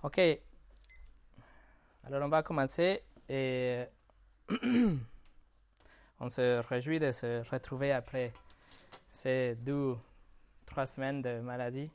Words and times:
Ok. 0.00 0.20
Alors 2.04 2.22
on 2.22 2.28
va 2.28 2.44
commencer 2.44 3.02
et 3.28 3.82
on 6.20 6.28
se 6.28 6.60
réjouit 6.68 7.00
de 7.00 7.10
se 7.10 7.42
retrouver 7.50 7.90
après 7.90 8.32
ces 9.10 9.56
deux, 9.56 9.96
trois 10.66 10.86
semaines 10.86 11.20
de 11.20 11.40
maladie. 11.40 11.90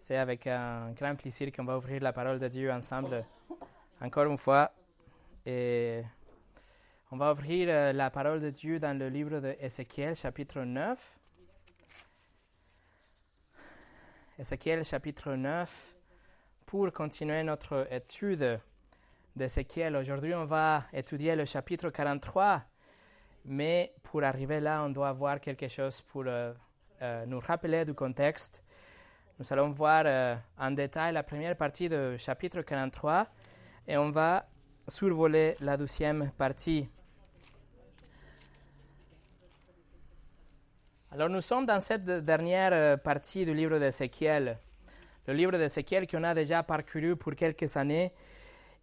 C'est 0.00 0.16
avec 0.16 0.48
un 0.48 0.90
grand 0.90 1.14
plaisir 1.14 1.52
qu'on 1.52 1.62
va 1.62 1.76
ouvrir 1.76 2.02
la 2.02 2.12
parole 2.12 2.40
de 2.40 2.48
Dieu 2.48 2.72
ensemble 2.72 3.24
encore 4.00 4.24
une 4.24 4.36
fois. 4.36 4.72
Et 5.46 6.02
on 7.12 7.16
va 7.16 7.30
ouvrir 7.30 7.68
euh, 7.70 7.92
la 7.92 8.10
parole 8.10 8.40
de 8.40 8.50
Dieu 8.50 8.80
dans 8.80 8.98
le 8.98 9.08
livre 9.08 9.38
de 9.38 9.54
Ézéchiel, 9.60 10.16
chapitre 10.16 10.62
9. 10.62 11.18
Ézéchiel, 14.40 14.84
chapitre 14.84 15.34
9 15.34 15.99
pour 16.70 16.92
continuer 16.92 17.42
notre 17.42 17.88
étude 17.90 18.60
d'Ézéchiel. 19.34 19.96
Aujourd'hui, 19.96 20.32
on 20.36 20.44
va 20.44 20.84
étudier 20.92 21.34
le 21.34 21.44
chapitre 21.44 21.90
43, 21.90 22.62
mais 23.46 23.92
pour 24.04 24.22
arriver 24.22 24.60
là, 24.60 24.84
on 24.84 24.90
doit 24.90 25.10
voir 25.12 25.40
quelque 25.40 25.66
chose 25.66 26.00
pour 26.00 26.22
euh, 26.28 26.52
euh, 27.02 27.26
nous 27.26 27.40
rappeler 27.40 27.84
du 27.84 27.92
contexte. 27.92 28.62
Nous 29.40 29.52
allons 29.52 29.70
voir 29.70 30.04
euh, 30.06 30.36
en 30.56 30.70
détail 30.70 31.12
la 31.12 31.24
première 31.24 31.56
partie 31.56 31.88
du 31.88 32.16
chapitre 32.18 32.62
43 32.62 33.26
et 33.88 33.96
on 33.96 34.10
va 34.10 34.46
survoler 34.86 35.56
la 35.58 35.76
deuxième 35.76 36.30
partie. 36.38 36.88
Alors 41.10 41.28
nous 41.28 41.40
sommes 41.40 41.66
dans 41.66 41.80
cette 41.80 42.04
dernière 42.04 42.96
partie 43.00 43.44
du 43.44 43.54
livre 43.54 43.80
d'Ézéchiel 43.80 44.56
le 45.30 45.36
livre 45.36 45.56
d'Ézéchiel 45.56 46.08
qu'on 46.08 46.24
a 46.24 46.34
déjà 46.34 46.64
parcouru 46.64 47.14
pour 47.14 47.36
quelques 47.36 47.76
années. 47.76 48.12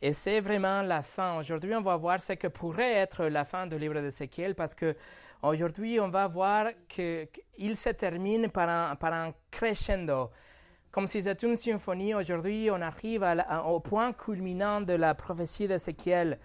Et 0.01 0.13
c'est 0.13 0.39
vraiment 0.39 0.81
la 0.81 1.01
fin. 1.01 1.37
Aujourd'hui, 1.37 1.75
on 1.75 1.81
va 1.81 1.97
voir 1.97 2.21
ce 2.21 2.33
que 2.33 2.47
pourrait 2.47 2.93
être 2.93 3.25
la 3.25 3.43
fin 3.43 3.67
du 3.67 3.77
livre 3.77 3.99
d'Ézéchiel 3.99 4.55
parce 4.55 4.73
que 4.73 4.95
aujourd'hui, 5.41 5.99
on 5.99 6.07
va 6.07 6.25
voir 6.27 6.67
qu'il 6.87 7.75
se 7.75 7.89
termine 7.89 8.49
par 8.49 8.69
un, 8.69 8.95
par 8.95 9.11
un 9.11 9.33
crescendo. 9.51 10.29
Comme 10.89 11.07
si 11.07 11.21
c'était 11.21 11.45
une 11.45 11.57
symphonie, 11.57 12.13
aujourd'hui, 12.15 12.69
on 12.71 12.81
arrive 12.81 13.25
au 13.65 13.81
point 13.81 14.13
culminant 14.13 14.79
de 14.79 14.93
la 14.93 15.15
prophétie 15.15 15.67
d'Ézéchiel. 15.67 16.39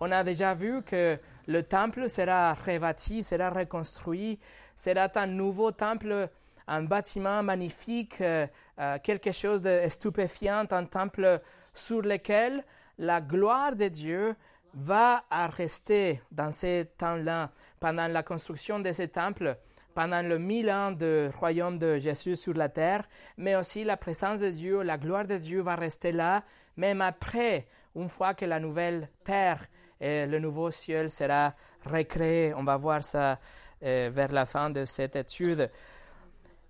On 0.00 0.10
a 0.10 0.24
déjà 0.24 0.54
vu 0.54 0.82
que 0.82 1.18
le 1.46 1.62
temple 1.62 2.08
sera 2.08 2.54
rebâti, 2.54 3.22
sera 3.22 3.50
reconstruit, 3.50 4.38
sera 4.76 5.08
un 5.14 5.26
nouveau 5.26 5.72
temple 5.72 6.30
un 6.66 6.82
bâtiment 6.82 7.42
magnifique, 7.42 8.20
euh, 8.20 8.46
euh, 8.78 8.98
quelque 9.02 9.32
chose 9.32 9.62
de 9.62 9.82
stupéfiant, 9.88 10.64
un 10.70 10.84
temple 10.84 11.40
sur 11.74 12.02
lequel 12.02 12.64
la 12.98 13.20
gloire 13.20 13.74
de 13.74 13.88
Dieu 13.88 14.34
va 14.74 15.24
rester 15.56 16.22
dans 16.30 16.50
ces 16.50 16.88
temps-là, 16.98 17.50
pendant 17.80 18.06
la 18.06 18.22
construction 18.22 18.78
de 18.78 18.92
ce 18.92 19.02
temple, 19.02 19.56
pendant 19.94 20.22
le 20.22 20.38
mille 20.38 20.70
ans 20.70 20.92
du 20.92 21.28
royaume 21.36 21.78
de 21.78 21.98
Jésus 21.98 22.36
sur 22.36 22.54
la 22.54 22.68
terre, 22.68 23.04
mais 23.36 23.56
aussi 23.56 23.84
la 23.84 23.96
présence 23.96 24.40
de 24.40 24.50
Dieu, 24.50 24.82
la 24.82 24.96
gloire 24.96 25.26
de 25.26 25.36
Dieu 25.36 25.60
va 25.60 25.74
rester 25.74 26.12
là, 26.12 26.44
même 26.76 27.00
après, 27.00 27.66
une 27.94 28.08
fois 28.08 28.34
que 28.34 28.44
la 28.46 28.58
nouvelle 28.58 29.08
terre 29.24 29.66
et 30.00 30.26
le 30.26 30.38
nouveau 30.38 30.70
ciel 30.70 31.10
sera 31.10 31.54
recréé. 31.84 32.54
On 32.54 32.64
va 32.64 32.76
voir 32.76 33.04
ça 33.04 33.38
euh, 33.82 34.10
vers 34.12 34.32
la 34.32 34.46
fin 34.46 34.70
de 34.70 34.84
cette 34.84 35.16
étude. 35.16 35.70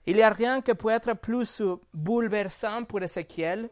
Il 0.07 0.17
n'y 0.17 0.23
a 0.23 0.31
rien 0.31 0.61
qui 0.61 0.75
peut 0.75 0.91
être 0.91 1.15
plus 1.15 1.63
bouleversant 1.95 2.85
pour 2.85 3.03
Ézéchiel 3.03 3.71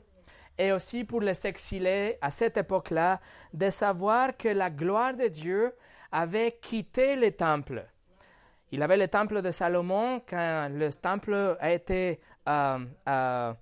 et 0.56 0.70
aussi 0.72 1.04
pour 1.04 1.20
les 1.20 1.46
exilés 1.46 2.18
à 2.20 2.30
cette 2.30 2.56
époque-là 2.56 3.20
de 3.52 3.68
savoir 3.70 4.36
que 4.36 4.48
la 4.48 4.70
gloire 4.70 5.14
de 5.14 5.26
Dieu 5.26 5.72
avait 6.12 6.58
quitté 6.60 7.16
le 7.16 7.32
temple. 7.32 7.84
Il 8.70 8.82
avait 8.82 8.96
le 8.96 9.08
temple 9.08 9.42
de 9.42 9.50
Salomon 9.50 10.22
quand 10.28 10.68
le 10.70 10.92
temple 10.92 11.56
a 11.58 11.72
été 11.72 12.20
euh, 12.48 12.78
euh, 13.08 13.52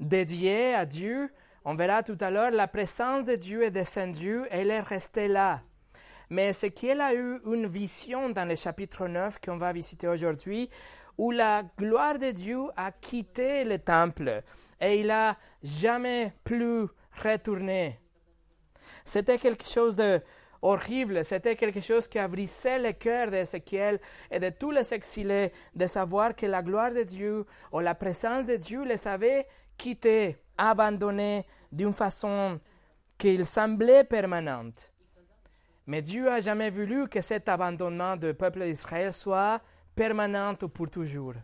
dédié 0.00 0.74
à 0.74 0.86
Dieu. 0.86 1.30
On 1.66 1.74
verra 1.74 2.02
tout 2.02 2.16
à 2.20 2.30
l'heure, 2.30 2.50
la 2.50 2.68
présence 2.68 3.26
de 3.26 3.34
Dieu 3.36 3.64
est 3.64 3.70
descendue 3.70 4.44
et 4.50 4.60
elle 4.60 4.70
est 4.70 4.80
restée 4.80 5.28
là. 5.28 5.60
Mais 6.30 6.48
Ézéchiel 6.48 7.02
a 7.02 7.14
eu 7.14 7.38
une 7.44 7.66
vision 7.66 8.30
dans 8.30 8.48
le 8.48 8.56
chapitre 8.56 9.08
9 9.08 9.38
qu'on 9.44 9.58
va 9.58 9.74
visiter 9.74 10.08
aujourd'hui 10.08 10.70
où 11.18 11.30
la 11.30 11.62
gloire 11.78 12.18
de 12.18 12.30
Dieu 12.30 12.62
a 12.76 12.92
quitté 12.92 13.64
le 13.64 13.78
temple 13.78 14.42
et 14.80 15.00
il 15.00 15.06
n'a 15.06 15.36
jamais 15.62 16.32
plus 16.44 16.86
retourné. 17.22 18.00
C'était 19.04 19.38
quelque 19.38 19.68
chose 19.68 19.96
de 19.96 20.20
horrible, 20.62 21.24
c'était 21.24 21.56
quelque 21.56 21.80
chose 21.80 22.08
qui 22.08 22.18
a 22.18 22.26
brisé 22.26 22.78
le 22.78 22.92
cœur 22.92 23.30
d'Ézéchiel 23.30 24.00
et 24.30 24.40
de 24.40 24.48
tous 24.48 24.70
les 24.70 24.94
exilés 24.94 25.52
de 25.74 25.86
savoir 25.86 26.34
que 26.34 26.46
la 26.46 26.62
gloire 26.62 26.90
de 26.90 27.02
Dieu 27.02 27.44
ou 27.70 27.80
la 27.80 27.94
présence 27.94 28.46
de 28.46 28.56
Dieu 28.56 28.84
les 28.84 29.06
avait 29.06 29.46
quittés, 29.76 30.38
abandonnés 30.56 31.46
d'une 31.70 31.92
façon 31.92 32.60
qu'il 33.18 33.44
semblait 33.44 34.04
permanente. 34.04 34.90
Mais 35.86 36.00
Dieu 36.00 36.24
n'a 36.24 36.40
jamais 36.40 36.70
voulu 36.70 37.08
que 37.08 37.20
cet 37.20 37.48
abandonnement 37.48 38.16
du 38.16 38.32
peuple 38.32 38.64
d'Israël 38.64 39.12
soit 39.12 39.60
permanente 39.94 40.66
pour 40.66 40.90
toujours. 40.90 41.34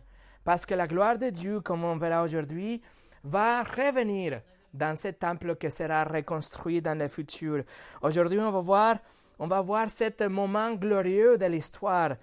Parce 0.43 0.65
que 0.65 0.73
la 0.73 0.87
gloire 0.87 1.17
de 1.17 1.29
Dieu, 1.29 1.61
comme 1.61 1.83
on 1.83 1.97
verra 1.97 2.23
aujourd'hui, 2.23 2.81
va 3.23 3.63
revenir 3.63 4.41
dans 4.73 4.95
ce 4.95 5.09
temple 5.09 5.55
qui 5.55 5.69
sera 5.69 6.03
reconstruit 6.03 6.81
dans 6.81 6.97
le 6.97 7.07
futur. 7.07 7.63
Aujourd'hui, 8.01 8.39
on 8.39 8.51
va 8.51 8.61
voir, 8.61 8.97
on 9.37 9.47
va 9.47 9.61
voir 9.61 9.89
ce 9.89 10.27
moment 10.27 10.73
glorieux 10.73 11.37
de 11.37 11.45
l'histoire, 11.45 12.15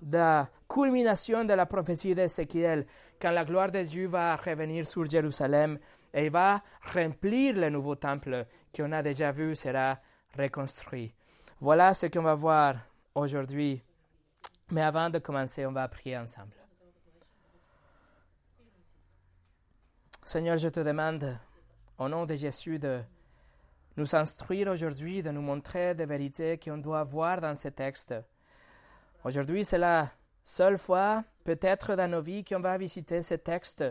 de 0.00 0.16
la 0.16 0.48
culmination 0.68 1.44
de 1.44 1.54
la 1.54 1.66
prophétie 1.66 2.14
d'Ézéchiel, 2.14 2.86
quand 3.20 3.30
la 3.30 3.44
gloire 3.44 3.70
de 3.70 3.82
Dieu 3.82 4.08
va 4.08 4.36
revenir 4.36 4.86
sur 4.86 5.08
Jérusalem 5.08 5.78
et 6.12 6.28
va 6.28 6.62
remplir 6.92 7.54
le 7.56 7.70
nouveau 7.70 7.94
temple 7.94 8.46
qu'on 8.74 8.92
a 8.92 9.02
déjà 9.02 9.30
vu 9.30 9.54
sera 9.54 9.98
reconstruit. 10.36 11.14
Voilà 11.60 11.94
ce 11.94 12.06
qu'on 12.06 12.22
va 12.22 12.34
voir 12.34 12.74
aujourd'hui 13.14 13.82
mais 14.72 14.82
avant 14.82 15.10
de 15.10 15.18
commencer, 15.18 15.66
on 15.66 15.72
va 15.72 15.86
prier 15.86 16.16
ensemble. 16.16 16.56
Seigneur, 20.24 20.56
je 20.56 20.68
te 20.68 20.80
demande, 20.80 21.36
au 21.98 22.08
nom 22.08 22.24
de 22.24 22.34
Jésus, 22.34 22.78
de 22.78 23.02
nous 23.98 24.14
instruire 24.14 24.68
aujourd'hui, 24.68 25.22
de 25.22 25.30
nous 25.30 25.42
montrer 25.42 25.94
des 25.94 26.06
vérités 26.06 26.58
qu'on 26.58 26.78
doit 26.78 27.04
voir 27.04 27.42
dans 27.42 27.54
ce 27.54 27.68
texte. 27.68 28.14
Aujourd'hui, 29.24 29.62
c'est 29.62 29.76
la 29.76 30.10
seule 30.42 30.78
fois, 30.78 31.22
peut-être 31.44 31.94
dans 31.94 32.10
nos 32.10 32.22
vies, 32.22 32.42
qu'on 32.42 32.60
va 32.60 32.78
visiter 32.78 33.20
ce 33.20 33.34
texte, 33.34 33.84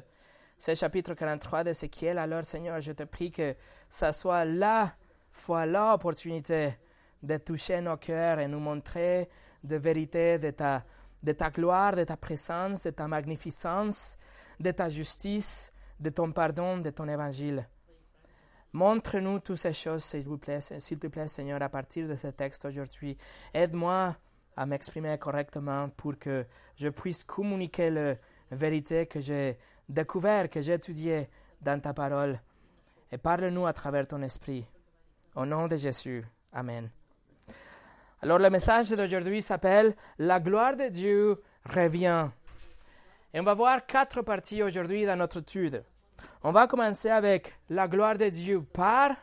ce 0.57 0.73
chapitre 0.73 1.13
43 1.13 1.63
d'Ézéchiel. 1.63 2.17
Alors, 2.17 2.43
Seigneur, 2.43 2.81
je 2.81 2.93
te 2.93 3.03
prie 3.03 3.31
que 3.31 3.55
ce 3.87 4.11
soit 4.11 4.45
la 4.45 4.95
fois, 5.31 5.67
l'opportunité 5.67 6.73
de 7.21 7.37
toucher 7.37 7.81
nos 7.81 7.97
cœurs 7.97 8.39
et 8.39 8.47
nous 8.47 8.59
montrer 8.59 9.29
de 9.63 9.75
vérité 9.75 10.39
de 10.39 10.51
ta, 10.51 10.83
de 11.23 11.31
ta 11.31 11.49
gloire, 11.49 11.95
de 11.95 12.03
ta 12.03 12.17
présence, 12.17 12.83
de 12.83 12.89
ta 12.89 13.07
magnificence, 13.07 14.17
de 14.59 14.72
ta 14.72 14.89
justice, 14.89 15.72
de 15.99 16.09
ton 16.09 16.31
pardon, 16.31 16.77
de 16.77 16.89
ton 16.89 17.07
évangile. 17.07 17.67
Montre-nous 18.73 19.39
toutes 19.39 19.57
ces 19.57 19.73
choses, 19.73 20.03
s'il 20.03 20.23
vous 20.23 20.38
plaît, 20.38 20.61
s'il 20.61 20.97
te 20.97 21.07
plaît, 21.07 21.27
Seigneur, 21.27 21.61
à 21.61 21.69
partir 21.69 22.07
de 22.07 22.16
ce 22.16 22.27
texte 22.27 22.66
aujourd'hui. 22.66 23.17
Aide-moi 23.53 24.16
à 24.55 24.66
m'exprimer 24.66 25.17
correctement 25.17 25.89
pour 25.89 26.17
que 26.17 26.45
je 26.78 26.88
puisse 26.88 27.23
communiquer 27.23 27.89
la 27.89 28.16
vérité 28.49 29.05
que 29.05 29.19
j'ai 29.19 29.57
découverte, 29.89 30.51
que 30.51 30.61
j'ai 30.61 30.73
étudiée 30.73 31.29
dans 31.61 31.79
ta 31.79 31.93
parole. 31.93 32.39
Et 33.11 33.17
parle-nous 33.17 33.66
à 33.67 33.73
travers 33.73 34.07
ton 34.07 34.22
esprit. 34.22 34.66
Au 35.35 35.46
nom 35.46 35.67
de 35.67 35.75
Jésus. 35.75 36.25
Amen. 36.53 36.90
Alors 38.23 38.38
le 38.38 38.52
message 38.52 38.91
d'aujourd'hui 38.91 39.41
s'appelle 39.41 39.96
La 40.20 40.40
gloire 40.40 40.76
de 40.76 40.90
Dieu 40.90 41.41
revient. 41.66 42.29
Et 43.34 43.40
on 43.40 43.44
va 43.44 43.56
voir 43.56 43.84
quatre 43.88 44.22
parties 44.22 44.62
aujourd'hui 44.62 45.08
dans 45.08 45.16
notre 45.16 45.40
étude. 45.40 45.84
On 46.44 46.52
va 46.52 46.68
commencer 46.68 47.09
avec 47.09 47.58
la 47.70 47.88
gloire 47.88 48.18
de 48.18 48.29
Dieu 48.29 48.62
part. 48.62 49.16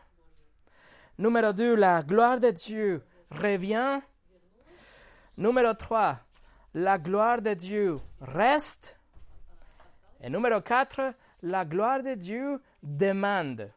Numéro 1.16 1.52
2, 1.52 1.76
la 1.76 2.02
gloire 2.02 2.40
de 2.40 2.50
Dieu 2.50 3.02
revient. 3.30 4.00
Numéro 5.36 5.74
3, 5.74 6.18
la 6.74 6.98
gloire 6.98 7.40
de 7.40 7.54
Dieu 7.54 8.00
reste. 8.20 8.98
Et 10.20 10.28
numéro 10.28 10.60
4, 10.60 11.14
la 11.42 11.64
gloire 11.64 12.02
de 12.02 12.14
Dieu 12.14 12.60
demande. 12.82 13.70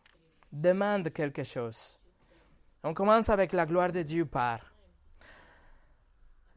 Demande 0.52 1.14
quelque 1.14 1.44
chose. 1.44 2.00
On 2.84 2.96
commence 2.96 3.30
avec 3.30 3.54
la 3.54 3.68
gloire 3.68 3.92
de 3.92 4.02
Dieu 4.02 4.26
part. 4.26 4.71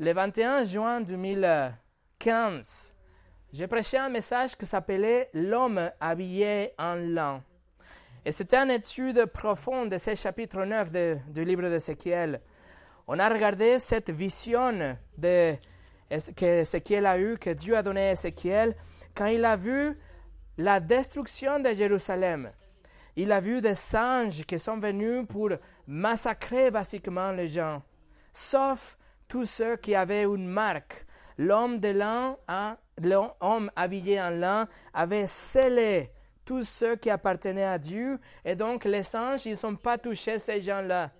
Le 0.00 0.12
21 0.12 0.64
juin 0.64 1.00
2015, 1.02 2.94
j'ai 3.52 3.68
prêché 3.68 3.96
un 3.96 4.08
message 4.08 4.56
qui 4.56 4.66
s'appelait 4.66 5.30
L'homme 5.32 5.88
habillé 6.00 6.72
en 6.76 6.96
lin. 6.96 7.44
Et 8.24 8.32
c'était 8.32 8.56
une 8.56 8.72
étude 8.72 9.26
profonde 9.26 9.90
de 9.90 9.98
ce 9.98 10.16
chapitre 10.16 10.64
9 10.64 10.90
du 11.28 11.44
livre 11.44 11.68
d'Ézéchiel. 11.68 12.40
On 13.06 13.20
a 13.20 13.28
regardé 13.28 13.78
cette 13.78 14.10
vision 14.10 14.96
de, 15.16 15.54
que 16.10 16.62
Ézéchiel 16.62 17.06
a 17.06 17.16
eue, 17.16 17.38
que 17.38 17.50
Dieu 17.50 17.76
a 17.76 17.82
donné 17.84 18.08
à 18.08 18.12
Ézéchiel, 18.14 18.74
quand 19.14 19.26
il 19.26 19.44
a 19.44 19.54
vu 19.54 19.96
la 20.58 20.80
destruction 20.80 21.60
de 21.60 21.72
Jérusalem. 21.72 22.50
Il 23.14 23.30
a 23.30 23.38
vu 23.38 23.60
des 23.60 23.76
singes 23.76 24.44
qui 24.44 24.58
sont 24.58 24.78
venus 24.78 25.24
pour 25.28 25.50
massacrer 25.86 26.72
basiquement 26.72 27.30
les 27.30 27.46
gens, 27.46 27.80
sauf 28.32 28.96
tous 29.28 29.46
ceux 29.46 29.76
qui 29.76 29.94
avaient 29.94 30.24
une 30.24 30.46
marque. 30.46 31.06
L'homme 31.38 31.80
de 31.80 31.88
l'an, 31.88 32.38
l'homme 33.02 33.70
habillé 33.74 34.20
en 34.20 34.30
lin, 34.30 34.68
avait 34.92 35.26
scellé 35.26 36.10
tous 36.44 36.62
ceux 36.62 36.96
qui 36.96 37.10
appartenaient 37.10 37.64
à 37.64 37.78
Dieu, 37.78 38.18
et 38.44 38.54
donc 38.54 38.84
les 38.84 39.02
singes, 39.02 39.46
ils 39.46 39.52
ne 39.52 39.56
sont 39.56 39.76
pas 39.76 39.98
touchés 39.98 40.38
ces 40.38 40.60
gens-là. 40.60 41.10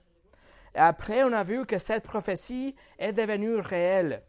Après, 0.74 1.22
on 1.22 1.32
a 1.32 1.42
vu 1.42 1.64
que 1.66 1.78
cette 1.78 2.02
prophétie 2.04 2.74
est 2.98 3.12
devenue 3.12 3.56
réelle. 3.56 4.22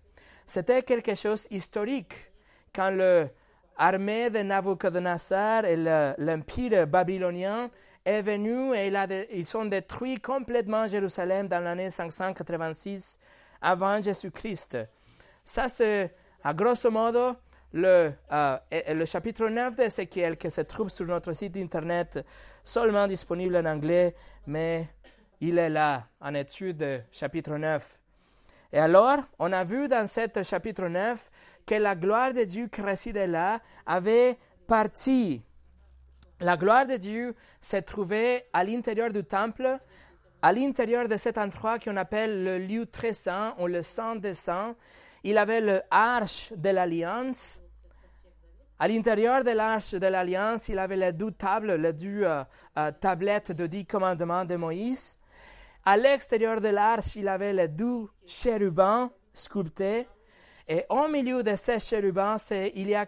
C'était 0.45 0.83
quelque 0.83 1.15
chose 1.15 1.47
historique. 1.49 2.31
Quand 2.73 2.91
l'armée 2.91 4.29
de 4.29 4.39
Nabucodonosor 4.39 5.65
et 5.65 5.75
l'empire 6.17 6.85
babylonien 6.85 7.71
est 8.05 8.21
venu 8.21 8.75
et 8.75 8.91
ils 9.33 9.57
ont 9.57 9.65
détruit 9.65 10.19
complètement 10.19 10.85
Jérusalem 10.85 11.47
dans 11.47 11.61
l'année 11.61 11.89
586 11.89 13.19
avant 13.65 13.99
Jésus-Christ. 14.01 14.77
Ça, 15.43 15.67
c'est, 15.67 16.13
à 16.43 16.53
grosso 16.53 16.89
modo, 16.91 17.35
le, 17.73 18.13
euh, 18.31 19.05
chapitre 19.05 19.47
9 19.49 19.75
d'Ézéchiel 19.75 20.37
qui 20.37 20.51
se 20.51 20.61
trouve 20.61 20.89
sur 20.89 21.05
notre 21.05 21.33
site 21.33 21.57
internet, 21.57 22.23
seulement 22.63 23.07
disponible 23.07 23.57
en 23.57 23.65
anglais, 23.65 24.15
mais 24.45 24.87
il 25.41 25.57
est 25.57 25.69
là, 25.69 26.07
en 26.21 26.35
étude, 26.35 27.03
chapitre 27.11 27.57
9. 27.57 27.99
Et 28.71 28.79
alors, 28.79 29.19
on 29.39 29.51
a 29.51 29.63
vu 29.63 29.87
dans 29.87 30.07
ce 30.07 30.43
chapitre 30.43 30.87
9 30.87 31.31
que 31.65 31.75
la 31.75 31.95
gloire 31.95 32.33
de 32.33 32.43
Dieu 32.43 32.67
qui 32.67 32.81
résidait 32.81 33.27
là 33.27 33.59
avait 33.85 34.37
parti. 34.67 35.43
La 36.39 36.55
gloire 36.55 36.85
de 36.85 36.97
Dieu 36.97 37.35
s'est 37.61 37.81
trouvée 37.81 38.43
à 38.53 38.63
l'intérieur 38.63 39.11
du 39.11 39.23
temple, 39.23 39.79
à 40.41 40.53
l'intérieur 40.53 41.07
de 41.07 41.17
cet 41.17 41.37
endroit 41.37 41.79
qu'on 41.79 41.97
appelle 41.97 42.43
le 42.43 42.59
lieu 42.59 42.85
très 42.85 43.13
saint 43.13 43.53
ou 43.59 43.67
le 43.67 43.81
sang 43.81 44.15
des 44.15 44.33
saints. 44.33 44.75
Il 45.23 45.37
avait 45.37 45.61
l'arche 45.61 46.53
de 46.55 46.69
l'alliance. 46.69 47.61
À 48.77 48.87
l'intérieur 48.87 49.43
de 49.43 49.51
l'arche 49.51 49.93
de 49.93 50.05
l'alliance, 50.07 50.67
il 50.67 50.77
avait 50.77 50.97
les 50.97 51.13
deux 51.13 51.31
tables, 51.31 51.75
les 51.75 51.93
deux 51.93 52.23
euh, 52.23 52.43
euh, 52.77 52.91
tablettes 52.91 53.53
de 53.53 53.67
dix 53.67 53.85
commandements 53.85 54.43
de 54.43 54.55
Moïse. 54.57 55.17
À 55.85 55.97
l'extérieur 55.97 56.59
de 56.59 56.67
l'arche, 56.67 57.15
il 57.15 57.27
avait 57.27 57.53
les 57.53 57.67
deux 57.67 58.07
chérubins 58.25 59.11
sculptés. 59.33 60.07
Et 60.67 60.83
au 60.89 61.07
milieu 61.07 61.43
de 61.43 61.55
ces 61.55 61.79
chérubins, 61.79 62.37
il 62.51 62.89
y 62.89 62.95
a, 62.95 63.05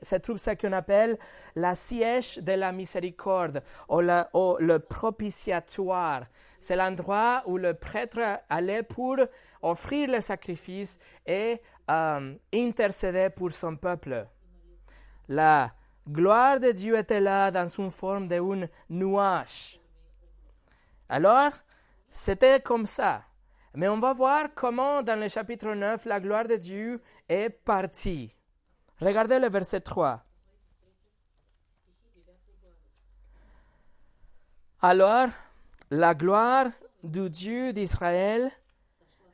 se 0.00 0.16
trouve 0.16 0.38
ce 0.38 0.50
qu'on 0.50 0.72
appelle 0.72 1.18
la 1.56 1.74
siège 1.74 2.38
de 2.38 2.52
la 2.52 2.70
miséricorde 2.70 3.62
ou, 3.88 4.00
le 4.00 4.78
propitiatoire. 4.78 6.26
C'est 6.60 6.76
l'endroit 6.76 7.42
où 7.46 7.56
le 7.56 7.74
prêtre 7.74 8.40
allait 8.48 8.82
pour 8.82 9.16
offrir 9.62 10.08
le 10.10 10.20
sacrifice 10.20 10.98
et 11.26 11.60
euh, 11.90 12.34
intercéder 12.54 13.28
pour 13.34 13.50
son 13.50 13.76
peuple. 13.76 14.26
La 15.28 15.72
gloire 16.08 16.60
de 16.60 16.70
Dieu 16.70 16.96
était 16.96 17.20
là 17.20 17.50
dans 17.50 17.66
une 17.66 17.90
forme 17.90 18.28
d'un 18.28 18.68
nuage. 18.88 19.80
Alors, 21.08 21.52
c'était 22.10 22.60
comme 22.60 22.86
ça. 22.86 23.22
Mais 23.74 23.88
on 23.88 23.98
va 24.00 24.12
voir 24.12 24.48
comment 24.54 25.02
dans 25.02 25.18
le 25.18 25.28
chapitre 25.28 25.74
9 25.74 26.04
la 26.06 26.20
gloire 26.20 26.46
de 26.46 26.56
Dieu 26.56 27.00
est 27.28 27.50
partie. 27.50 28.34
Regardez 29.00 29.38
le 29.38 29.48
verset 29.48 29.80
3. 29.80 30.24
Alors, 34.82 35.28
la 35.90 36.14
gloire 36.14 36.68
du 37.02 37.30
Dieu 37.30 37.72
d'Israël 37.72 38.50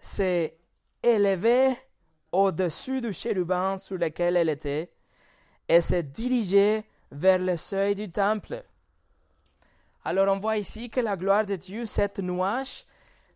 s'est 0.00 0.56
élevée 1.02 1.76
au-dessus 2.32 3.00
du 3.00 3.12
chérubin 3.12 3.78
sur 3.78 3.96
lequel 3.96 4.36
elle 4.36 4.48
était 4.48 4.92
et 5.68 5.80
s'est 5.80 6.02
dirigée 6.02 6.84
vers 7.10 7.38
le 7.38 7.56
seuil 7.56 7.94
du 7.94 8.10
temple. 8.10 8.64
Alors 10.04 10.32
on 10.34 10.38
voit 10.38 10.58
ici 10.58 10.90
que 10.90 11.00
la 11.00 11.16
gloire 11.16 11.46
de 11.46 11.56
Dieu, 11.56 11.84
cette 11.84 12.18
nuage, 12.18 12.84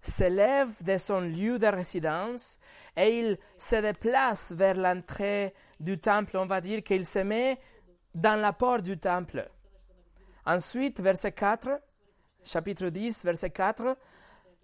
s'élève 0.02 0.82
de 0.82 0.99
son 0.99 1.20
lieu 1.20 1.58
de 1.58 1.67
résidence 1.67 2.58
et 2.97 3.20
il 3.20 3.38
se 3.58 3.76
déplace 3.76 4.52
vers 4.52 4.76
l'entrée 4.76 5.55
du 5.79 5.99
temple. 5.99 6.37
On 6.37 6.47
va 6.47 6.61
dire 6.61 6.82
qu'il 6.82 7.05
se 7.05 7.20
met 7.20 7.58
dans 8.14 8.41
la 8.41 8.52
porte 8.52 8.82
du 8.82 8.99
temple. 8.99 9.49
Ensuite, 10.47 11.00
verset 11.00 11.32
4, 11.32 11.81
chapitre 12.43 12.88
10, 12.88 13.25
verset 13.25 13.50
4, 13.50 13.97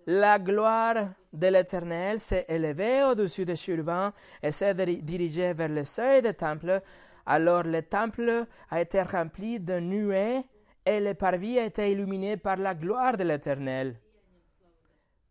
la 0.06 0.38
gloire 0.38 1.08
de 1.32 1.46
l'Éternel 1.48 2.20
s'est 2.20 2.46
élevée 2.48 3.02
au-dessus 3.02 3.44
des 3.44 3.56
chérubins 3.56 4.12
et 4.42 4.52
s'est 4.52 4.74
dirigée 4.74 5.52
vers 5.52 5.68
le 5.68 5.84
seuil 5.84 6.22
du 6.22 6.32
temple. 6.32 6.80
Alors 7.26 7.64
le 7.64 7.82
temple 7.82 8.46
a 8.70 8.80
été 8.80 9.02
rempli 9.02 9.58
de 9.58 9.80
nuées 9.80 10.42
et 10.84 11.00
le 11.00 11.14
parvis 11.14 11.58
a 11.58 11.64
été 11.64 11.90
illuminé 11.90 12.36
par 12.36 12.56
la 12.56 12.74
gloire 12.74 13.16
de 13.16 13.24
l'Éternel. 13.24 13.96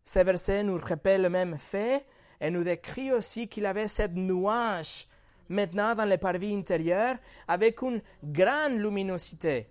Ce 0.06 0.20
verset 0.20 0.62
nous 0.62 0.78
rappelle 0.78 1.22
le 1.22 1.28
même 1.28 1.58
fait 1.58 2.06
et 2.40 2.48
nous 2.48 2.62
décrit 2.62 3.10
aussi 3.10 3.48
qu'il 3.48 3.66
avait 3.66 3.88
cette 3.88 4.14
nuage 4.14 5.08
maintenant 5.48 5.96
dans 5.96 6.04
le 6.04 6.16
parvis 6.16 6.54
intérieur 6.54 7.16
avec 7.48 7.82
une 7.82 8.00
grande 8.22 8.78
luminosité. 8.78 9.68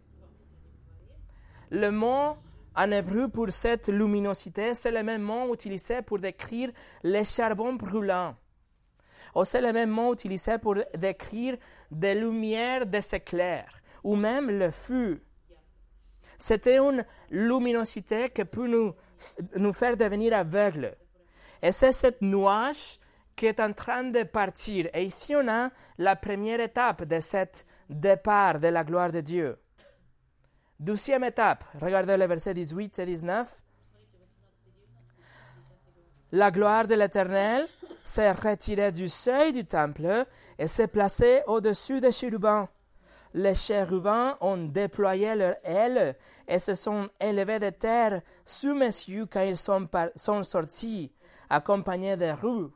Le 1.72 1.90
mot 1.90 2.36
en 2.76 2.92
hébreu 2.92 3.30
pour 3.30 3.50
cette 3.52 3.88
luminosité, 3.88 4.76
c'est 4.76 4.92
le 4.92 5.04
même 5.04 5.22
mot 5.22 5.54
utilisé 5.54 6.02
pour 6.02 6.20
décrire 6.20 6.70
les 7.02 7.24
charbons 7.24 7.74
brûlants. 7.74 8.36
C'est 9.46 9.62
le 9.62 9.72
même 9.72 9.90
mot 9.90 10.14
utilisé 10.14 10.58
pour 10.58 10.76
décrire 10.98 11.56
des 11.90 12.14
lumières 12.14 12.86
des 12.86 13.16
éclairs, 13.16 13.82
ou 14.04 14.18
même 14.18 14.52
le 14.52 14.70
feu. 14.70 15.22
C'était 16.38 16.78
une 16.78 17.06
luminosité 17.30 18.30
qui 18.30 18.44
peut 18.44 18.68
nous, 18.68 18.94
nous 19.56 19.74
faire 19.74 19.98
devenir 19.98 20.34
aveugles. 20.34 20.96
Et 21.62 21.72
c'est 21.72 21.92
cette 21.92 22.22
nuage 22.22 23.00
qui 23.36 23.48
est 23.48 23.60
en 23.60 23.74
train 23.74 24.04
de 24.04 24.24
partir. 24.24 24.90
Et 24.94 25.04
ici, 25.04 25.36
on 25.36 25.48
a 25.48 25.70
la 25.98 26.16
première 26.16 26.60
étape 26.60 27.04
de 27.04 27.20
cet 27.20 27.66
départ 27.90 28.60
de 28.60 28.68
la 28.68 28.84
gloire 28.84 29.12
de 29.12 29.22
Dieu. 29.22 29.58
Deuxième 30.80 31.24
étape, 31.24 31.64
regardez 31.82 32.18
les 32.18 32.28
versets 32.28 32.54
18 32.54 33.00
et 33.00 33.06
19. 33.06 33.62
La 36.32 36.52
gloire 36.52 36.88
de 36.88 36.96
l'Éternel 36.96 37.68
s'est 38.04 38.32
retirée 38.32 38.92
du 38.92 39.08
seuil 39.08 39.54
du 39.54 39.66
temple 39.66 40.26
et 40.60 40.68
s'est 40.68 40.88
placée 40.88 41.42
au-dessus 41.48 42.02
des 42.02 42.12
chérubins 42.12 42.68
les 43.36 43.54
chérubins 43.54 44.38
ont 44.40 44.58
déployé 44.58 45.36
leurs 45.36 45.58
ailes 45.64 46.16
et 46.48 46.60
se 46.60 46.76
sont 46.76 47.10
élevés 47.20 47.60
de 47.60 47.70
terre 47.70 48.22
sous 48.46 48.76
mes 48.76 48.86
yeux 48.86 49.26
quand 49.26 49.42
ils 49.42 49.58
sont, 49.58 50.44
sortis, 50.44 51.12
accompagnés 51.50 52.18
de 52.18 52.32
roues. 52.32 52.72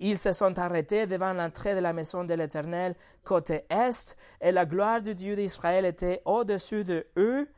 Ils 0.00 0.18
se 0.18 0.32
sont 0.32 0.58
arrêtés 0.58 1.06
devant 1.06 1.32
l'entrée 1.32 1.74
de 1.74 1.80
la 1.80 1.92
maison 1.92 2.24
de 2.24 2.34
l'Éternel 2.34 2.96
côté 3.24 3.64
est, 3.70 4.16
et 4.40 4.50
la 4.50 4.66
gloire 4.66 5.00
du 5.00 5.14
Dieu 5.14 5.36
d'Israël 5.36 5.84
était 5.84 6.22
au-dessus 6.24 6.82
de 6.82 7.06
eux, 7.16 7.48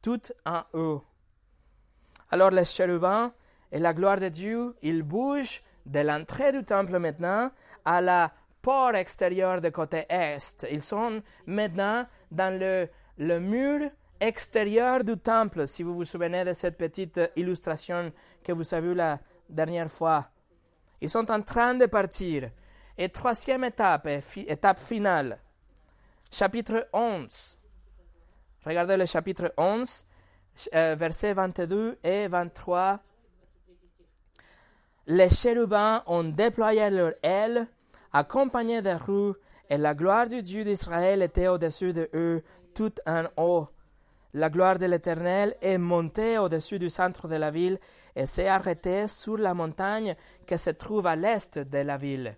tout 0.00 0.22
en 0.46 0.62
haut. 0.72 1.02
Alors 2.30 2.50
les 2.50 2.64
chérubins 2.64 3.32
et 3.70 3.78
la 3.78 3.92
gloire 3.92 4.18
de 4.18 4.28
Dieu, 4.28 4.74
ils 4.82 5.02
bougent 5.02 5.62
de 5.84 6.00
l'entrée 6.00 6.52
du 6.52 6.64
temple 6.64 6.98
maintenant 6.98 7.50
à 7.84 8.00
la 8.00 8.32
port 8.62 8.94
extérieur 8.94 9.60
de 9.60 9.68
côté 9.68 10.06
est. 10.08 10.66
Ils 10.70 10.82
sont 10.82 11.22
maintenant 11.46 12.06
dans 12.30 12.58
le, 12.58 12.88
le 13.18 13.38
mur 13.38 13.90
extérieur 14.22 15.02
du 15.02 15.18
temple, 15.18 15.66
si 15.66 15.82
vous 15.82 15.96
vous 15.96 16.04
souvenez 16.04 16.44
de 16.44 16.52
cette 16.52 16.78
petite 16.78 17.20
illustration 17.34 18.12
que 18.44 18.52
vous 18.52 18.72
avez 18.72 18.88
vue 18.88 18.94
la 18.94 19.18
dernière 19.48 19.90
fois. 19.90 20.28
Ils 21.00 21.10
sont 21.10 21.28
en 21.30 21.42
train 21.42 21.74
de 21.74 21.86
partir. 21.86 22.50
Et 22.96 23.08
troisième 23.08 23.64
étape, 23.64 24.06
étape 24.36 24.78
finale, 24.78 25.40
chapitre 26.30 26.88
11. 26.92 27.58
Regardez 28.64 28.96
le 28.96 29.06
chapitre 29.06 29.52
11, 29.56 30.04
euh, 30.72 30.94
versets 30.96 31.32
22 31.32 31.98
et 32.04 32.28
23. 32.28 33.00
Les 35.08 35.30
chérubins 35.30 36.04
ont 36.06 36.22
déployé 36.22 36.90
leurs 36.90 37.14
ailes 37.24 37.66
accompagnés 38.12 38.82
de 38.82 38.90
roues, 38.90 39.34
et 39.68 39.78
la 39.78 39.94
gloire 39.94 40.28
du 40.28 40.42
Dieu 40.42 40.62
d'Israël 40.62 41.22
était 41.22 41.48
au-dessus 41.48 41.92
de 41.92 42.08
eux, 42.14 42.44
tout 42.72 42.92
en 43.04 43.24
haut. 43.36 43.66
La 44.34 44.48
gloire 44.48 44.78
de 44.78 44.86
l'Éternel 44.86 45.56
est 45.60 45.78
montée 45.78 46.38
au-dessus 46.38 46.78
du 46.78 46.88
centre 46.88 47.28
de 47.28 47.36
la 47.36 47.50
ville 47.50 47.78
et 48.16 48.26
s'est 48.26 48.48
arrêtée 48.48 49.06
sur 49.06 49.36
la 49.36 49.54
montagne 49.54 50.16
qui 50.46 50.56
se 50.58 50.70
trouve 50.70 51.06
à 51.06 51.16
l'est 51.16 51.58
de 51.58 51.78
la 51.78 51.96
ville. 51.96 52.36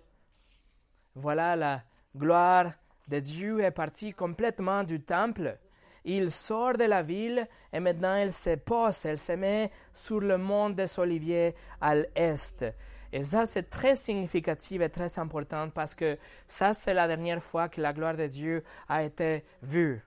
Voilà 1.15 1.55
la 1.55 1.83
gloire 2.15 2.71
de 3.07 3.19
Dieu 3.19 3.61
est 3.61 3.71
partie 3.71 4.13
complètement 4.13 4.83
du 4.83 5.01
temple. 5.01 5.57
Il 6.03 6.31
sort 6.31 6.73
de 6.73 6.83
la 6.83 7.01
ville 7.01 7.47
et 7.71 7.79
maintenant 7.79 8.15
elle 8.15 8.33
se 8.33 8.55
pose, 8.55 9.05
elle 9.05 9.19
se 9.19 9.31
met 9.31 9.71
sur 9.93 10.19
le 10.19 10.37
mont 10.37 10.69
des 10.69 10.99
Oliviers 10.99 11.55
à 11.79 11.95
l'est. 11.95 12.65
Et 13.11 13.23
ça, 13.23 13.45
c'est 13.45 13.69
très 13.69 13.95
significatif 13.95 14.81
et 14.81 14.89
très 14.89 15.17
important 15.19 15.69
parce 15.69 15.95
que 15.95 16.17
ça, 16.49 16.73
c'est 16.73 16.93
la 16.93 17.07
dernière 17.07 17.41
fois 17.41 17.69
que 17.69 17.79
la 17.79 17.93
gloire 17.93 18.17
de 18.17 18.27
Dieu 18.27 18.63
a 18.89 19.03
été 19.03 19.45
vue, 19.61 20.01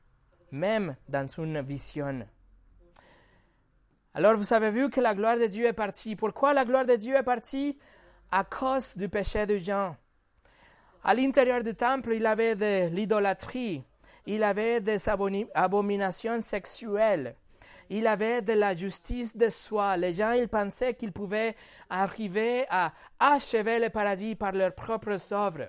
même 0.51 0.97
dans 1.09 1.27
une 1.27 1.61
vision. 1.61 2.27
Alors, 4.15 4.37
vous 4.37 4.53
avez 4.53 4.71
vu 4.71 4.91
que 4.91 5.01
la 5.01 5.15
gloire 5.15 5.39
de 5.39 5.47
Dieu 5.47 5.67
est 5.67 5.73
partie. 5.73 6.17
Pourquoi 6.17 6.53
la 6.53 6.65
gloire 6.65 6.85
de 6.85 6.97
Dieu 6.97 7.15
est 7.15 7.23
partie? 7.23 7.79
À 8.31 8.45
cause 8.45 8.97
du 8.97 9.09
péché 9.09 9.47
de 9.47 9.57
Jean. 9.57 9.97
À 11.05 11.15
l'intérieur 11.15 11.63
du 11.63 11.75
temple, 11.75 12.15
il 12.15 12.27
avait 12.27 12.57
de 12.57 12.89
l'idolâtrie, 12.89 13.85
il 14.27 14.43
avait 14.43 14.81
des 14.81 15.09
abominations 15.09 16.41
sexuelles, 16.41 17.37
il 17.89 18.07
avait 18.07 18.43
de 18.43 18.53
la 18.53 18.75
justice 18.75 19.37
de 19.37 19.49
soi. 19.49 19.97
Les 19.97 20.13
gens, 20.13 20.33
ils 20.33 20.49
pensaient 20.49 20.95
qu'ils 20.95 21.13
pouvaient 21.13 21.55
arriver 21.89 22.67
à 22.69 22.93
achever 23.19 23.79
le 23.79 23.89
paradis 23.89 24.35
par 24.35 24.53
leurs 24.53 24.75
propres 24.75 25.33
œuvres. 25.33 25.69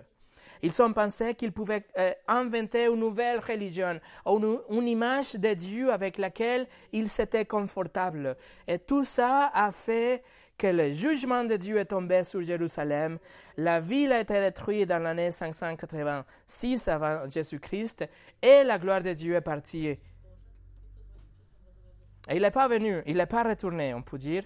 Ils 0.62 0.82
ont 0.82 0.92
pensé 0.92 1.36
qu'ils 1.36 1.54
pouvaient 1.54 1.86
euh, 1.98 2.12
inventer 2.28 2.86
une 2.86 3.00
nouvelle 3.00 3.40
religion, 3.40 4.00
une, 4.26 4.88
image 4.88 5.36
de 5.36 5.54
Dieu 5.54 5.92
avec 5.92 6.18
laquelle 6.18 6.68
ils 6.92 7.08
s'étaient 7.08 7.46
confortables. 7.46 8.36
Et 8.68 8.80
tout 8.80 9.06
ça 9.06 9.52
a 9.54 9.72
fait 9.72 10.22
que 10.58 10.68
le 10.68 10.92
jugement 10.92 11.46
de 11.46 11.56
Dieu 11.56 11.78
est 11.78 11.86
tombé 11.86 12.26
sur 12.26 12.42
Jérusalem. 12.42 13.18
La 13.56 13.80
ville 13.80 14.12
a 14.12 14.20
été 14.20 14.34
détruite 14.34 14.90
dans 14.90 15.00
l'année 15.00 15.32
586 15.32 16.90
avant 16.90 17.30
Jésus-Christ 17.30 18.06
et 18.42 18.64
la 18.66 18.78
gloire 18.78 19.02
de 19.02 19.14
Dieu 19.14 19.36
est 19.36 19.42
partie. 19.42 19.88
Et 19.88 20.00
il 22.36 22.42
n'est 22.42 22.52
pas 22.52 22.68
venu, 22.68 23.02
il 23.06 23.16
n'est 23.16 23.26
pas 23.26 23.44
retourné, 23.44 23.94
on 23.94 24.02
peut 24.02 24.18
dire. 24.18 24.44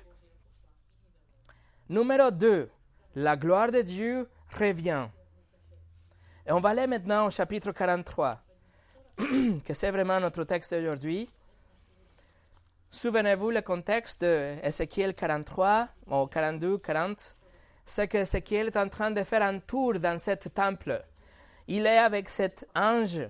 Numéro 1.89 2.29
2, 2.29 2.69
la 3.15 3.35
gloire 3.35 3.71
de 3.71 3.81
Dieu 3.81 4.29
revient. 4.57 5.07
Et 6.45 6.51
on 6.51 6.59
va 6.59 6.69
aller 6.69 6.87
maintenant 6.87 7.27
au 7.27 7.29
chapitre 7.29 7.71
43, 7.71 8.37
que 9.17 9.73
c'est 9.73 9.91
vraiment 9.91 10.19
notre 10.19 10.43
texte 10.43 10.73
d'aujourd'hui. 10.73 11.29
Souvenez-vous 12.91 13.49
le 13.49 13.61
contexte 13.61 14.21
de 14.21 14.55
Ézéchiel 14.61 15.15
43 15.15 15.87
ou 16.11 16.25
42, 16.25 16.79
40. 16.79 17.35
C'est 17.85 18.09
que 18.09 18.17
Ézéchiel 18.17 18.67
est 18.67 18.77
en 18.77 18.89
train 18.89 19.11
de 19.11 19.23
faire 19.23 19.41
un 19.41 19.59
tour 19.59 19.97
dans 19.99 20.19
ce 20.19 20.31
temple. 20.49 21.01
Il 21.69 21.85
est 21.85 21.97
avec 21.97 22.27
cet 22.29 22.67
ange 22.75 23.21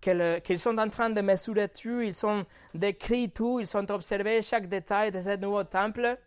qu'ils 0.00 0.58
sont 0.58 0.78
en 0.78 0.88
train 0.88 1.10
de 1.10 1.20
mesurer 1.20 1.68
tout, 1.68 2.00
ils 2.00 2.14
sont 2.14 2.46
décrits 2.74 3.30
tout, 3.30 3.60
ils 3.60 3.66
sont 3.66 3.90
observés 3.90 4.40
chaque 4.40 4.68
détail 4.68 5.12
de 5.12 5.20
ce 5.20 5.36
nouveau 5.36 5.64
temple. 5.64 6.18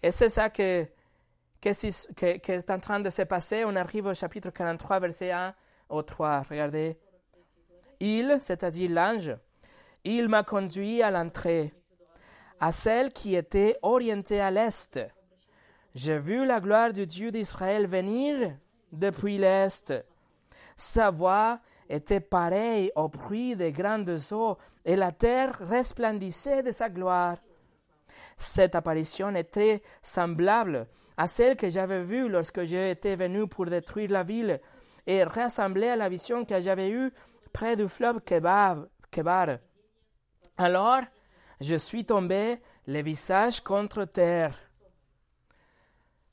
Et 0.00 0.12
c'est 0.12 0.28
ça 0.28 0.48
que, 0.48 0.86
que, 1.60 2.50
est 2.52 2.70
en 2.70 2.78
train 2.78 3.00
de 3.00 3.10
se 3.10 3.22
passer. 3.22 3.64
On 3.64 3.76
arrive 3.76 4.06
au 4.06 4.14
chapitre 4.14 4.50
43, 4.50 5.00
verset 5.00 5.30
1 5.30 5.54
au 5.88 6.02
3. 6.02 6.44
Regardez. 6.50 6.98
Il, 8.00 8.36
c'est-à-dire 8.40 8.90
l'ange, 8.90 9.36
il 10.04 10.28
m'a 10.28 10.42
conduit 10.42 11.02
à 11.02 11.10
l'entrée 11.10 11.72
à 12.60 12.72
celle 12.72 13.12
qui 13.12 13.34
était 13.34 13.78
orientée 13.82 14.40
à 14.40 14.50
l'est. 14.50 15.00
J'ai 15.94 16.18
vu 16.18 16.46
la 16.46 16.60
gloire 16.60 16.92
du 16.92 17.06
Dieu 17.06 17.30
d'Israël 17.30 17.86
venir 17.86 18.56
depuis 18.92 19.38
l'est. 19.38 19.92
Sa 20.76 21.10
voix 21.10 21.60
était 21.88 22.20
pareille 22.20 22.90
au 22.96 23.08
bruit 23.08 23.56
des 23.56 23.72
grandes 23.72 24.18
eaux, 24.32 24.58
et 24.84 24.96
la 24.96 25.12
terre 25.12 25.58
resplendissait 25.60 26.62
de 26.62 26.70
sa 26.70 26.88
gloire. 26.88 27.38
Cette 28.36 28.74
apparition 28.74 29.34
était 29.34 29.82
semblable 30.02 30.86
à 31.16 31.26
celle 31.26 31.56
que 31.56 31.70
j'avais 31.70 32.02
vue 32.02 32.28
lorsque 32.28 32.64
j'étais 32.64 33.16
venu 33.16 33.46
pour 33.46 33.66
détruire 33.66 34.10
la 34.10 34.22
ville, 34.22 34.60
et 35.06 35.24
ressemblait 35.24 35.90
à 35.90 35.96
la 35.96 36.08
vision 36.08 36.44
que 36.44 36.60
j'avais 36.60 36.90
eue 36.90 37.12
près 37.52 37.76
du 37.76 37.88
fleuve 37.88 38.20
Kebar. 38.20 38.86
Alors, 40.58 41.00
je 41.60 41.76
suis 41.76 42.04
tombé 42.04 42.58
le 42.86 43.02
visage 43.02 43.60
contre 43.60 44.04
terre. 44.04 44.54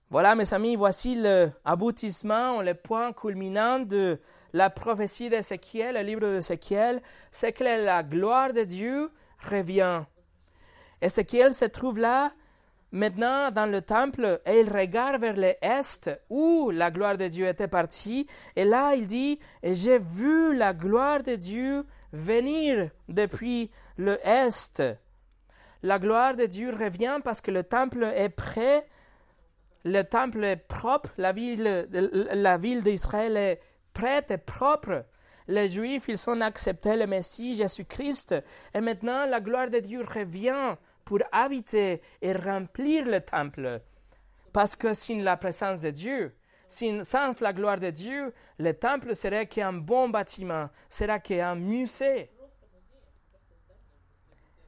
Voilà, 0.10 0.36
mes 0.36 0.54
amis, 0.54 0.76
voici 0.76 1.16
l'aboutissement, 1.16 2.62
le 2.62 2.74
point 2.76 3.14
culminant 3.14 3.80
de 3.80 4.20
la 4.54 4.70
prophétie 4.70 5.30
d'Ézéchiel, 5.30 5.96
le 5.96 6.02
livre 6.02 6.22
d'Ézéchiel, 6.22 7.02
c'est 7.32 7.54
que 7.54 7.64
la 7.64 8.04
gloire 8.04 8.54
de 8.54 8.64
Dieu 8.64 9.12
revient. 9.50 10.04
Ézéchiel 11.02 11.54
se 11.54 11.66
trouve 11.66 12.00
là, 12.00 12.32
maintenant 12.94 13.50
dans 13.52 13.66
le 13.66 13.82
temple, 13.82 14.40
et 14.46 14.62
il 14.62 14.70
regarde 14.70 15.20
vers 15.20 15.36
l'est 15.36 16.10
où 16.30 16.70
la 16.70 16.92
gloire 16.92 17.18
de 17.18 17.28
Dieu 17.28 17.48
était 17.48 17.68
partie, 17.68 18.28
et 18.56 18.64
là 18.64 18.94
il 18.96 19.08
dit, 19.08 19.40
j'ai 19.64 20.00
vu 20.00 20.56
la 20.56 20.74
gloire 20.74 21.24
de 21.24 21.36
Dieu 21.36 21.86
venir 22.14 22.92
depuis 23.10 23.72
le 23.98 24.18
est. 24.26 24.82
La 25.82 26.00
gloire 26.00 26.36
de 26.36 26.46
Dieu 26.46 26.72
revient 26.72 27.20
parce 27.24 27.42
que 27.42 27.52
le 27.52 27.64
temple 27.64 28.04
est 28.16 28.30
prêt, 28.30 28.86
le 29.84 30.04
temple 30.04 30.44
est 30.44 30.56
propre, 30.56 31.10
la 31.18 31.34
ville, 31.34 31.88
la 31.92 32.58
ville 32.58 32.84
d'Israël 32.84 33.36
est 33.36 33.60
prête 33.94 34.32
et 34.32 34.38
propre. 34.38 35.04
Les 35.50 35.68
Juifs, 35.68 36.06
ils 36.08 36.30
ont 36.30 36.40
accepté 36.40 36.96
le 36.96 37.06
Messie, 37.06 37.58
Jésus-Christ, 37.58 38.36
et 38.74 38.80
maintenant 38.80 39.26
la 39.26 39.42
gloire 39.42 39.70
de 39.70 39.80
Dieu 39.80 40.06
revient 40.06 40.78
pour 41.06 41.20
habiter 41.32 42.02
et 42.22 42.34
remplir 42.34 43.06
le 43.06 43.22
temple. 43.22 43.82
Parce 44.52 44.76
que 44.76 44.94
sans 44.94 45.22
la 45.22 45.38
présence 45.38 45.82
de 45.82 45.90
Dieu, 45.90 46.36
sans 46.68 47.40
la 47.42 47.54
gloire 47.54 47.80
de 47.80 47.90
Dieu, 47.90 48.34
le 48.60 48.74
temple 48.74 49.16
serait 49.16 49.48
qu'un 49.48 49.74
bon 49.74 50.10
bâtiment, 50.10 50.70
serait 50.90 51.22
qu'un 51.22 51.56
musée. 51.56 52.30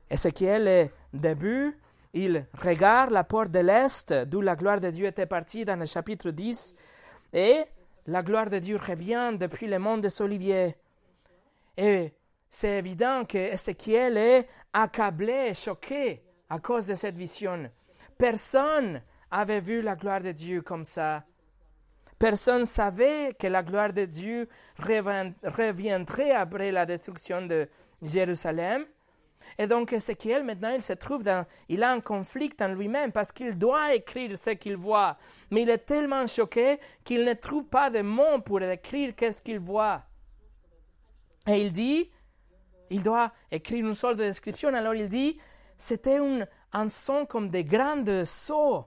Ézéchiel 0.09 0.67
est 0.67 0.91
début, 1.13 1.77
il 2.13 2.45
regarde 2.61 3.11
la 3.11 3.23
porte 3.23 3.51
de 3.51 3.59
l'Est, 3.59 4.13
d'où 4.13 4.41
la 4.41 4.55
gloire 4.55 4.79
de 4.79 4.89
Dieu 4.89 5.07
était 5.07 5.25
partie 5.25 5.65
dans 5.65 5.77
le 5.77 5.85
chapitre 5.85 6.31
10, 6.31 6.75
et 7.33 7.63
la 8.07 8.21
gloire 8.23 8.49
de 8.49 8.59
Dieu 8.59 8.77
revient 8.77 9.33
depuis 9.37 9.67
le 9.67 9.79
monde 9.79 10.01
des 10.01 10.21
Oliviers. 10.21 10.75
Et 11.75 12.13
c'est 12.49 12.77
évident 12.77 13.25
que 13.25 13.37
Ézéchiel 13.37 14.17
est 14.17 14.47
accablé, 14.73 15.53
choqué 15.53 16.23
à 16.49 16.59
cause 16.59 16.87
de 16.87 16.95
cette 16.95 17.17
vision. 17.17 17.69
Personne 18.17 19.01
avait 19.31 19.59
vu 19.59 19.81
la 19.81 19.95
gloire 19.95 20.21
de 20.21 20.31
Dieu 20.31 20.61
comme 20.61 20.85
ça. 20.85 21.23
Personne 22.17 22.65
savait 22.65 23.33
que 23.37 23.47
la 23.47 23.61
gloire 23.61 23.91
de 23.91 24.05
Dieu 24.05 24.47
reviendrait 24.77 26.31
après 26.31 26.71
la 26.71 26.85
destruction 26.85 27.45
de 27.45 27.67
Jérusalem. 28.01 28.85
Et 29.57 29.67
donc 29.67 29.93
Ézéchiel, 29.93 30.43
maintenant, 30.43 30.73
il 30.73 30.81
se 30.81 30.93
trouve 30.93 31.23
il 31.69 31.83
a 31.83 31.91
un 31.91 31.99
conflit 31.99 32.51
en 32.61 32.69
lui-même 32.69 33.11
parce 33.11 33.31
qu'il 33.31 33.57
doit 33.57 33.93
écrire 33.93 34.37
ce 34.37 34.51
qu'il 34.51 34.75
voit. 34.77 35.17
Mais 35.51 35.63
il 35.63 35.69
est 35.69 35.85
tellement 35.85 36.25
choqué 36.27 36.79
qu'il 37.03 37.23
ne 37.23 37.33
trouve 37.33 37.65
pas 37.65 37.89
de 37.89 38.01
mots 38.01 38.39
pour 38.43 38.61
écrire 38.61 39.13
qu'est-ce 39.15 39.41
qu'il 39.43 39.59
voit. 39.59 40.03
Et 41.47 41.61
il 41.61 41.71
dit, 41.71 42.09
il 42.89 43.03
doit 43.03 43.31
écrire 43.51 43.85
une 43.85 43.93
seule 43.93 44.15
description, 44.15 44.73
alors 44.73 44.95
il 44.95 45.09
dit, 45.09 45.39
c'était 45.77 46.17
un, 46.17 46.45
un 46.73 46.89
son 46.89 47.25
comme 47.25 47.49
des 47.49 47.63
grandes 47.63 48.25
sauts. 48.25 48.85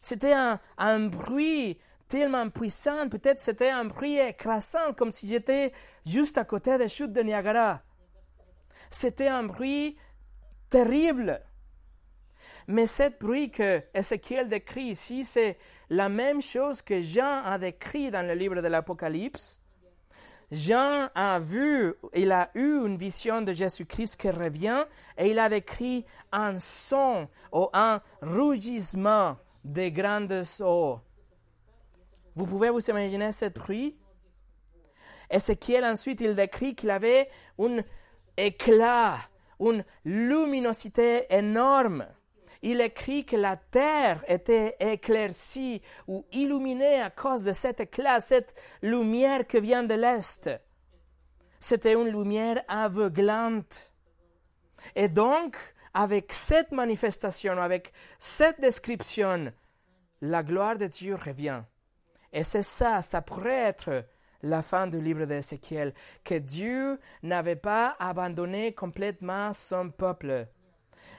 C'était 0.00 0.32
un, 0.32 0.60
un 0.78 1.00
bruit 1.06 1.78
tellement 2.08 2.48
puissant, 2.48 3.08
peut-être 3.08 3.40
c'était 3.40 3.70
un 3.70 3.84
bruit 3.84 4.18
écrasant, 4.18 4.94
comme 4.96 5.10
si 5.10 5.28
j'étais 5.28 5.72
juste 6.06 6.38
à 6.38 6.44
côté 6.44 6.78
des 6.78 6.88
chutes 6.88 7.12
de 7.12 7.20
Niagara. 7.20 7.82
C'était 8.90 9.28
un 9.28 9.42
bruit 9.42 9.98
terrible. 10.70 11.42
Mais 12.66 12.86
ce 12.86 13.10
bruit 13.18 13.50
que 13.50 13.82
Ézéchiel 13.94 14.48
décrit 14.48 14.84
ici, 14.84 15.24
c'est 15.24 15.58
la 15.90 16.08
même 16.08 16.42
chose 16.42 16.82
que 16.82 17.00
Jean 17.00 17.42
a 17.44 17.58
décrit 17.58 18.10
dans 18.10 18.26
le 18.26 18.34
livre 18.34 18.60
de 18.60 18.68
l'Apocalypse. 18.68 19.60
Jean 20.50 21.08
a 21.14 21.38
vu, 21.38 21.94
il 22.14 22.32
a 22.32 22.50
eu 22.54 22.86
une 22.86 22.96
vision 22.96 23.42
de 23.42 23.52
Jésus-Christ 23.52 24.16
qui 24.16 24.30
revient 24.30 24.84
et 25.16 25.30
il 25.30 25.38
a 25.38 25.48
décrit 25.48 26.06
un 26.32 26.58
son 26.58 27.28
ou 27.52 27.68
un 27.72 28.00
rougissement 28.22 29.36
des 29.62 29.92
grandes 29.92 30.42
eaux. 30.60 31.00
Vous 32.34 32.46
pouvez 32.46 32.70
vous 32.70 32.88
imaginer 32.88 33.32
ce 33.32 33.46
bruit? 33.46 33.98
Ézéchiel 35.30 35.84
ensuite 35.84 36.20
il 36.22 36.34
décrit 36.34 36.74
qu'il 36.74 36.90
avait 36.90 37.28
une 37.58 37.84
éclat 38.36 39.18
une 39.60 39.84
luminosité 40.04 41.26
énorme. 41.30 42.06
Il 42.62 42.80
écrit 42.80 43.24
que 43.24 43.36
la 43.36 43.56
terre 43.56 44.24
était 44.26 44.76
éclaircie 44.80 45.80
ou 46.06 46.24
illuminée 46.32 47.00
à 47.00 47.10
cause 47.10 47.44
de 47.44 47.52
cet 47.52 47.80
éclat, 47.80 48.20
cette 48.20 48.54
lumière 48.82 49.46
qui 49.46 49.60
vient 49.60 49.84
de 49.84 49.94
l'Est. 49.94 50.50
C'était 51.60 51.94
une 51.94 52.08
lumière 52.08 52.62
aveuglante. 52.68 53.92
Et 54.94 55.08
donc, 55.08 55.56
avec 55.94 56.32
cette 56.32 56.72
manifestation, 56.72 57.58
avec 57.58 57.92
cette 58.18 58.60
description, 58.60 59.52
la 60.20 60.42
gloire 60.42 60.78
de 60.78 60.86
Dieu 60.86 61.14
revient. 61.14 61.62
Et 62.32 62.44
c'est 62.44 62.62
ça, 62.62 63.02
ça 63.02 63.22
pourrait 63.22 63.68
être 63.68 64.04
la 64.42 64.62
fin 64.62 64.86
du 64.86 65.00
livre 65.00 65.24
d'Ézéchiel, 65.24 65.94
que 66.24 66.38
Dieu 66.38 67.00
n'avait 67.22 67.56
pas 67.56 67.96
abandonné 67.98 68.72
complètement 68.72 69.52
son 69.52 69.90
peuple. 69.90 70.46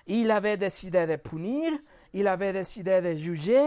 Il 0.09 0.31
avait 0.31 0.57
décidé 0.57 1.05
de 1.05 1.15
punir, 1.15 1.71
il 2.13 2.27
avait 2.27 2.51
décidé 2.51 2.99
de 2.99 3.15
juger, 3.15 3.63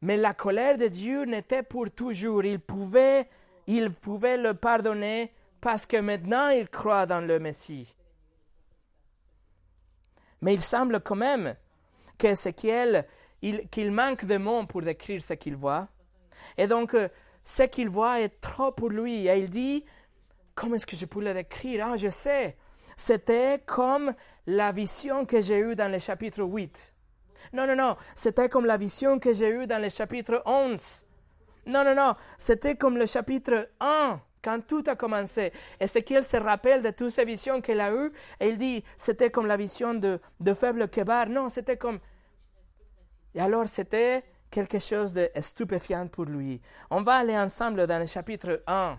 mais 0.00 0.16
la 0.16 0.32
colère 0.32 0.78
de 0.78 0.88
Dieu 0.88 1.24
n'était 1.24 1.62
pour 1.62 1.90
toujours. 1.90 2.44
Il 2.44 2.58
pouvait, 2.58 3.28
il 3.66 3.90
pouvait 3.90 4.38
le 4.38 4.54
pardonner 4.54 5.30
parce 5.60 5.86
que 5.86 5.98
maintenant 5.98 6.48
il 6.48 6.68
croit 6.68 7.06
dans 7.06 7.20
le 7.20 7.38
Messie. 7.38 7.94
Mais 10.40 10.54
il 10.54 10.60
semble 10.60 11.00
quand 11.00 11.16
même 11.16 11.54
qu'il 12.18 13.92
manque 13.92 14.24
de 14.24 14.38
mots 14.38 14.66
pour 14.66 14.82
décrire 14.82 15.22
ce 15.22 15.34
qu'il 15.34 15.54
voit. 15.54 15.86
Et 16.56 16.66
donc, 16.66 16.94
euh, 16.94 17.08
ce 17.44 17.64
qu'il 17.64 17.88
voit 17.88 18.20
est 18.20 18.40
trop 18.40 18.72
pour 18.72 18.90
lui. 18.90 19.26
Et 19.26 19.38
il 19.38 19.50
dit, 19.50 19.84
comment 20.54 20.76
est-ce 20.76 20.86
que 20.86 20.96
je 20.96 21.06
peux 21.06 21.22
le 21.22 21.34
décrire? 21.34 21.86
Ah, 21.86 21.96
je 21.96 22.08
sais. 22.08 22.56
C'était 22.96 23.62
comme 23.64 24.14
la 24.46 24.72
vision 24.72 25.24
que 25.24 25.40
j'ai 25.40 25.58
eue 25.58 25.76
dans 25.76 25.90
le 25.90 25.98
chapitre 25.98 26.42
8. 26.42 26.94
Non, 27.52 27.66
non, 27.66 27.76
non. 27.76 27.96
C'était 28.14 28.48
comme 28.48 28.66
la 28.66 28.76
vision 28.76 29.18
que 29.18 29.32
j'ai 29.32 29.48
eue 29.48 29.66
dans 29.66 29.80
le 29.80 29.88
chapitre 29.88 30.42
11. 30.46 31.06
Non, 31.66 31.84
non, 31.84 31.94
non. 31.94 32.14
C'était 32.38 32.76
comme 32.76 32.96
le 32.96 33.06
chapitre 33.06 33.68
1 33.80 34.20
quand 34.42 34.66
tout 34.66 34.82
a 34.86 34.96
commencé. 34.96 35.52
Qu'il 36.04 36.24
se 36.24 36.36
rappelle 36.36 36.82
de 36.82 36.90
toutes 36.90 37.10
ces 37.10 37.24
visions 37.24 37.60
qu'il 37.60 37.80
a 37.80 37.92
eues, 37.92 38.12
et 38.40 38.48
il 38.48 38.58
dit, 38.58 38.84
c'était 38.96 39.30
comme 39.30 39.46
la 39.46 39.56
vision 39.56 39.94
de, 39.94 40.20
de 40.40 40.54
faible 40.54 40.88
Kebar. 40.88 41.28
Non, 41.28 41.48
c'était 41.48 41.76
comme... 41.76 42.00
Et 43.34 43.40
alors, 43.40 43.68
c'était 43.68 44.24
quelque 44.50 44.78
chose 44.78 45.12
de 45.12 45.30
stupéfiant 45.40 46.06
pour 46.08 46.24
lui. 46.26 46.60
On 46.90 47.02
va 47.02 47.14
aller 47.14 47.36
ensemble 47.36 47.86
dans 47.86 47.98
le 47.98 48.06
chapitre 48.06 48.62
1 48.66 48.98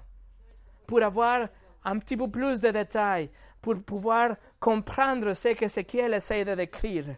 pour 0.87 1.03
avoir 1.03 1.47
un 1.85 1.99
petit 1.99 2.17
peu 2.17 2.29
plus 2.29 2.61
de 2.61 2.71
détails, 2.71 3.29
pour 3.63 3.81
pouvoir 3.81 4.35
comprendre 4.59 5.33
ce 5.33 5.53
qu'Ézéchiel 5.53 6.13
essaie 6.13 6.43
de 6.43 6.53
décrire. 6.53 7.15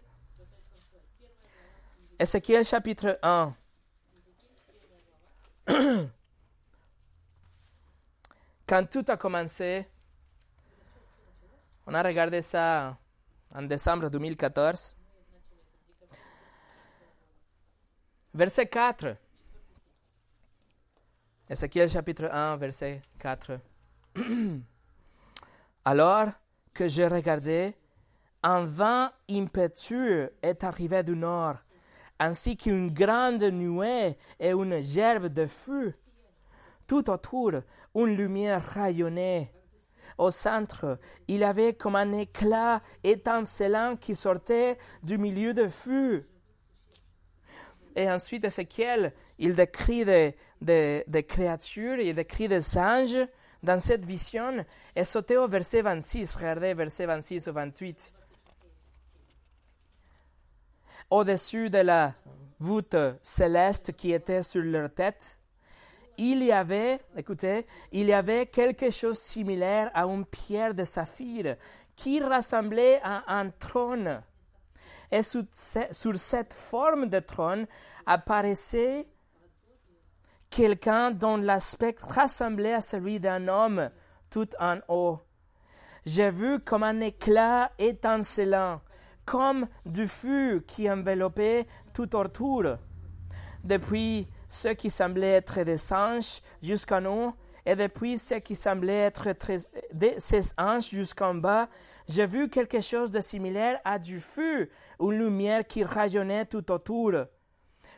Ézéchiel 2.20 2.64
chapitre 2.64 3.18
1. 3.24 3.56
Quand 8.68 8.90
tout 8.92 9.06
a 9.08 9.18
commencé, 9.18 9.88
on 11.88 11.96
a 11.96 12.04
regardé 12.04 12.44
ça 12.44 12.96
en 13.52 13.64
décembre 13.64 14.12
2014. 14.12 14.96
Verset 18.36 18.68
4. 18.68 19.18
Ézéchiel 21.50 21.90
chapitre 21.90 22.26
1, 22.32 22.58
verset 22.58 23.02
4. 23.18 23.60
Alors 25.86 26.30
que 26.74 26.88
je 26.88 27.04
regardais, 27.04 27.76
un 28.42 28.66
vent 28.66 29.10
impétueux 29.30 30.34
est 30.42 30.64
arrivé 30.64 31.04
du 31.04 31.16
nord, 31.16 31.58
ainsi 32.20 32.58
qu'une 32.58 32.92
grande 32.92 33.44
nuée 33.44 34.18
et 34.40 34.50
une 34.50 34.82
gerbe 34.82 35.28
de 35.28 35.46
feu. 35.46 35.94
Tout 36.88 37.10
autour, 37.10 37.52
une 37.96 38.18
lumière 38.18 38.64
rayonnait. 38.64 39.52
Au 40.18 40.32
centre, 40.32 40.98
il 41.28 41.44
avait 41.44 41.74
comme 41.74 41.96
un 41.96 42.14
éclat 42.14 42.82
étincelant 43.04 43.96
qui 43.96 44.16
sortait 44.16 44.78
du 45.04 45.18
milieu 45.18 45.54
de 45.54 45.68
feu. 45.68 46.28
Et 47.96 48.10
ensuite, 48.10 48.46
Ézéchiel, 48.46 49.14
il 49.38 49.56
décrit 49.56 50.04
des, 50.06 50.36
des, 50.62 51.26
créatures, 51.28 52.00
il 52.00 52.16
décrit 52.16 52.48
des 52.48 52.78
anges 52.78 53.20
dans 53.66 53.80
cette 53.80 54.06
vision. 54.06 54.66
Et 54.96 55.04
sautez 55.04 55.38
au 55.38 55.48
verset 55.48 55.82
26, 55.82 56.36
regardez 56.36 56.74
verset 56.74 57.06
26 57.06 57.48
ou 57.48 57.54
28. 57.54 58.14
Au-dessus 61.10 61.70
de 61.70 61.80
la 61.80 62.14
voûte 62.60 62.96
céleste 63.22 63.94
qui 63.94 64.14
était 64.14 64.42
sur 64.42 64.62
leur 64.62 64.94
tête, 64.94 65.40
il 66.18 66.44
y 66.44 66.52
avait, 66.52 67.00
écoutez, 67.18 67.68
il 67.92 68.08
y 68.08 68.14
avait 68.14 68.46
quelque 68.46 68.90
chose 68.90 69.20
similaire 69.20 69.92
à 69.94 70.06
une 70.06 70.26
pierre 70.26 70.74
de 70.74 70.86
saphir 70.86 71.58
qui 71.96 72.22
ressemblait 72.24 73.02
à 73.04 73.24
un 73.28 73.50
trône 73.50 74.22
et 75.12 75.22
sur, 75.22 76.18
cette 76.18 76.54
forme 76.54 77.08
de 77.08 77.20
trône 77.20 77.68
apparaissait 78.06 79.06
quelqu'un 80.56 81.12
dont 81.12 81.36
l'aspect 81.36 81.98
ressemblait 82.02 82.76
à 82.76 82.80
celui 82.80 83.20
d'un 83.20 83.50
homme 83.50 83.90
tout 84.30 84.48
en 84.58 84.78
haut. 84.88 85.20
J'ai 86.06 86.30
vu 86.30 86.62
comme 86.62 86.84
un 86.84 87.02
éclat 87.02 87.74
étincelant, 87.78 88.80
comme 89.26 89.68
du 89.86 90.08
feu 90.08 90.64
qui 90.66 90.90
enveloppait 90.90 91.68
tout 91.94 92.16
autour. 92.16 92.64
Depuis 93.66 94.30
ce 94.48 94.70
qui 94.70 94.90
semblait 94.90 95.34
être 95.34 95.62
des 95.64 95.92
anges 95.92 96.42
jusqu'en 96.64 97.04
haut, 97.04 97.34
et 97.66 97.76
depuis 97.76 98.18
ce 98.18 98.36
qui 98.36 98.56
semblait 98.56 99.12
être 99.12 99.28
ces 100.20 100.54
anges 100.58 100.90
jusqu'en 100.90 101.36
bas, 101.36 101.68
j'ai 102.08 102.28
vu 102.28 102.50
quelque 102.50 102.80
chose 102.80 103.12
de 103.12 103.20
similaire 103.20 103.82
à 103.84 104.00
du 104.00 104.22
feu, 104.22 104.70
une 105.02 105.18
lumière 105.18 105.68
qui 105.68 105.84
rayonnait 105.84 106.46
tout 106.46 106.72
autour. 106.72 107.12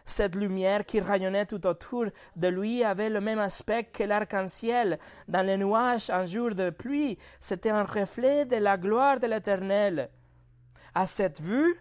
Cette 0.10 0.36
lumière 0.36 0.86
qui 0.86 1.02
rayonnait 1.02 1.46
tout 1.46 1.68
autour 1.68 2.06
de 2.38 2.48
lui 2.48 2.82
avait 2.82 3.10
le 3.10 3.20
même 3.20 3.40
aspect 3.40 3.84
que 3.84 4.04
l'arc-en-ciel 4.04 5.00
dans 5.28 5.46
les 5.46 5.58
nuages 5.58 6.10
un 6.10 6.26
jour 6.26 6.56
de 6.56 6.70
pluie. 6.70 7.18
C'était 7.42 7.72
un 7.72 7.84
reflet 7.84 8.46
de 8.46 8.56
la 8.56 8.78
gloire 8.78 9.20
de 9.20 9.28
l'Éternel. 9.28 10.10
À 10.96 11.08
cette 11.08 11.42
vue, 11.42 11.76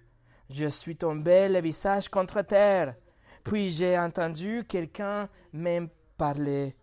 je 0.50 0.66
suis 0.66 0.96
tombé 0.96 1.48
le 1.48 1.60
visage 1.60 2.08
contre 2.08 2.42
terre. 2.42 2.96
Puis 3.44 3.70
j'ai 3.70 3.96
entendu 3.96 4.64
quelqu'un 4.68 5.28
me 5.52 5.86
parler. 6.18 6.74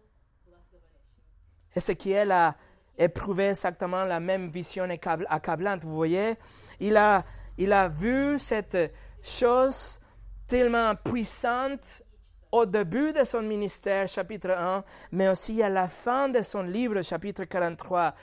Ézéchiel 1.76 2.32
a 2.32 2.56
éprouvé 2.98 3.50
exactement 3.50 4.06
la 4.06 4.22
même 4.22 4.48
vision 4.48 4.88
accablante. 5.28 5.84
Vous 5.84 5.94
voyez, 5.94 6.36
il 6.80 6.96
a, 6.96 7.26
il 7.58 7.74
a 7.74 7.90
vu 7.90 8.40
cette 8.40 8.94
chose 9.22 10.00
tellement 10.48 10.96
puissante 10.96 12.04
au 12.52 12.66
début 12.66 13.14
de 13.14 13.24
son 13.24 13.42
ministère, 13.42 14.08
chapitre 14.08 14.52
1, 14.52 14.84
mais 15.12 15.28
aussi 15.28 15.64
à 15.64 15.70
la 15.70 15.88
fin 15.88 16.30
de 16.30 16.42
son 16.42 16.62
livre, 16.62 17.02
chapitre 17.02 17.46
43. 17.46 18.14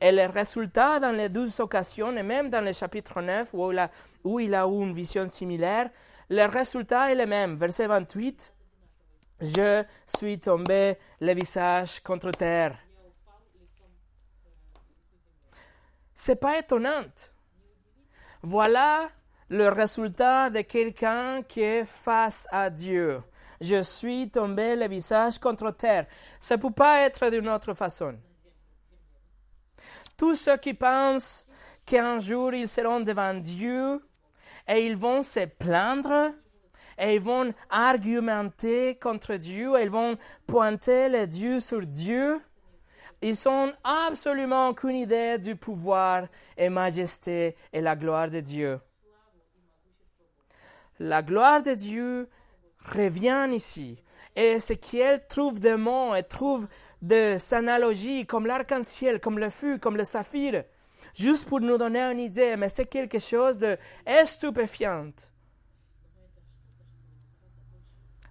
Et 0.00 0.10
le 0.10 0.26
résultat 0.26 1.00
dans 1.00 1.12
les 1.12 1.28
douze 1.28 1.60
occasions, 1.60 2.16
et 2.16 2.22
même 2.22 2.48
dans 2.48 2.64
le 2.64 2.72
chapitre 2.72 3.20
9, 3.20 3.50
où 3.52 3.72
il 3.72 3.78
a, 3.78 3.90
où 4.24 4.40
il 4.40 4.54
a 4.54 4.66
eu 4.66 4.82
une 4.82 4.94
vision 4.94 5.28
similaire, 5.28 5.90
le 6.30 6.46
résultat 6.46 7.12
est 7.12 7.14
le 7.14 7.26
même. 7.26 7.56
Verset 7.56 7.86
28, 7.86 8.54
Je 9.40 9.84
suis 10.06 10.40
tombé 10.40 10.96
le 11.20 11.34
visage 11.34 12.00
contre 12.00 12.30
terre. 12.30 12.78
C'est 16.14 16.36
pas 16.36 16.58
étonnant. 16.58 17.12
Voilà 18.42 19.08
le 19.54 19.68
résultat 19.68 20.50
de 20.50 20.62
quelqu'un 20.62 21.42
qui 21.44 21.62
est 21.62 21.84
face 21.84 22.48
à 22.50 22.70
Dieu. 22.70 23.22
Je 23.60 23.82
suis 23.82 24.28
tombé 24.28 24.74
le 24.74 24.88
visage 24.88 25.38
contre 25.38 25.70
terre. 25.70 26.06
Ça 26.40 26.56
ne 26.56 26.60
peut 26.62 26.72
pas 26.72 27.02
être 27.02 27.30
d'une 27.30 27.48
autre 27.48 27.72
façon. 27.72 28.16
Tous 30.16 30.34
ceux 30.34 30.56
qui 30.56 30.74
pensent 30.74 31.46
qu'un 31.86 32.18
jour 32.18 32.52
ils 32.52 32.68
seront 32.68 32.98
devant 32.98 33.34
Dieu 33.34 34.00
et 34.66 34.84
ils 34.86 34.96
vont 34.96 35.22
se 35.22 35.46
plaindre 35.46 36.32
et 36.98 37.14
ils 37.14 37.20
vont 37.20 37.54
argumenter 37.70 38.96
contre 38.96 39.34
Dieu, 39.34 39.76
et 39.76 39.82
ils 39.82 39.90
vont 39.90 40.16
pointer 40.46 41.08
les 41.08 41.26
dieux 41.26 41.58
sur 41.58 41.84
Dieu, 41.84 42.40
ils 43.20 43.34
n'ont 43.46 43.72
absolument 43.82 44.68
aucune 44.68 44.96
idée 44.96 45.38
du 45.38 45.56
pouvoir 45.56 46.28
et 46.56 46.68
majesté 46.68 47.56
et 47.72 47.80
la 47.80 47.96
gloire 47.96 48.28
de 48.28 48.40
Dieu. 48.40 48.78
La 51.00 51.22
gloire 51.22 51.62
de 51.62 51.74
Dieu 51.74 52.28
revient 52.84 53.48
ici. 53.52 54.02
Et 54.36 54.58
ce 54.58 54.72
qu'elle 54.72 55.26
trouve 55.26 55.60
des 55.60 55.76
mots 55.76 56.14
et 56.14 56.22
trouve 56.22 56.68
des 57.02 57.36
analogies 57.52 58.26
comme 58.26 58.46
l'arc-en-ciel, 58.46 59.20
comme 59.20 59.38
le 59.38 59.50
feu, 59.50 59.78
comme 59.78 59.96
le 59.96 60.04
saphir. 60.04 60.64
juste 61.14 61.48
pour 61.48 61.60
nous 61.60 61.78
donner 61.78 62.00
une 62.00 62.18
idée, 62.18 62.56
mais 62.56 62.68
c'est 62.68 62.86
quelque 62.86 63.18
chose 63.18 63.58
de 63.58 63.76
stupéfiant. 64.24 65.12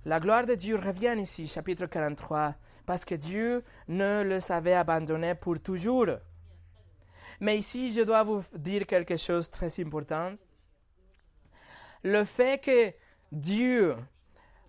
La 0.06 0.20
gloire 0.20 0.46
de 0.46 0.56
Dieu 0.56 0.76
revient 0.76 1.16
ici, 1.18 1.48
chapitre 1.48 1.86
43, 1.86 2.56
parce 2.86 3.06
que 3.06 3.16
Dieu 3.16 3.64
ne 3.88 4.24
le 4.24 4.42
savait 4.42 4.74
abandonner 4.74 5.36
pour 5.36 5.62
toujours. 5.62 6.08
Mais 7.40 7.58
ici, 7.58 7.94
je 7.94 8.02
dois 8.02 8.24
vous 8.24 8.44
dire 8.54 8.86
quelque 8.86 9.16
chose 9.16 9.50
de 9.50 9.54
très 9.54 9.80
important. 9.80 10.34
Le 12.04 12.24
fait 12.26 12.62
que 12.62 12.94
Dieu 13.32 13.96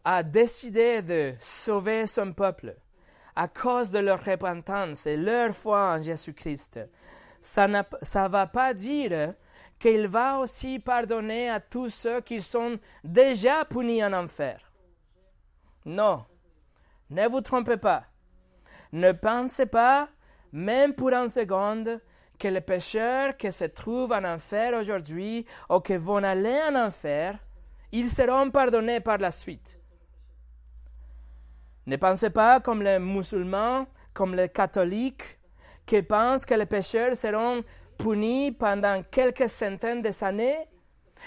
a 0.05 0.23
décidé 0.23 1.03
de 1.03 1.35
sauver 1.41 2.07
son 2.07 2.33
peuple 2.33 2.77
à 3.37 3.49
cause 3.49 3.91
de 3.91 3.99
leur 3.99 4.25
repentance 4.25 5.07
et 5.07 5.17
leur 5.17 5.55
foi 5.55 5.95
en 5.95 6.03
Jésus-Christ, 6.03 6.81
ça 7.41 7.67
ne 7.67 8.29
va 8.29 8.47
pas 8.47 8.73
dire 8.73 9.35
qu'il 9.79 10.07
va 10.07 10.39
aussi 10.39 10.79
pardonner 10.79 11.51
à 11.51 11.61
tous 11.61 11.91
ceux 11.91 12.21
qui 12.21 12.41
sont 12.41 12.79
déjà 13.03 13.65
punis 13.65 14.05
en 14.05 14.13
enfer. 14.13 14.73
Non, 15.85 16.25
ne 17.11 17.27
vous 17.29 17.41
trompez 17.41 17.77
pas. 17.77 18.05
Ne 18.93 19.13
pensez 19.13 19.67
pas, 19.67 20.09
même 20.53 20.95
pour 20.95 21.11
une 21.11 21.29
seconde, 21.29 22.01
que 22.39 22.49
les 22.49 22.61
pécheurs 22.61 23.37
qui 23.37 23.53
se 23.53 23.65
trouvent 23.65 24.13
en 24.13 24.25
enfer 24.25 24.75
aujourd'hui 24.75 25.47
ou 25.71 25.81
qui 25.81 25.97
vont 25.97 26.23
aller 26.23 26.61
en 26.69 26.75
enfer, 26.87 27.39
ils 27.93 28.11
seront 28.11 28.51
pardonnés 28.51 29.01
par 29.01 29.19
la 29.19 29.31
suite. 29.31 29.79
Ne 31.87 31.97
pensez 31.97 32.31
pas 32.31 32.61
comme 32.61 32.83
les 32.83 32.99
musulmans, 32.99 33.87
comme 34.13 34.35
les 34.35 34.49
catholiques, 34.49 35.39
qui 35.87 36.03
pensent 36.03 36.47
que 36.47 36.55
les 36.55 36.67
pécheurs 36.67 37.15
seront 37.15 37.63
punis 37.99 38.53
pendant 38.53 39.03
quelques 39.03 39.49
centaines 39.49 40.03
d'années 40.03 40.69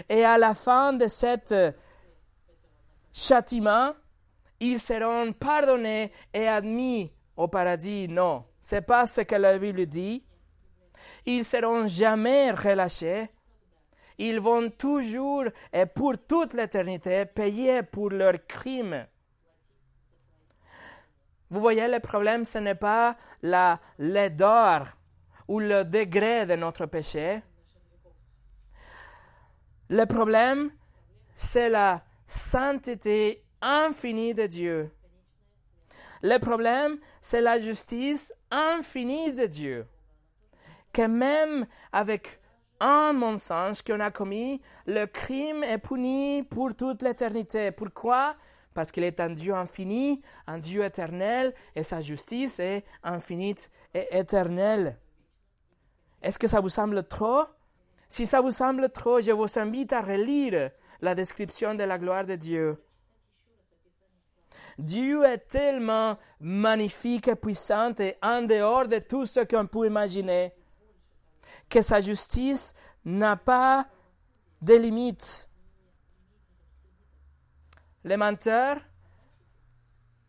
et 0.09 0.23
à 0.23 0.37
la 0.37 0.53
fin 0.53 0.93
de 0.93 1.07
cet 1.07 1.53
châtiment, 3.13 3.93
ils 4.59 4.79
seront 4.79 5.33
pardonnés 5.33 6.11
et 6.33 6.47
admis 6.47 7.11
au 7.35 7.47
paradis. 7.47 8.07
Non, 8.07 8.45
c'est 8.59 8.81
pas 8.81 9.05
ce 9.07 9.21
que 9.21 9.35
la 9.35 9.57
Bible 9.57 9.85
dit. 9.85 10.26
Ils 11.27 11.43
seront 11.43 11.85
jamais 11.87 12.51
relâchés. 12.51 13.29
Ils 14.17 14.39
vont 14.39 14.69
toujours 14.69 15.43
et 15.73 15.85
pour 15.85 16.13
toute 16.25 16.53
l'éternité 16.53 17.25
payer 17.25 17.83
pour 17.83 18.09
leurs 18.09 18.47
crimes. 18.47 19.05
Vous 21.49 21.59
voyez, 21.59 21.89
le 21.89 21.99
problème, 21.99 22.45
ce 22.45 22.59
n'est 22.59 22.75
pas 22.75 23.17
la 23.41 23.81
laideur 23.99 24.97
ou 25.49 25.59
le 25.59 25.83
degré 25.83 26.45
de 26.45 26.55
notre 26.55 26.85
péché. 26.85 27.41
Le 29.89 30.05
problème, 30.05 30.71
c'est 31.35 31.69
la 31.69 32.05
sainteté 32.25 33.43
infinie 33.61 34.33
de 34.33 34.47
Dieu. 34.47 34.91
Le 36.21 36.37
problème, 36.37 36.97
c'est 37.19 37.41
la 37.41 37.59
justice 37.59 38.33
infinie 38.49 39.33
de 39.33 39.45
Dieu. 39.45 39.87
Que 40.97 41.05
même 41.05 41.67
avec 41.91 42.39
un 42.79 43.13
mensonge 43.13 43.83
qu'on 43.83 43.99
a 43.99 44.09
commis, 44.09 44.63
le 44.87 45.05
crime 45.05 45.63
est 45.63 45.77
puni 45.77 46.41
pour 46.41 46.75
toute 46.75 47.03
l'éternité. 47.03 47.69
Pourquoi? 47.69 48.35
Parce 48.73 48.91
qu'il 48.91 49.03
est 49.03 49.19
un 49.19 49.29
Dieu 49.29 49.53
infini, 49.53 50.23
un 50.47 50.57
Dieu 50.57 50.83
éternel, 50.83 51.53
et 51.75 51.83
sa 51.83 52.01
justice 52.01 52.57
est 52.57 52.83
infinie 53.03 53.53
et 53.93 54.07
éternelle. 54.17 54.97
Est-ce 56.23 56.39
que 56.39 56.47
ça 56.47 56.61
vous 56.61 56.69
semble 56.69 57.03
trop? 57.03 57.43
Si 58.09 58.25
ça 58.25 58.41
vous 58.41 58.49
semble 58.49 58.89
trop, 58.89 59.21
je 59.21 59.31
vous 59.33 59.59
invite 59.59 59.93
à 59.93 60.01
relire 60.01 60.71
la 61.01 61.13
description 61.13 61.75
de 61.75 61.83
la 61.83 61.99
gloire 61.99 62.25
de 62.25 62.33
Dieu. 62.33 62.83
Dieu 64.79 65.23
est 65.25 65.47
tellement 65.47 66.17
magnifique 66.39 67.27
et 67.27 67.35
puissant 67.35 67.93
et 67.99 68.17
en 68.23 68.41
dehors 68.41 68.87
de 68.87 68.97
tout 68.97 69.27
ce 69.27 69.41
qu'on 69.41 69.67
peut 69.67 69.85
imaginer 69.85 70.56
que 71.69 71.81
sa 71.81 72.01
justice 72.01 72.73
n'a 73.05 73.35
pas 73.35 73.87
de 74.61 74.75
limites. 74.75 75.49
Le 78.03 78.15
menteur 78.17 78.79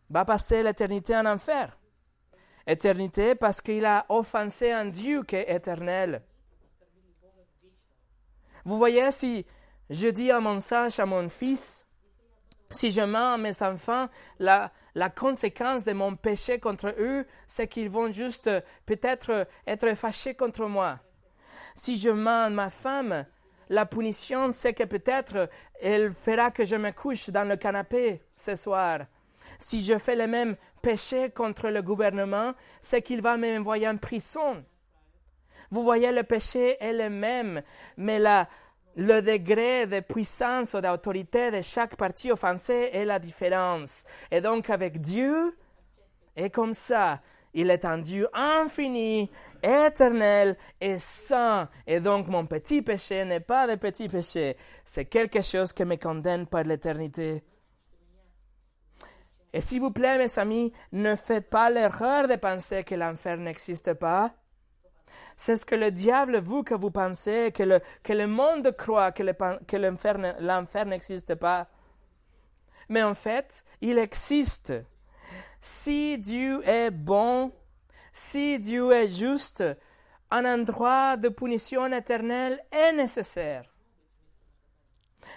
va 0.09 0.25
passer 0.25 0.63
l'éternité 0.63 1.15
en 1.15 1.25
enfer. 1.25 1.77
Éternité 2.67 3.35
parce 3.35 3.61
qu'il 3.61 3.85
a 3.85 4.05
offensé 4.09 4.71
un 4.71 4.85
Dieu 4.85 5.23
qui 5.23 5.35
est 5.35 5.51
éternel. 5.51 6.21
Vous 8.65 8.77
voyez, 8.77 9.11
si 9.11 9.45
je 9.89 10.07
dis 10.07 10.31
à 10.31 10.39
mon 10.39 10.59
sage, 10.59 10.99
à 10.99 11.05
mon 11.05 11.29
fils, 11.29 11.87
si 12.69 12.91
je 12.91 13.01
mens 13.01 13.33
à 13.33 13.37
mes 13.37 13.63
enfants, 13.63 14.07
la, 14.37 14.71
la 14.93 15.09
conséquence 15.09 15.85
de 15.85 15.93
mon 15.93 16.15
péché 16.15 16.59
contre 16.59 16.93
eux, 16.99 17.25
c'est 17.47 17.67
qu'ils 17.67 17.89
vont 17.89 18.11
juste 18.11 18.47
euh, 18.47 18.61
peut-être 18.85 19.47
être 19.65 19.95
fâchés 19.95 20.35
contre 20.35 20.67
moi. 20.67 20.99
Si 21.75 21.97
je 21.97 22.09
mens 22.09 22.49
ma 22.49 22.69
femme, 22.69 23.25
la 23.69 23.85
punition, 23.85 24.51
c'est 24.51 24.73
que 24.73 24.83
peut-être 24.83 25.49
elle 25.81 26.13
fera 26.13 26.51
que 26.51 26.65
je 26.65 26.75
me 26.75 26.91
couche 26.91 27.29
dans 27.29 27.47
le 27.47 27.55
canapé 27.55 28.21
ce 28.35 28.55
soir. 28.55 29.01
Si 29.57 29.83
je 29.83 29.97
fais 29.97 30.15
le 30.15 30.27
même 30.27 30.55
péché 30.81 31.29
contre 31.29 31.69
le 31.69 31.81
gouvernement, 31.81 32.53
c'est 32.81 33.01
qu'il 33.01 33.21
va 33.21 33.37
m'envoyer 33.37 33.87
en 33.87 33.97
prison. 33.97 34.63
Vous 35.71 35.83
voyez, 35.83 36.11
le 36.11 36.23
péché 36.23 36.77
est 36.79 36.93
le 36.93 37.09
même, 37.09 37.61
mais 37.97 38.17
la, 38.17 38.47
le 38.95 39.21
degré 39.21 39.85
de 39.85 39.99
puissance 39.99 40.73
ou 40.73 40.81
d'autorité 40.81 41.51
de 41.51 41.61
chaque 41.61 41.95
partie 41.95 42.31
offensée 42.31 42.89
est 42.91 43.05
la 43.05 43.19
différence. 43.19 44.05
Et 44.31 44.41
donc 44.41 44.69
avec 44.69 44.99
Dieu, 44.99 45.55
et 46.35 46.49
comme 46.49 46.73
ça, 46.73 47.21
il 47.53 47.69
est 47.69 47.85
un 47.85 47.97
Dieu 47.97 48.27
infini, 48.33 49.29
éternel 49.63 50.57
et 50.79 50.97
saint. 50.97 51.69
Et 51.87 51.99
donc 51.99 52.27
mon 52.27 52.45
petit 52.45 52.81
péché 52.81 53.25
n'est 53.25 53.39
pas 53.39 53.67
de 53.67 53.75
petit 53.75 54.07
péché, 54.07 54.57
c'est 54.85 55.05
quelque 55.05 55.41
chose 55.41 55.73
qui 55.73 55.85
me 55.85 55.95
condamne 55.95 56.47
par 56.47 56.63
l'éternité. 56.63 57.43
Et 59.51 59.61
s'il 59.61 59.81
vous 59.81 59.91
plaît, 59.91 60.17
mes 60.17 60.37
amis, 60.37 60.71
ne 60.91 61.15
faites 61.15 61.49
pas 61.49 61.69
l'erreur 61.69 62.27
de 62.27 62.35
penser 62.35 62.83
que 62.83 62.95
l'enfer 62.95 63.37
n'existe 63.37 63.93
pas. 63.95 64.31
C'est 65.37 65.55
ce 65.55 65.65
que 65.65 65.75
le 65.75 65.89
diable 65.89 66.39
veut 66.39 66.63
que 66.63 66.75
vous 66.75 66.91
pensez, 66.91 67.51
que 67.51 67.63
le, 67.63 67.79
que 68.03 68.13
le 68.13 68.27
monde 68.27 68.75
croit 68.77 69.11
que, 69.11 69.23
l'enfer 69.23 70.85
n'existe 70.85 71.35
pas. 71.35 71.67
Mais 72.89 73.01
en 73.01 73.15
fait, 73.15 73.63
il 73.81 73.97
existe. 73.97 74.73
Si 75.61 76.17
Dieu 76.17 76.67
est 76.67 76.91
bon, 76.91 77.51
si 78.13 78.59
Dieu 78.59 78.91
est 78.91 79.07
juste, 79.07 79.63
un 80.31 80.45
endroit 80.45 81.17
de 81.17 81.29
punition 81.29 81.87
éternelle 81.87 82.63
est 82.71 82.93
nécessaire. 82.93 83.73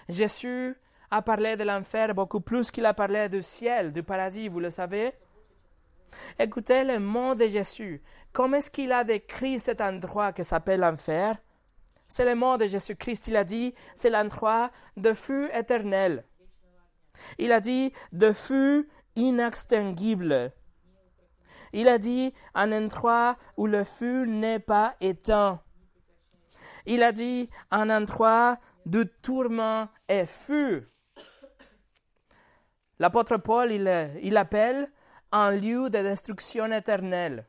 Jésus 0.08 0.76
a 1.10 1.22
parlé 1.22 1.56
de 1.56 1.64
l'enfer 1.64 2.14
beaucoup 2.14 2.40
plus 2.40 2.70
qu'il 2.70 2.86
a 2.86 2.94
parlé 2.94 3.28
du 3.28 3.42
ciel, 3.42 3.92
du 3.92 4.02
paradis, 4.02 4.48
vous 4.48 4.60
le 4.60 4.70
savez. 4.70 5.12
Écoutez 6.38 6.84
le 6.84 6.98
mot 6.98 7.34
de 7.34 7.46
Jésus. 7.48 8.02
Comment 8.32 8.58
est-ce 8.58 8.70
qu'il 8.70 8.92
a 8.92 9.04
décrit 9.04 9.58
cet 9.58 9.80
endroit 9.80 10.32
qui 10.32 10.44
s'appelle 10.44 10.80
l'enfer? 10.80 11.36
C'est 12.06 12.24
le 12.24 12.34
mot 12.34 12.56
de 12.58 12.66
Jésus-Christ. 12.66 13.28
Il 13.28 13.36
a 13.36 13.44
dit, 13.44 13.74
c'est 13.94 14.10
l'endroit 14.10 14.70
de 14.96 15.14
feu 15.14 15.50
éternel. 15.54 16.24
Il 17.38 17.52
a 17.52 17.60
dit, 17.60 17.92
de 18.12 18.32
feu 18.32 18.88
inextinguible. 19.16 20.52
Il 21.72 21.88
a 21.88 21.98
dit, 21.98 22.34
un 22.54 22.72
endroit 22.72 23.36
où 23.56 23.66
le 23.66 23.84
feu 23.84 24.24
n'est 24.26 24.58
pas 24.58 24.94
éteint. 25.00 25.60
Il 26.86 27.02
a 27.02 27.12
dit, 27.12 27.48
un 27.70 27.88
endroit 27.90 28.58
de 28.84 29.04
tourment 29.04 29.88
et 30.08 30.26
feu. 30.26 30.86
L'apôtre 32.98 33.36
Paul, 33.36 33.72
il, 33.72 33.90
il 34.22 34.36
appelle 34.36 34.90
un 35.32 35.50
lieu 35.52 35.88
de 35.88 35.98
destruction 35.98 36.70
éternelle. 36.72 37.46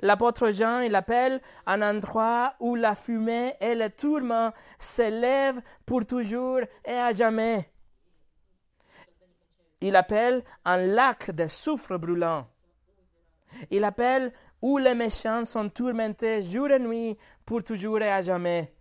L'apôtre 0.00 0.50
Jean, 0.50 0.80
il 0.80 0.94
appelle 0.94 1.40
un 1.66 1.82
endroit 1.82 2.54
où 2.60 2.74
la 2.74 2.94
fumée 2.94 3.54
et 3.60 3.74
le 3.74 3.90
tourment 3.90 4.52
s'élèvent 4.78 5.60
pour 5.86 6.06
toujours 6.06 6.60
et 6.84 6.92
à 6.92 7.12
jamais. 7.12 7.70
Il 9.80 9.94
appelle 9.96 10.44
un 10.64 10.78
lac 10.78 11.30
de 11.30 11.46
soufre 11.46 11.98
brûlant. 11.98 12.48
Il 13.70 13.84
appelle 13.84 14.32
où 14.60 14.78
les 14.78 14.94
méchants 14.94 15.44
sont 15.44 15.68
tourmentés 15.68 16.42
jour 16.42 16.70
et 16.70 16.78
nuit 16.78 17.16
pour 17.44 17.62
toujours 17.62 18.00
et 18.00 18.10
à 18.10 18.20
jamais. 18.20 18.74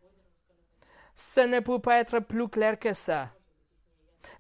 Ce 1.15 1.39
ne 1.41 1.59
peut 1.59 1.79
pas 1.79 1.99
être 1.99 2.19
plus 2.19 2.47
clair 2.47 2.77
que 2.79 2.93
ça. 2.93 3.29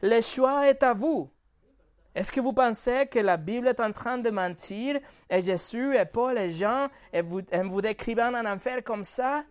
Le 0.01 0.21
choix 0.21 0.67
est 0.67 0.83
à 0.83 0.93
vous. 0.93 1.31
Est-ce 2.15 2.31
que 2.31 2.39
vous 2.39 2.53
pensez 2.53 3.05
que 3.05 3.19
la 3.19 3.37
Bible 3.37 3.67
est 3.67 3.79
en 3.79 3.91
train 3.91 4.17
de 4.17 4.31
mentir 4.31 4.99
et 5.29 5.41
Jésus 5.41 5.95
et 5.95 6.05
Paul 6.05 6.37
et 6.37 6.49
Jean 6.49 6.87
et 7.13 7.21
vous, 7.21 7.41
et 7.51 7.61
vous 7.61 7.81
décrivant 7.81 8.33
un 8.33 8.51
enfer 8.51 8.83
comme 8.83 9.03
ça? 9.03 9.43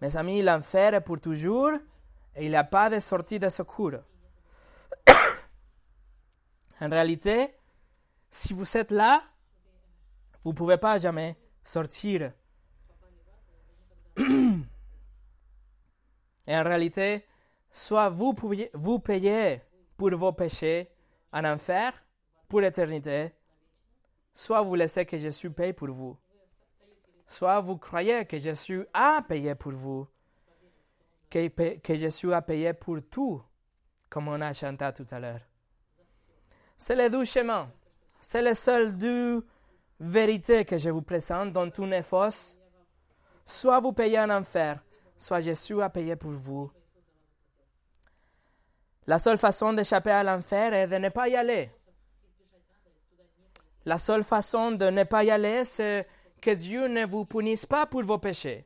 Mes 0.00 0.16
amis, 0.16 0.42
l'enfer 0.42 0.94
est 0.94 1.00
pour 1.00 1.20
toujours 1.20 1.72
et 2.36 2.44
il 2.44 2.50
n'y 2.50 2.56
a 2.56 2.64
pas 2.64 2.88
de 2.88 3.00
sortie 3.00 3.40
de 3.40 3.48
secours. 3.48 3.98
En 6.80 6.88
réalité, 6.88 7.54
si 8.30 8.52
vous 8.52 8.76
êtes 8.76 8.90
là, 8.90 9.22
vous 10.44 10.50
ne 10.52 10.56
pouvez 10.56 10.78
pas 10.78 10.98
jamais 10.98 11.36
sortir. 11.62 12.32
Et 16.46 16.56
en 16.56 16.62
réalité, 16.64 17.26
soit 17.70 18.08
vous, 18.08 18.34
vous 18.74 18.98
payez 18.98 19.60
pour 19.96 20.10
vos 20.16 20.32
péchés 20.32 20.90
en 21.32 21.44
enfer 21.44 21.92
pour 22.48 22.60
l'éternité, 22.60 23.32
soit 24.34 24.62
vous 24.62 24.74
laissez 24.74 25.04
que 25.06 25.18
Jésus 25.18 25.50
paye 25.50 25.72
pour 25.72 25.88
vous. 25.88 26.16
Soit 27.28 27.60
vous 27.60 27.76
croyez 27.76 28.24
que 28.24 28.38
Jésus 28.38 28.84
a 28.92 29.22
payé 29.28 29.54
pour 29.54 29.72
vous, 29.72 30.08
que 31.28 31.94
Jésus 31.94 32.32
a 32.32 32.42
payé 32.42 32.72
pour 32.72 32.98
tout, 33.08 33.40
comme 34.08 34.26
on 34.28 34.40
a 34.40 34.52
chanté 34.52 34.90
tout 34.96 35.06
à 35.12 35.20
l'heure. 35.20 35.49
C'est 36.82 36.96
le 36.96 37.10
doux 37.10 37.26
chemin. 37.26 37.70
C'est 38.22 38.40
le 38.40 38.54
seul 38.54 38.96
deux 38.96 39.46
vérité 40.00 40.64
que 40.64 40.78
je 40.78 40.88
vous 40.88 41.02
présente, 41.02 41.52
dont 41.52 41.70
tout 41.70 41.84
est 41.84 42.00
fausse. 42.00 42.56
Soit 43.44 43.80
vous 43.80 43.92
payez 43.92 44.18
en 44.18 44.30
enfer, 44.30 44.82
soit 45.18 45.40
Jésus 45.40 45.82
a 45.82 45.90
payé 45.90 46.16
pour 46.16 46.30
vous. 46.30 46.72
La 49.06 49.18
seule 49.18 49.36
façon 49.36 49.74
d'échapper 49.74 50.10
à 50.10 50.24
l'enfer 50.24 50.72
est 50.72 50.86
de 50.86 50.96
ne 50.96 51.10
pas 51.10 51.28
y 51.28 51.36
aller. 51.36 51.70
La 53.84 53.98
seule 53.98 54.24
façon 54.24 54.72
de 54.72 54.86
ne 54.86 55.04
pas 55.04 55.22
y 55.22 55.30
aller, 55.30 55.66
c'est 55.66 56.08
que 56.40 56.52
Dieu 56.52 56.88
ne 56.88 57.04
vous 57.04 57.26
punisse 57.26 57.66
pas 57.66 57.84
pour 57.84 58.04
vos 58.04 58.18
péchés. 58.18 58.64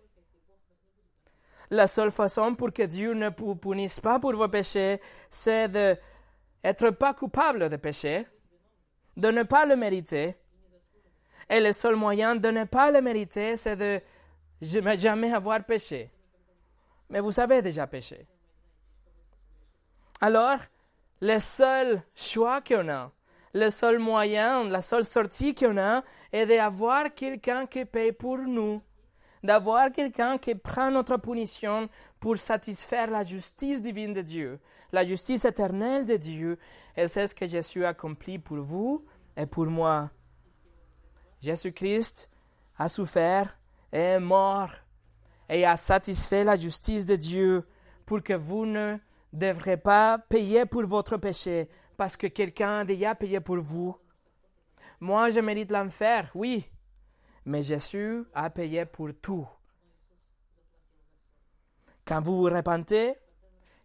La 1.68 1.88
seule 1.88 2.12
façon 2.12 2.55
pour 2.55 2.72
que 2.72 2.85
Dieu 2.85 3.14
ne 3.14 3.31
vous 3.37 3.57
punisse 3.57 3.98
pas 3.98 4.20
pour 4.20 4.37
vos 4.37 4.48
péchés, 4.48 5.00
c'est 5.31 5.68
d'être 6.64 6.90
pas 6.90 7.12
coupable 7.12 7.68
de 7.68 7.77
péché, 7.77 8.27
de 9.18 9.31
ne 9.31 9.42
pas 9.42 9.66
le 9.66 9.77
mériter. 9.77 10.35
Et 11.50 11.61
le 11.61 11.72
seul 11.72 11.94
moyen 11.94 12.37
de 12.37 12.48
ne 12.48 12.64
pas 12.64 12.90
le 12.90 13.03
mériter, 13.03 13.59
c'est 13.59 13.77
de 13.77 14.00
jamais 14.62 15.33
avoir 15.33 15.62
péché. 15.64 16.11
Mais 17.11 17.20
vous 17.20 17.38
avez 17.38 17.61
déjà 17.61 17.87
péché. 17.87 18.27
Alors, 20.22 20.57
le 21.20 21.38
seul 21.38 22.03
choix 22.14 22.62
qu'on 22.62 22.88
a, 22.88 23.12
le 23.53 23.68
seul 23.68 23.98
moyen, 23.98 24.64
la 24.64 24.81
seule 24.81 25.05
sortie 25.05 25.55
qu'on 25.55 25.77
a 25.77 26.03
est 26.33 26.46
d'avoir 26.46 27.12
quelqu'un 27.12 27.66
qui 27.66 27.85
paye 27.85 28.12
pour 28.12 28.38
nous, 28.38 28.81
d'avoir 29.42 29.92
quelqu'un 29.92 30.38
qui 30.38 30.55
prend 30.55 30.90
notre 30.90 31.18
punition 31.18 31.90
pour 32.18 32.38
satisfaire 32.38 33.11
la 33.11 33.22
justice 33.22 33.83
divine 33.83 34.14
de 34.14 34.22
Dieu, 34.22 34.59
la 34.94 35.04
justice 35.04 35.44
éternelle 35.44 36.07
de 36.07 36.16
Dieu, 36.16 36.59
et 36.96 37.07
c'est 37.07 37.26
ce 37.26 37.35
que 37.35 37.46
Jésus 37.46 37.85
a 37.85 37.88
accompli 37.88 38.38
pour 38.38 38.59
vous 38.59 39.04
et 39.37 39.46
pour 39.46 39.66
moi. 39.66 40.11
Jésus-Christ 41.42 42.30
a 42.78 42.88
souffert 42.88 43.59
et 43.92 43.98
est 43.98 44.20
mort 44.20 44.70
et 45.48 45.66
a 45.66 45.76
satisfait 45.76 46.44
la 46.44 46.57
justice 46.57 47.07
de 47.07 47.16
Dieu 47.16 47.66
pour 48.07 48.22
que 48.22 48.33
vous 48.33 48.66
ne 48.66 48.96
devrez 49.33 49.76
pas 49.76 50.18
payer 50.18 50.64
pour 50.64 50.87
votre 50.87 51.16
péché 51.16 51.68
parce 51.96 52.16
que 52.16 52.28
quelqu'un 52.28 52.78
a 52.78 52.85
déjà 52.85 53.14
payé 53.14 53.40
pour 53.40 53.59
vous. 53.59 53.96
Moi, 55.00 55.30
je 55.30 55.40
mérite 55.40 55.70
l'enfer, 55.70 56.30
oui, 56.35 56.64
mais 57.44 57.62
Jésus 57.62 58.24
a 58.33 58.48
payé 58.48 58.87
pour 58.87 59.11
tout. 59.20 59.46
Quand 62.04 62.22
vous 62.22 62.37
vous 62.37 62.54
repentez, 62.54 63.14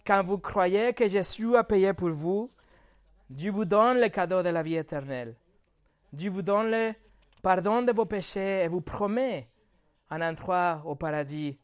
quand 0.10 0.24
vous 0.24 0.40
croyez 0.40 0.92
que 0.94 1.08
Jésus 1.08 1.56
a 1.56 1.64
payé 1.64 1.94
pour 1.94 2.10
vous, 2.10 2.50
Dieu 3.30 3.52
vous 3.52 3.66
donne 3.66 4.00
le 4.00 4.10
cadeau 4.10 4.42
de 4.42 4.50
la 4.50 4.64
vie 4.64 4.76
éternelle. 4.76 5.36
Dieu 6.12 6.32
vous 6.32 6.42
donne 6.42 6.72
le 6.72 6.94
pardon 7.44 7.84
de 7.84 7.92
vos 7.92 8.08
péchés 8.08 8.64
et 8.64 8.68
vous 8.68 8.82
promet 8.82 9.52
un 10.10 10.28
endroit 10.28 10.82
au 10.84 10.96
paradis. 10.96 11.60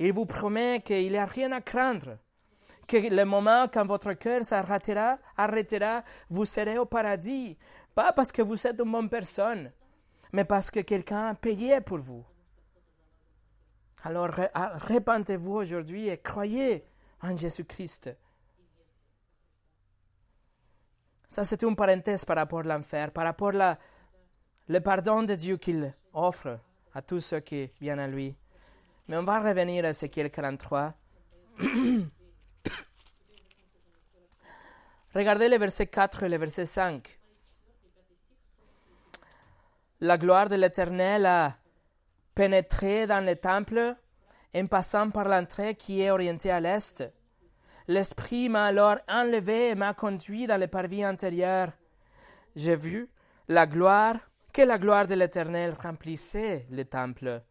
Il 0.00 0.12
vous 0.12 0.26
promet 0.26 0.82
qu'il 0.84 1.08
n'y 1.08 1.16
a 1.16 1.24
rien 1.24 1.52
à 1.52 1.60
craindre, 1.60 2.18
que 2.88 2.96
le 2.96 3.24
moment 3.24 3.68
quand 3.72 3.86
votre 3.86 4.14
cœur 4.14 4.44
s'arrêtera, 4.44 5.18
arrêtera, 5.36 6.02
vous 6.28 6.46
serez 6.46 6.78
au 6.78 6.86
paradis, 6.86 7.56
pas 7.94 8.12
parce 8.12 8.32
que 8.32 8.42
vous 8.42 8.66
êtes 8.66 8.80
une 8.80 8.90
bonne 8.90 9.08
personne, 9.08 9.70
mais 10.32 10.44
parce 10.44 10.68
que 10.68 10.80
quelqu'un 10.80 11.28
a 11.28 11.34
payé 11.36 11.80
pour 11.80 11.98
vous. 11.98 12.24
Alors 14.02 14.30
repentez-vous 14.32 15.52
aujourd'hui 15.52 16.08
et 16.08 16.18
croyez 16.18 16.84
en 17.24 17.36
Jésus-Christ. 17.36 18.16
Ça, 21.28 21.44
c'est 21.44 21.62
une 21.62 21.74
parenthèse 21.74 22.24
par 22.24 22.36
rapport 22.36 22.60
à 22.60 22.62
l'enfer, 22.62 23.10
par 23.10 23.24
rapport 23.24 23.54
à 23.60 23.76
le 24.68 24.80
pardon 24.80 25.22
de 25.22 25.34
Dieu 25.34 25.56
qu'il 25.56 25.92
offre 26.12 26.60
à 26.94 27.02
tous 27.02 27.20
ceux 27.20 27.40
qui 27.40 27.70
viennent 27.80 27.98
à 27.98 28.06
lui. 28.06 28.36
Mais 29.08 29.16
on 29.16 29.24
va 29.24 29.40
revenir 29.40 29.84
à 29.84 29.90
Ézéchiel 29.90 30.30
43. 30.30 30.94
Regardez 35.14 35.48
le 35.48 35.58
verset 35.58 35.86
4 35.86 36.22
et 36.24 36.28
le 36.28 36.36
verset 36.38 36.66
5. 36.66 37.18
La 40.00 40.18
gloire 40.18 40.48
de 40.48 40.56
l'Éternel 40.56 41.26
a 41.26 41.56
pénétré 42.34 43.06
dans 43.06 43.24
le 43.24 43.36
temple 43.36 43.96
en 44.56 44.66
passant 44.66 45.10
par 45.10 45.28
l'entrée 45.28 45.74
qui 45.74 46.02
est 46.02 46.10
orientée 46.10 46.50
à 46.50 46.60
l'est. 46.60 47.04
L'Esprit 47.86 48.48
m'a 48.48 48.66
alors 48.66 48.96
enlevé 49.08 49.70
et 49.70 49.74
m'a 49.74 49.94
conduit 49.94 50.46
dans 50.46 50.58
le 50.58 50.68
parvis 50.68 51.04
intérieur. 51.04 51.72
J'ai 52.56 52.76
vu 52.76 53.10
la 53.48 53.66
gloire 53.66 54.16
que 54.52 54.62
la 54.62 54.78
gloire 54.78 55.06
de 55.06 55.14
l'Éternel 55.14 55.74
remplissait 55.78 56.66
le 56.70 56.84
temple. 56.84 57.42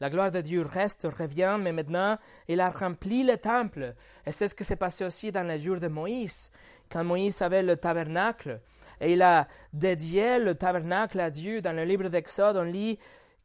La 0.00 0.10
gloire 0.10 0.32
de 0.32 0.40
Dieu 0.40 0.62
reste, 0.62 1.06
revient, 1.18 1.56
mais 1.60 1.72
maintenant, 1.72 2.18
il 2.48 2.60
a 2.60 2.68
rempli 2.68 3.22
le 3.22 3.36
temple. 3.36 3.94
Et 4.26 4.32
c'est 4.32 4.48
ce 4.48 4.54
qui 4.54 4.64
s'est 4.64 4.76
passé 4.76 5.04
aussi 5.04 5.30
dans 5.30 5.46
les 5.46 5.60
jours 5.60 5.78
de 5.78 5.88
Moïse, 5.88 6.50
quand 6.90 7.04
Moïse 7.04 7.40
avait 7.40 7.62
le 7.62 7.76
tabernacle. 7.76 8.60
Et 9.00 9.12
il 9.12 9.22
a 9.22 9.46
dédié 9.72 10.40
le 10.40 10.56
tabernacle 10.56 11.20
à 11.20 11.30
Dieu. 11.30 11.62
Dans 11.62 11.74
le 11.74 11.84
livre 11.84 12.08
d'Exode, 12.08 12.56
on 12.56 12.64
lit 12.64 12.98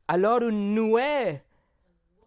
Alors 0.07 0.41
une 0.41 0.73
nuée 0.73 1.41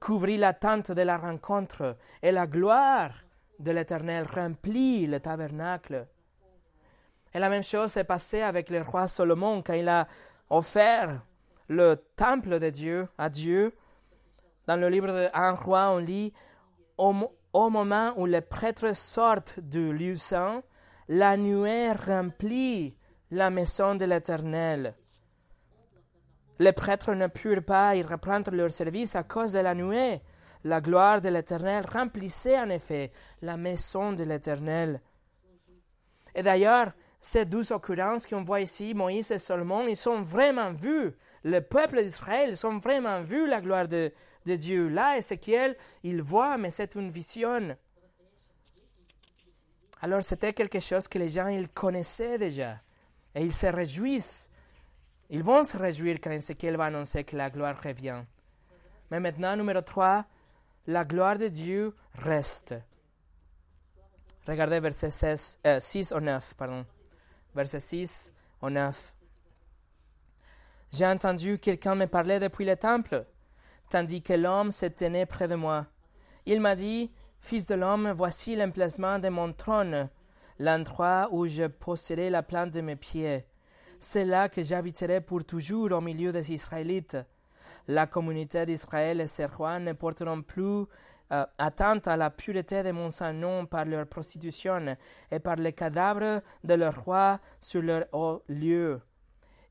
couvrit 0.02 0.36
la 0.36 0.52
tente 0.52 0.90
de 0.90 1.02
la 1.02 1.16
rencontre, 1.16 1.96
et 2.22 2.32
la 2.32 2.48
gloire 2.48 3.12
de 3.60 3.70
l'Éternel 3.70 4.26
remplit 4.26 5.06
le 5.06 5.20
tabernacle. 5.20 6.08
Et 7.32 7.38
la 7.38 7.48
même 7.48 7.62
chose 7.62 7.92
s'est 7.92 8.02
passée 8.02 8.42
avec 8.42 8.68
le 8.68 8.82
roi 8.82 9.06
Salomon 9.06 9.62
quand 9.62 9.74
il 9.74 9.88
a 9.88 10.08
offert 10.50 11.22
le 11.68 11.94
temple 12.16 12.58
de 12.58 12.68
Dieu 12.68 13.08
à 13.16 13.28
Dieu. 13.28 13.72
Dans 14.66 14.76
le 14.76 14.88
livre 14.88 15.06
de 15.06 15.28
Un 15.34 15.52
roi, 15.52 15.90
on 15.90 15.98
lit 15.98 16.32
au, 16.98 17.14
au 17.52 17.70
moment 17.70 18.12
où 18.16 18.26
les 18.26 18.40
prêtres 18.40 18.96
sortent 18.96 19.60
du 19.60 19.92
lieu 19.92 20.16
saint, 20.16 20.64
la 21.08 21.36
nuée 21.36 21.92
remplit 21.92 22.96
la 23.30 23.50
maison 23.50 23.94
de 23.94 24.04
l'Éternel. 24.04 24.96
Les 26.62 26.70
prêtres 26.70 27.12
ne 27.14 27.27
purent 27.27 27.64
pas 27.64 27.96
y 27.96 28.03
reprendre 28.03 28.53
leur 28.53 28.70
service 28.70 29.16
à 29.16 29.25
cause 29.25 29.55
de 29.55 29.59
la 29.59 29.75
nuée. 29.75 30.20
La 30.62 30.81
gloire 30.81 31.20
de 31.20 31.29
l'Éternel 31.29 31.85
remplissait 31.92 32.57
en 32.57 32.70
effet 32.70 33.11
la 33.40 33.57
maison 33.57 34.12
de 34.12 34.22
l'Éternel. 34.22 35.01
Et 36.37 36.44
d'ailleurs, 36.44 36.92
ces 37.20 37.46
douze 37.46 37.72
occurrences 37.72 38.29
qu'on 38.29 38.44
voit 38.44 38.61
ici, 38.61 38.94
Moïse 38.94 39.33
et 39.33 39.40
Salomon, 39.40 39.88
ils 39.88 40.09
ont 40.09 40.22
vraiment 40.22 40.72
vu, 40.72 41.11
le 41.42 41.59
peuple 41.59 42.01
d'Israël, 42.01 42.51
ils 42.53 42.64
ont 42.64 42.79
vraiment 42.79 43.22
vu 43.22 43.48
la 43.48 43.61
gloire 43.61 43.88
de, 43.88 44.12
de 44.46 44.55
Dieu. 44.55 44.87
Là, 44.87 45.18
Ézéchiel, 45.18 45.77
il 46.05 46.22
voit, 46.22 46.59
mais 46.59 46.70
c'est 46.70 46.94
une 46.94 47.11
vision. 47.11 47.77
Alors 50.01 50.22
c'était 50.22 50.53
quelque 50.53 50.79
chose 50.79 51.09
que 51.09 51.18
les 51.18 51.31
gens, 51.31 51.48
ils 51.48 51.68
connaissaient 51.68 52.38
déjà. 52.38 52.77
Et 53.35 53.42
ils 53.42 53.53
se 53.53 53.66
réjouissent. 53.66 54.48
Ils 55.32 55.42
vont 55.42 55.64
se 55.64 55.76
réjouir 55.76 56.18
quand 56.22 56.30
Ézéchiel 56.30 56.76
va 56.76 56.84
annoncer 56.84 57.24
que 57.24 57.36
la 57.36 57.48
gloire 57.48 57.82
revient. 57.82 58.22
Mais 59.10 59.18
maintenant, 59.18 59.56
numéro 59.56 59.80
3, 59.80 60.26
la 60.86 61.04
gloire 61.04 61.38
de 61.38 61.48
Dieu 61.48 61.96
reste. 62.14 62.74
Regardez 64.46 64.78
verset 64.78 65.10
6 65.10 66.12
ou 66.12 66.20
9, 66.20 66.54
pardon 66.54 66.84
verset 67.54 67.80
6 67.80 68.32
au 68.60 68.68
9. 68.68 69.14
J'ai 70.92 71.06
entendu 71.06 71.58
quelqu'un 71.58 71.94
me 71.94 72.06
parler 72.06 72.38
depuis 72.38 72.66
le 72.66 72.76
temple, 72.76 73.24
tandis 73.88 74.22
que 74.22 74.34
l'homme 74.34 74.70
se 74.70 74.86
tenait 74.86 75.26
près 75.26 75.48
de 75.48 75.54
moi. 75.54 75.86
Il 76.44 76.60
m'a 76.60 76.74
dit, 76.74 77.10
Fils 77.40 77.66
de 77.66 77.74
l'homme, 77.74 78.12
voici 78.12 78.54
l'emplacement 78.54 79.18
de 79.18 79.30
mon 79.30 79.52
trône, 79.54 80.10
l'endroit 80.58 81.28
où 81.32 81.48
je 81.48 81.66
poserai 81.66 82.28
la 82.28 82.42
plante 82.42 82.70
de 82.70 82.82
mes 82.82 82.96
pieds. 82.96 83.46
C'est 84.04 84.24
là 84.24 84.48
que 84.48 84.64
j'habiterai 84.64 85.20
pour 85.20 85.44
toujours 85.44 85.92
au 85.92 86.00
milieu 86.00 86.32
des 86.32 86.52
Israélites. 86.52 87.16
La 87.86 88.08
communauté 88.08 88.66
d'Israël 88.66 89.20
et 89.20 89.28
ses 89.28 89.44
rois 89.44 89.78
ne 89.78 89.92
porteront 89.92 90.42
plus 90.42 90.86
euh, 91.30 91.46
atteinte 91.56 92.08
à 92.08 92.16
la 92.16 92.28
pureté 92.30 92.82
de 92.82 92.90
mon 92.90 93.10
saint 93.10 93.32
nom 93.32 93.64
par 93.64 93.84
leur 93.84 94.08
prostitution 94.08 94.96
et 95.30 95.38
par 95.38 95.54
les 95.54 95.72
cadavres 95.72 96.42
de 96.64 96.74
leurs 96.74 97.00
rois 97.04 97.38
sur 97.60 97.80
leur 97.80 98.06
haut 98.12 98.42
lieu. 98.48 99.00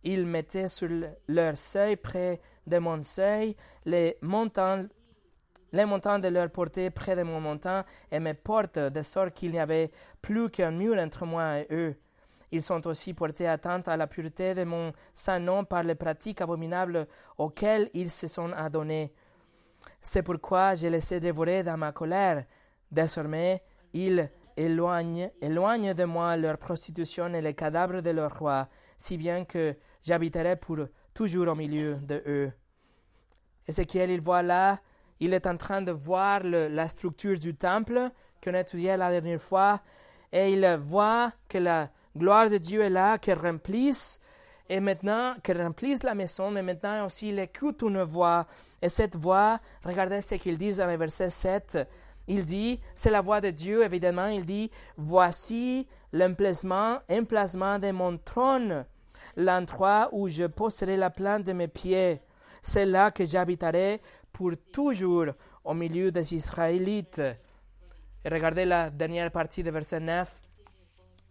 Ils 0.06 0.26
mettaient 0.26 0.70
sur 0.70 0.88
leur 1.28 1.58
seuil 1.58 1.98
près 1.98 2.40
de 2.66 2.78
mon 2.78 3.04
seuil 3.04 3.58
les 3.84 4.18
montants 4.22 4.86
les 5.74 5.84
montants 5.84 6.20
de 6.20 6.30
leur 6.30 6.50
portée 6.52 6.90
près 6.90 7.18
de 7.18 7.24
mon 7.24 7.42
montant 7.42 7.84
et 8.10 8.20
mes 8.22 8.34
portes, 8.34 8.80
de 8.80 9.02
sorte 9.02 9.34
qu'il 9.34 9.52
n'y 9.52 9.60
avait 9.60 9.92
plus 10.22 10.50
qu'un 10.50 10.72
mur 10.72 10.98
entre 10.98 11.26
moi 11.26 11.60
et 11.60 11.68
eux. 11.72 11.96
Ils 12.52 12.62
sont 12.62 12.86
aussi 12.88 13.14
portés 13.14 13.48
atteinte 13.48 13.88
à 13.88 13.96
la 13.96 14.08
pureté 14.08 14.54
de 14.54 14.66
mon 14.66 14.92
saint 15.14 15.40
nom 15.40 15.64
par 15.64 15.84
les 15.84 15.96
pratiques 15.96 16.42
abominables 16.42 17.08
auxquelles 17.38 17.90
ils 17.94 18.12
se 18.12 18.28
sont 18.28 18.52
adonnés. 18.52 19.14
C'est 20.02 20.24
pourquoi 20.24 20.76
j'ai 20.76 20.90
laissé 20.90 21.20
dévorer 21.20 21.64
dans 21.64 21.78
ma 21.78 21.92
colère. 21.92 22.46
Désormais, 22.92 23.64
ils 23.94 24.30
éloignent, 24.58 25.32
éloignent 25.42 25.94
de 25.94 26.04
moi 26.04 26.36
leur 26.36 26.58
prostitution 26.58 27.34
et 27.34 27.42
les 27.42 27.54
cadavres 27.54 28.02
de 28.02 28.10
leur 28.10 28.38
roi, 28.38 28.68
si 28.98 29.18
bien 29.18 29.46
que 29.46 29.76
j'habiterai 30.04 30.58
pour 30.58 30.78
toujours 31.14 31.48
au 31.48 31.56
milieu 31.56 31.96
de 31.96 32.22
eux. 32.28 32.52
Ézéchiel, 33.68 34.12
il 34.12 34.22
voit 34.22 34.44
là, 34.44 34.80
il 35.20 35.34
est 35.34 35.48
en 35.48 35.56
train 35.56 35.82
de 35.82 35.92
voir 35.92 36.42
la 36.44 36.90
structure 36.90 37.40
du 37.40 37.56
temple 37.56 38.10
qu'on 38.44 38.54
a 38.54 38.62
étudié 38.62 38.98
la 38.98 39.10
dernière 39.10 39.42
fois, 39.42 39.82
et 40.32 40.52
il 40.52 40.66
voit 40.82 41.32
que 41.48 41.60
la 41.60 41.90
gloire 42.18 42.50
de 42.50 42.58
Dieu 42.58 42.82
est 42.82 42.90
là, 42.90 43.18
qu'elle 43.18 43.40
remplisse, 43.40 44.20
et 44.70 44.80
maintenant, 44.80 45.36
qu'elle 45.44 45.62
remplisse 45.62 46.04
la 46.04 46.16
maison, 46.16 46.52
mais 46.52 46.62
maintenant 46.62 47.06
aussi 47.06 47.30
il 47.30 47.40
écoute 47.40 47.82
une 47.82 48.04
voix, 48.04 48.48
et 48.82 48.90
cette 48.90 49.16
voix, 49.16 49.60
regardez 49.84 50.22
ce 50.22 50.36
qu'il 50.36 50.58
dit 50.58 50.74
dans 50.74 50.88
le 50.88 50.96
verset 50.96 51.30
7, 51.30 51.88
il 52.28 52.46
dit, 52.46 52.80
c'est 52.96 53.12
la 53.12 53.22
voix 53.22 53.42
de 53.42 53.50
Dieu, 53.50 53.84
évidemment, 53.84 54.28
il 54.28 54.46
dit, 54.46 54.72
voici 54.96 55.88
l'emplacement, 56.14 57.00
emplacement 57.10 57.80
de 57.80 57.92
mon 57.92 58.18
trône, 58.18 58.86
l'endroit 59.36 60.10
où 60.12 60.30
je 60.30 60.46
poserai 60.46 60.98
la 60.98 61.10
plante 61.10 61.44
de 61.44 61.54
mes 61.54 61.68
pieds. 61.68 62.22
C'est 62.62 62.86
là 62.86 63.12
que 63.12 63.26
j'habiterai 63.26 64.02
pour 64.32 64.52
toujours 64.72 65.28
au 65.64 65.74
milieu 65.74 66.12
des 66.12 66.34
Israélites. 66.34 67.22
Et 68.24 68.30
regardez 68.30 68.66
la 68.66 68.90
dernière 68.90 69.32
partie 69.32 69.64
du 69.64 69.72
verset 69.72 70.00
9. 70.00 70.42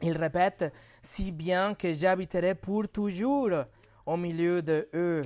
Il 0.02 0.16
répète, 0.16 0.72
si 1.02 1.30
bien 1.32 1.74
que 1.74 1.92
j'habiterai 1.92 2.54
pour 2.54 2.88
toujours 2.88 3.50
au 4.06 4.16
milieu 4.16 4.62
de 4.62 4.88
eux. 4.94 5.22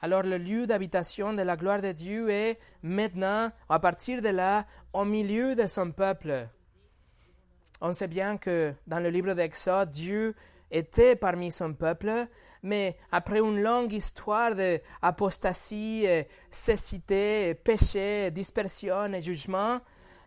Alors 0.00 0.22
le 0.22 0.38
lieu 0.38 0.66
d'habitation 0.66 1.32
de 1.32 1.42
la 1.42 1.56
gloire 1.56 1.80
de 1.80 1.92
Dieu 1.92 2.28
est 2.30 2.58
maintenant, 2.82 3.50
à 3.68 3.78
partir 3.78 4.20
de 4.22 4.28
là, 4.28 4.66
au 4.92 5.04
milieu 5.04 5.54
de 5.54 5.66
son 5.66 5.92
peuple. 5.92 6.48
On 7.80 7.92
sait 7.92 8.08
bien 8.08 8.36
que 8.36 8.74
dans 8.86 9.00
le 9.00 9.10
livre 9.10 9.34
d'Exode, 9.34 9.90
Dieu 9.90 10.34
était 10.70 11.16
parmi 11.16 11.50
son 11.50 11.74
peuple, 11.74 12.26
mais 12.62 12.96
après 13.12 13.40
une 13.40 13.62
longue 13.62 13.92
histoire 13.92 14.54
d'apostasie, 14.54 16.06
cécité, 16.50 17.54
péché, 17.54 18.30
dispersion 18.30 19.12
et 19.12 19.20
jugement, 19.20 19.80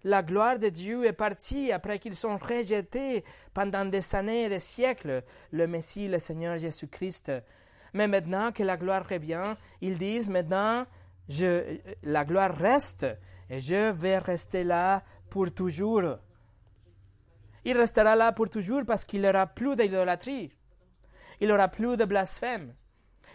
la 0.07 0.23
gloire 0.23 0.57
de 0.57 0.69
Dieu 0.69 1.05
est 1.05 1.13
partie 1.13 1.71
après 1.71 1.99
qu'ils 1.99 2.15
sont 2.15 2.37
rejetés 2.37 3.25
pendant 3.53 3.83
des 3.83 4.15
années 4.15 4.45
et 4.45 4.49
des 4.49 4.61
siècles, 4.61 5.21
le 5.51 5.67
Messie, 5.67 6.07
le 6.07 6.19
Seigneur 6.19 6.57
Jésus-Christ. 6.57 7.31
Mais 7.93 8.07
maintenant 8.07 8.53
que 8.53 8.63
la 8.63 8.77
gloire 8.77 9.05
revient, 9.07 9.55
ils 9.81 9.97
disent 9.97 10.29
maintenant, 10.29 10.85
je, 11.27 11.77
la 12.03 12.23
gloire 12.23 12.55
reste 12.55 13.05
et 13.49 13.59
je 13.59 13.91
vais 13.91 14.17
rester 14.17 14.63
là 14.63 15.03
pour 15.29 15.53
toujours. 15.53 16.19
Il 17.65 17.77
restera 17.77 18.15
là 18.15 18.31
pour 18.31 18.49
toujours 18.49 18.85
parce 18.85 19.03
qu'il 19.03 19.21
n'y 19.21 19.29
aura 19.29 19.45
plus 19.45 19.75
d'idolâtrie. 19.75 20.53
Il 21.41 21.47
n'y 21.47 21.53
aura 21.53 21.67
plus 21.67 21.97
de 21.97 22.05
blasphème. 22.05 22.73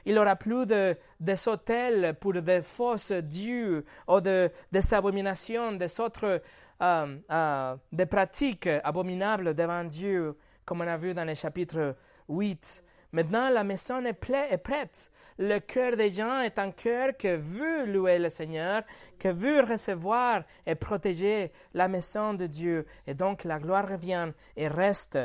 Il 0.05 0.15
n'y 0.15 0.19
aura 0.19 0.37
plus 0.37 0.67
de, 0.67 0.97
des 1.21 1.49
hôtels 1.49 2.15
pour 2.21 2.33
des 2.33 2.63
fausses 2.63 3.13
dieux 3.13 3.85
ou 4.09 4.21
de, 4.21 4.51
des 4.73 4.95
abominations, 4.95 5.73
des 5.73 6.01
autres 6.01 6.43
euh, 6.83 7.16
euh, 7.31 7.77
des 7.92 8.07
pratiques 8.07 8.68
abominables 8.83 9.55
devant 9.55 9.85
Dieu, 9.85 10.37
comme 10.64 10.81
on 10.81 10.87
a 10.88 10.97
vu 10.97 11.14
dans 11.14 11.25
le 11.25 11.35
chapitre 11.35 11.95
8. 12.29 12.83
Maintenant, 13.12 13.51
la 13.51 13.62
maison 13.62 14.05
est, 14.05 14.12
prête. 14.14 15.11
Le 15.38 15.59
cœur 15.61 15.97
des 15.97 16.11
gens 16.11 16.40
est 16.40 16.59
un 16.59 16.71
cœur 16.71 17.16
qui 17.16 17.37
veut 17.37 17.87
louer 17.87 18.18
le 18.18 18.31
Seigneur, 18.31 18.83
qui 19.18 19.31
veut 19.31 19.61
recevoir 19.61 20.42
et 20.66 20.75
protéger 20.75 21.53
la 21.75 21.88
maison 21.88 22.35
de 22.35 22.47
Dieu. 22.47 22.87
Et 23.07 23.14
donc 23.14 23.45
la 23.45 23.59
gloire 23.59 23.88
revient 23.88 24.33
et 24.57 24.68
reste. 24.68 25.18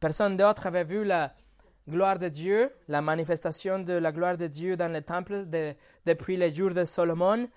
Personne 0.00 0.36
d'autre 0.36 0.66
avait 0.66 0.84
vu 0.84 1.04
la 1.04 1.34
gloire 1.88 2.18
de 2.18 2.28
Dieu, 2.28 2.72
la 2.88 3.00
manifestation 3.00 3.78
de 3.78 3.94
la 3.94 4.12
gloire 4.12 4.36
de 4.36 4.46
Dieu 4.46 4.76
dans 4.76 4.92
le 4.92 5.02
temple 5.02 5.44
depuis 6.06 6.36
les 6.36 6.54
jours 6.54 6.74
de 6.74 6.84
Salomon. 6.84 7.48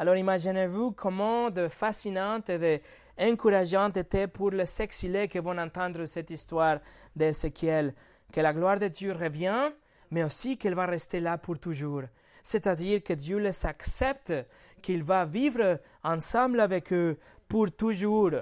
Alors 0.00 0.16
imaginez-vous 0.16 0.92
comment 0.92 1.50
de 1.50 1.68
fascinante 1.68 2.48
et 2.48 2.58
de 2.58 2.80
encourageante 3.18 3.98
était 3.98 4.28
pour 4.28 4.50
les 4.50 4.80
exilés 4.80 5.28
qui 5.28 5.38
vont 5.40 5.58
entendre 5.58 6.06
cette 6.06 6.30
histoire 6.30 6.78
d'Ézéchiel, 7.14 7.92
que 8.32 8.40
la 8.40 8.54
gloire 8.54 8.78
de 8.78 8.88
Dieu 8.88 9.12
revient, 9.12 9.70
mais 10.10 10.24
aussi 10.24 10.56
qu'elle 10.56 10.74
va 10.74 10.86
rester 10.86 11.20
là 11.20 11.36
pour 11.36 11.58
toujours. 11.58 12.04
C'est-à-dire 12.42 13.02
que 13.02 13.12
Dieu 13.12 13.40
les 13.40 13.66
accepte, 13.66 14.32
qu'il 14.80 15.04
va 15.04 15.26
vivre 15.26 15.78
ensemble 16.02 16.60
avec 16.60 16.94
eux 16.94 17.18
pour 17.46 17.70
toujours. 17.70 18.32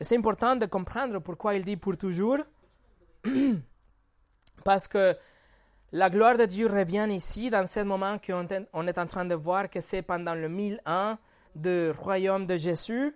Et 0.00 0.04
c'est 0.04 0.16
important 0.16 0.56
de 0.56 0.64
comprendre 0.64 1.18
pourquoi 1.18 1.54
il 1.54 1.66
dit 1.66 1.76
pour 1.76 1.98
toujours, 1.98 2.38
parce 4.64 4.88
que 4.88 5.14
la 5.92 6.08
gloire 6.08 6.38
de 6.38 6.46
Dieu 6.46 6.68
revient 6.68 7.06
ici, 7.10 7.50
dans 7.50 7.66
ce 7.66 7.80
moment 7.80 8.18
qu'on 8.18 8.46
est 8.86 8.98
en 8.98 9.06
train 9.06 9.26
de 9.26 9.34
voir 9.34 9.68
que 9.68 9.82
c'est 9.82 10.00
pendant 10.00 10.34
le 10.34 10.48
1001 10.48 11.18
du 11.54 11.90
royaume 11.90 12.46
de 12.46 12.56
Jésus. 12.56 13.14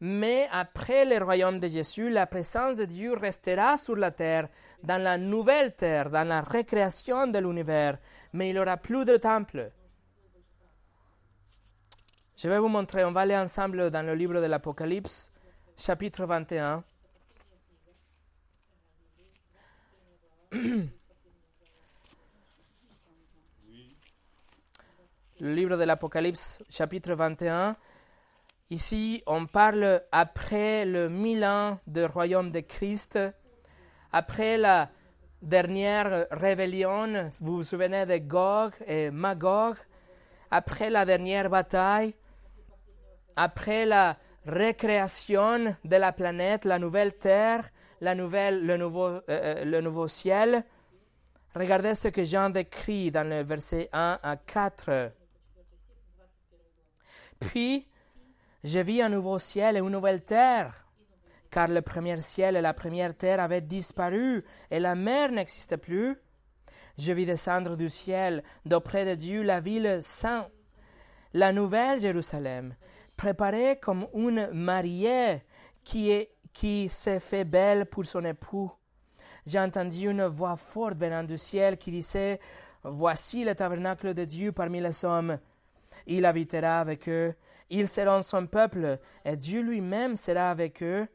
Mais 0.00 0.48
après 0.52 1.04
le 1.04 1.18
royaume 1.24 1.58
de 1.58 1.66
Jésus, 1.66 2.08
la 2.08 2.26
présence 2.26 2.76
de 2.76 2.84
Dieu 2.84 3.14
restera 3.14 3.76
sur 3.76 3.96
la 3.96 4.12
terre, 4.12 4.48
dans 4.84 5.02
la 5.02 5.18
nouvelle 5.18 5.74
terre, 5.74 6.08
dans 6.08 6.22
la 6.22 6.40
récréation 6.40 7.26
de 7.26 7.40
l'univers. 7.40 7.98
Mais 8.32 8.50
il 8.50 8.52
n'y 8.52 8.60
aura 8.60 8.76
plus 8.76 9.04
de 9.04 9.16
temple. 9.16 9.72
Je 12.36 12.48
vais 12.48 12.60
vous 12.60 12.68
montrer, 12.68 13.04
on 13.04 13.10
va 13.10 13.22
aller 13.22 13.36
ensemble 13.36 13.90
dans 13.90 14.06
le 14.06 14.14
livre 14.14 14.40
de 14.40 14.46
l'Apocalypse, 14.46 15.32
chapitre 15.76 16.26
21. 16.26 16.84
le 25.40 25.54
livre 25.54 25.76
de 25.76 25.84
l'Apocalypse, 25.84 26.58
chapitre 26.68 27.12
21. 27.12 27.76
Ici, 28.70 29.22
on 29.26 29.46
parle 29.46 30.02
après 30.12 30.84
le 30.84 31.08
mille 31.08 31.44
ans 31.44 31.78
du 31.86 32.04
royaume 32.04 32.50
de 32.50 32.60
Christ, 32.60 33.18
après 34.12 34.58
la 34.58 34.90
dernière 35.40 36.26
rébellion, 36.30 37.30
vous 37.40 37.56
vous 37.56 37.62
souvenez 37.62 38.04
de 38.06 38.18
Gog 38.18 38.72
et 38.86 39.10
Magog, 39.10 39.76
après 40.50 40.90
la 40.90 41.04
dernière 41.04 41.48
bataille, 41.48 42.14
après 43.36 43.86
la 43.86 44.16
récréation 44.46 45.76
de 45.84 45.96
la 45.96 46.12
planète, 46.12 46.64
la 46.64 46.78
nouvelle 46.78 47.14
terre, 47.14 47.68
la 48.00 48.14
nouvelle, 48.14 48.64
le, 48.66 48.76
nouveau, 48.76 49.06
euh, 49.08 49.22
euh, 49.28 49.64
le 49.64 49.80
nouveau 49.80 50.08
ciel. 50.08 50.64
Regardez 51.54 51.94
ce 51.94 52.08
que 52.08 52.24
Jean 52.24 52.50
décrit 52.50 53.10
dans 53.10 53.28
le 53.28 53.42
verset 53.42 53.88
1 53.92 54.18
à 54.22 54.36
4. 54.36 55.12
Puis, 57.40 57.88
je 58.64 58.80
vis 58.80 59.02
un 59.02 59.08
nouveau 59.08 59.38
ciel 59.38 59.76
et 59.76 59.80
une 59.80 59.90
nouvelle 59.90 60.22
terre, 60.22 60.86
car 61.50 61.68
le 61.68 61.82
premier 61.82 62.20
ciel 62.20 62.56
et 62.56 62.60
la 62.60 62.74
première 62.74 63.16
terre 63.16 63.40
avaient 63.40 63.60
disparu 63.60 64.44
et 64.70 64.80
la 64.80 64.94
mer 64.94 65.30
n'existait 65.30 65.76
plus. 65.76 66.16
Je 66.98 67.12
vis 67.12 67.26
descendre 67.26 67.76
du 67.76 67.88
ciel, 67.88 68.42
d'auprès 68.66 69.04
de 69.04 69.14
Dieu, 69.14 69.42
la 69.42 69.60
ville 69.60 70.00
sainte, 70.02 70.50
la 71.32 71.52
nouvelle 71.52 72.00
Jérusalem, 72.00 72.74
préparée 73.16 73.78
comme 73.80 74.08
une 74.14 74.48
mariée 74.52 75.42
qui, 75.84 76.10
est, 76.10 76.32
qui 76.52 76.88
s'est 76.88 77.20
fait 77.20 77.44
belle 77.44 77.86
pour 77.86 78.04
son 78.04 78.24
époux. 78.24 78.72
J'ai 79.46 79.60
entendu 79.60 80.10
une 80.10 80.26
voix 80.26 80.56
forte 80.56 80.98
venant 80.98 81.22
du 81.22 81.38
ciel 81.38 81.78
qui 81.78 81.90
disait 81.90 82.40
Voici 82.82 83.44
le 83.44 83.54
tabernacle 83.54 84.12
de 84.14 84.24
Dieu 84.24 84.52
parmi 84.52 84.80
les 84.80 85.04
hommes 85.04 85.38
il 86.08 86.24
habitera 86.24 86.80
avec 86.80 87.08
eux. 87.08 87.34
Ils 87.70 87.86
seront 87.86 88.22
son 88.22 88.46
peuple, 88.46 88.98
et 89.24 89.36
Dieu 89.36 89.62
lui-même 89.62 90.16
sera 90.16 90.50
avec 90.50 90.82
eux. 90.82 91.06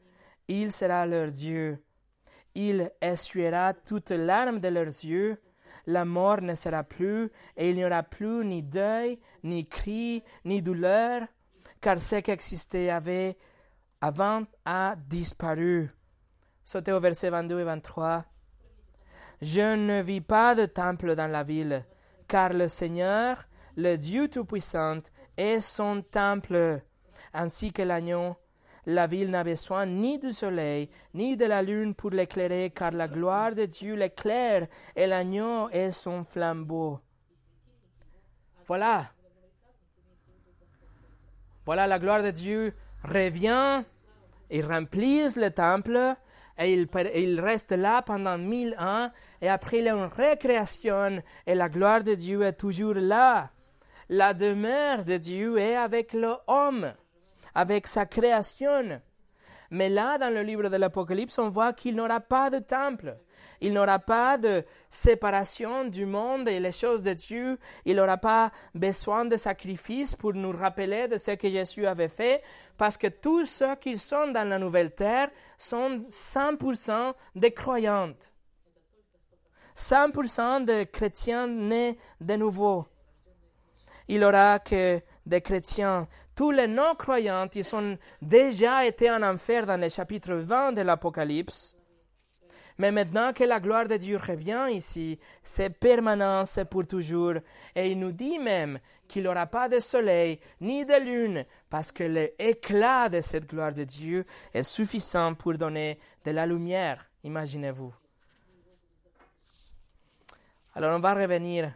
Il 0.48 0.72
sera 0.72 1.04
leur 1.04 1.28
Dieu. 1.28 1.84
Il 2.54 2.90
essuiera 3.00 3.74
toutes 3.74 4.12
larmes 4.12 4.60
de 4.60 4.68
leurs 4.68 4.86
yeux. 4.86 5.40
La 5.86 6.04
mort 6.04 6.40
ne 6.40 6.54
sera 6.54 6.84
plus, 6.84 7.30
et 7.56 7.70
il 7.70 7.76
n'y 7.76 7.84
aura 7.84 8.02
plus 8.02 8.44
ni 8.44 8.62
deuil, 8.62 9.18
ni 9.42 9.68
cri, 9.68 10.22
ni 10.44 10.62
douleur, 10.62 11.22
car 11.80 11.98
ce 11.98 12.16
qui 12.16 12.30
existait 12.30 12.88
avait 12.88 13.36
avant 14.00 14.44
a 14.64 14.94
disparu. 15.08 15.90
Sautez 16.64 16.92
au 16.92 17.00
verset 17.00 17.30
22 17.30 17.60
et 17.60 17.64
23. 17.64 18.24
Je 19.42 19.74
ne 19.74 20.00
vis 20.00 20.22
pas 20.22 20.54
de 20.54 20.66
temple 20.66 21.14
dans 21.14 21.30
la 21.30 21.42
ville, 21.42 21.84
car 22.28 22.54
le 22.54 22.68
Seigneur, 22.68 23.44
le 23.76 23.96
Dieu 23.96 24.28
Tout-Puissant, 24.28 24.98
est 25.36 25.60
son 25.60 26.02
temple, 26.02 26.80
ainsi 27.32 27.72
que 27.72 27.82
l'agneau. 27.82 28.36
La 28.86 29.06
ville 29.06 29.30
n'a 29.30 29.44
besoin 29.44 29.86
ni 29.86 30.18
du 30.18 30.32
soleil, 30.32 30.90
ni 31.14 31.36
de 31.36 31.46
la 31.46 31.62
lune 31.62 31.94
pour 31.94 32.10
l'éclairer, 32.10 32.70
car 32.74 32.90
la 32.90 33.08
gloire 33.08 33.54
de 33.54 33.64
Dieu 33.64 33.94
l'éclaire, 33.94 34.66
et 34.94 35.06
l'agneau 35.06 35.70
est 35.70 35.92
son 35.92 36.22
flambeau. 36.22 37.00
Voilà. 38.66 39.10
Voilà, 41.64 41.86
la 41.86 41.98
gloire 41.98 42.22
de 42.22 42.30
Dieu 42.30 42.74
revient, 43.02 43.82
il 44.50 44.66
remplit 44.66 45.34
le 45.36 45.50
temple, 45.50 46.16
et 46.58 46.74
il, 46.74 47.40
reste 47.40 47.72
là 47.72 48.02
pendant 48.02 48.36
mille 48.36 48.76
ans, 48.78 49.10
et 49.40 49.48
après 49.48 49.78
il 49.78 49.86
y 49.86 49.88
a 49.88 49.94
une 49.94 50.04
récréation, 50.04 51.22
et 51.46 51.54
la 51.54 51.70
gloire 51.70 52.04
de 52.04 52.14
Dieu 52.14 52.42
est 52.42 52.52
toujours 52.52 52.94
là. 52.94 53.50
La 54.08 54.34
demeure 54.34 55.04
de 55.04 55.16
Dieu 55.16 55.58
est 55.58 55.76
avec 55.76 56.12
l'homme, 56.12 56.92
avec 57.54 57.86
sa 57.86 58.06
création. 58.06 59.00
Mais 59.70 59.88
là, 59.88 60.18
dans 60.18 60.32
le 60.32 60.42
livre 60.42 60.68
de 60.68 60.76
l'Apocalypse, 60.76 61.38
on 61.38 61.48
voit 61.48 61.72
qu'il 61.72 61.96
n'aura 61.96 62.20
pas 62.20 62.50
de 62.50 62.58
temple. 62.58 63.16
Il 63.60 63.72
n'aura 63.72 63.98
pas 63.98 64.36
de 64.36 64.62
séparation 64.90 65.84
du 65.86 66.04
monde 66.04 66.48
et 66.48 66.60
les 66.60 66.72
choses 66.72 67.02
de 67.02 67.14
Dieu. 67.14 67.58
Il 67.84 67.96
n'aura 67.96 68.18
pas 68.18 68.52
besoin 68.74 69.24
de 69.24 69.36
sacrifices 69.36 70.14
pour 70.14 70.34
nous 70.34 70.52
rappeler 70.52 71.08
de 71.08 71.16
ce 71.16 71.30
que 71.32 71.48
Jésus 71.48 71.86
avait 71.86 72.08
fait, 72.08 72.42
parce 72.76 72.98
que 72.98 73.06
tous 73.06 73.46
ceux 73.46 73.74
qui 73.76 73.98
sont 73.98 74.28
dans 74.28 74.46
la 74.46 74.58
nouvelle 74.58 74.94
terre 74.94 75.30
sont 75.56 76.04
100% 76.10 77.14
des 77.34 77.52
croyantes. 77.52 78.30
100% 79.76 80.64
de 80.64 80.84
chrétiens 80.84 81.46
nés 81.46 81.98
de 82.20 82.34
nouveau. 82.36 82.86
Il 84.08 84.24
aura 84.24 84.58
que 84.58 85.00
des 85.26 85.40
chrétiens. 85.40 86.08
Tous 86.34 86.50
les 86.50 86.66
non-croyants, 86.66 87.48
ils 87.54 87.74
ont 87.74 87.98
déjà 88.20 88.84
été 88.84 89.10
en 89.10 89.22
enfer 89.22 89.66
dans 89.66 89.80
le 89.80 89.88
chapitre 89.88 90.34
20 90.34 90.72
de 90.72 90.82
l'Apocalypse. 90.82 91.76
Mais 92.76 92.90
maintenant 92.90 93.32
que 93.32 93.44
la 93.44 93.60
gloire 93.60 93.86
de 93.86 93.96
Dieu 93.96 94.16
revient 94.18 94.66
ici, 94.70 95.18
c'est 95.44 95.70
permanent, 95.70 96.44
c'est 96.44 96.64
pour 96.64 96.86
toujours. 96.86 97.34
Et 97.74 97.90
il 97.92 97.98
nous 97.98 98.10
dit 98.10 98.38
même 98.38 98.80
qu'il 99.06 99.22
n'y 99.22 99.28
aura 99.28 99.46
pas 99.46 99.68
de 99.68 99.78
soleil 99.78 100.40
ni 100.60 100.84
de 100.84 101.00
lune, 101.00 101.44
parce 101.70 101.92
que 101.92 102.02
l'éclat 102.02 103.08
de 103.08 103.20
cette 103.20 103.46
gloire 103.46 103.72
de 103.72 103.84
Dieu 103.84 104.26
est 104.52 104.64
suffisant 104.64 105.34
pour 105.34 105.54
donner 105.54 106.00
de 106.24 106.32
la 106.32 106.46
lumière, 106.46 107.08
imaginez-vous. 107.22 107.94
Alors 110.74 110.96
on 110.96 111.00
va 111.00 111.14
revenir. 111.14 111.72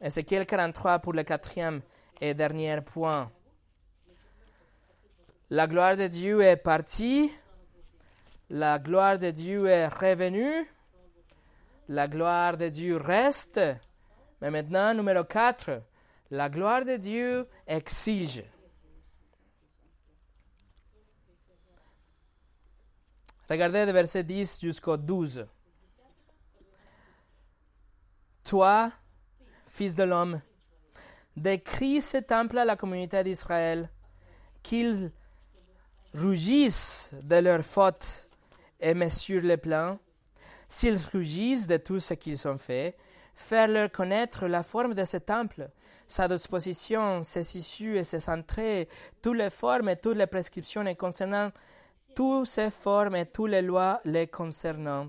Ézéchiel 0.00 0.46
43 0.46 1.00
pour 1.00 1.12
le 1.12 1.24
quatrième 1.24 1.82
et 2.20 2.32
dernier 2.32 2.80
point. 2.82 3.30
La 5.50 5.66
gloire 5.66 5.96
de 5.96 6.06
Dieu 6.06 6.40
est 6.42 6.56
partie, 6.56 7.32
la 8.50 8.78
gloire 8.78 9.18
de 9.18 9.30
Dieu 9.30 9.66
est 9.66 9.88
revenue, 9.88 10.70
la 11.88 12.06
gloire 12.06 12.56
de 12.56 12.68
Dieu 12.68 12.96
reste, 12.96 13.60
mais 14.40 14.50
maintenant, 14.50 14.94
numéro 14.94 15.24
4, 15.24 15.82
la 16.30 16.48
gloire 16.48 16.84
de 16.84 16.96
Dieu 16.96 17.48
exige. 17.66 18.44
Regardez 23.48 23.86
le 23.86 23.92
verset 23.92 24.22
10 24.22 24.60
jusqu'au 24.60 24.96
12. 24.96 25.46
Toi, 28.44 28.92
fils 29.78 29.94
de 29.94 30.02
l'homme, 30.02 30.40
décris 31.36 32.02
ce 32.02 32.16
temple 32.16 32.58
à 32.58 32.64
la 32.64 32.74
communauté 32.74 33.22
d'Israël, 33.22 33.88
qu'ils 34.60 35.12
rougissent 36.12 37.14
de 37.22 37.36
leurs 37.36 37.64
fautes 37.64 38.26
et 38.80 38.92
messurent 38.92 39.44
les 39.44 39.56
plans, 39.56 40.00
s'ils 40.66 40.98
rougissent 41.12 41.68
de 41.68 41.76
tout 41.76 42.00
ce 42.00 42.14
qu'ils 42.14 42.48
ont 42.48 42.58
fait, 42.58 42.96
faire-leur 43.36 43.92
connaître 43.92 44.48
la 44.48 44.64
forme 44.64 44.94
de 44.94 45.04
ce 45.04 45.18
temple, 45.18 45.70
sa 46.08 46.26
disposition, 46.26 47.22
ses 47.22 47.56
issues 47.56 47.98
et 47.98 48.02
ses 48.02 48.28
entrées, 48.28 48.88
toutes 49.22 49.36
les 49.36 49.50
formes 49.50 49.90
et 49.90 49.96
toutes 49.96 50.16
les 50.16 50.26
prescriptions 50.26 50.92
concernant 50.96 51.52
toutes 52.16 52.48
ces 52.48 52.72
formes 52.72 53.14
et 53.14 53.26
toutes 53.26 53.52
les 53.52 53.62
lois 53.62 54.00
les 54.04 54.26
concernant. 54.26 55.08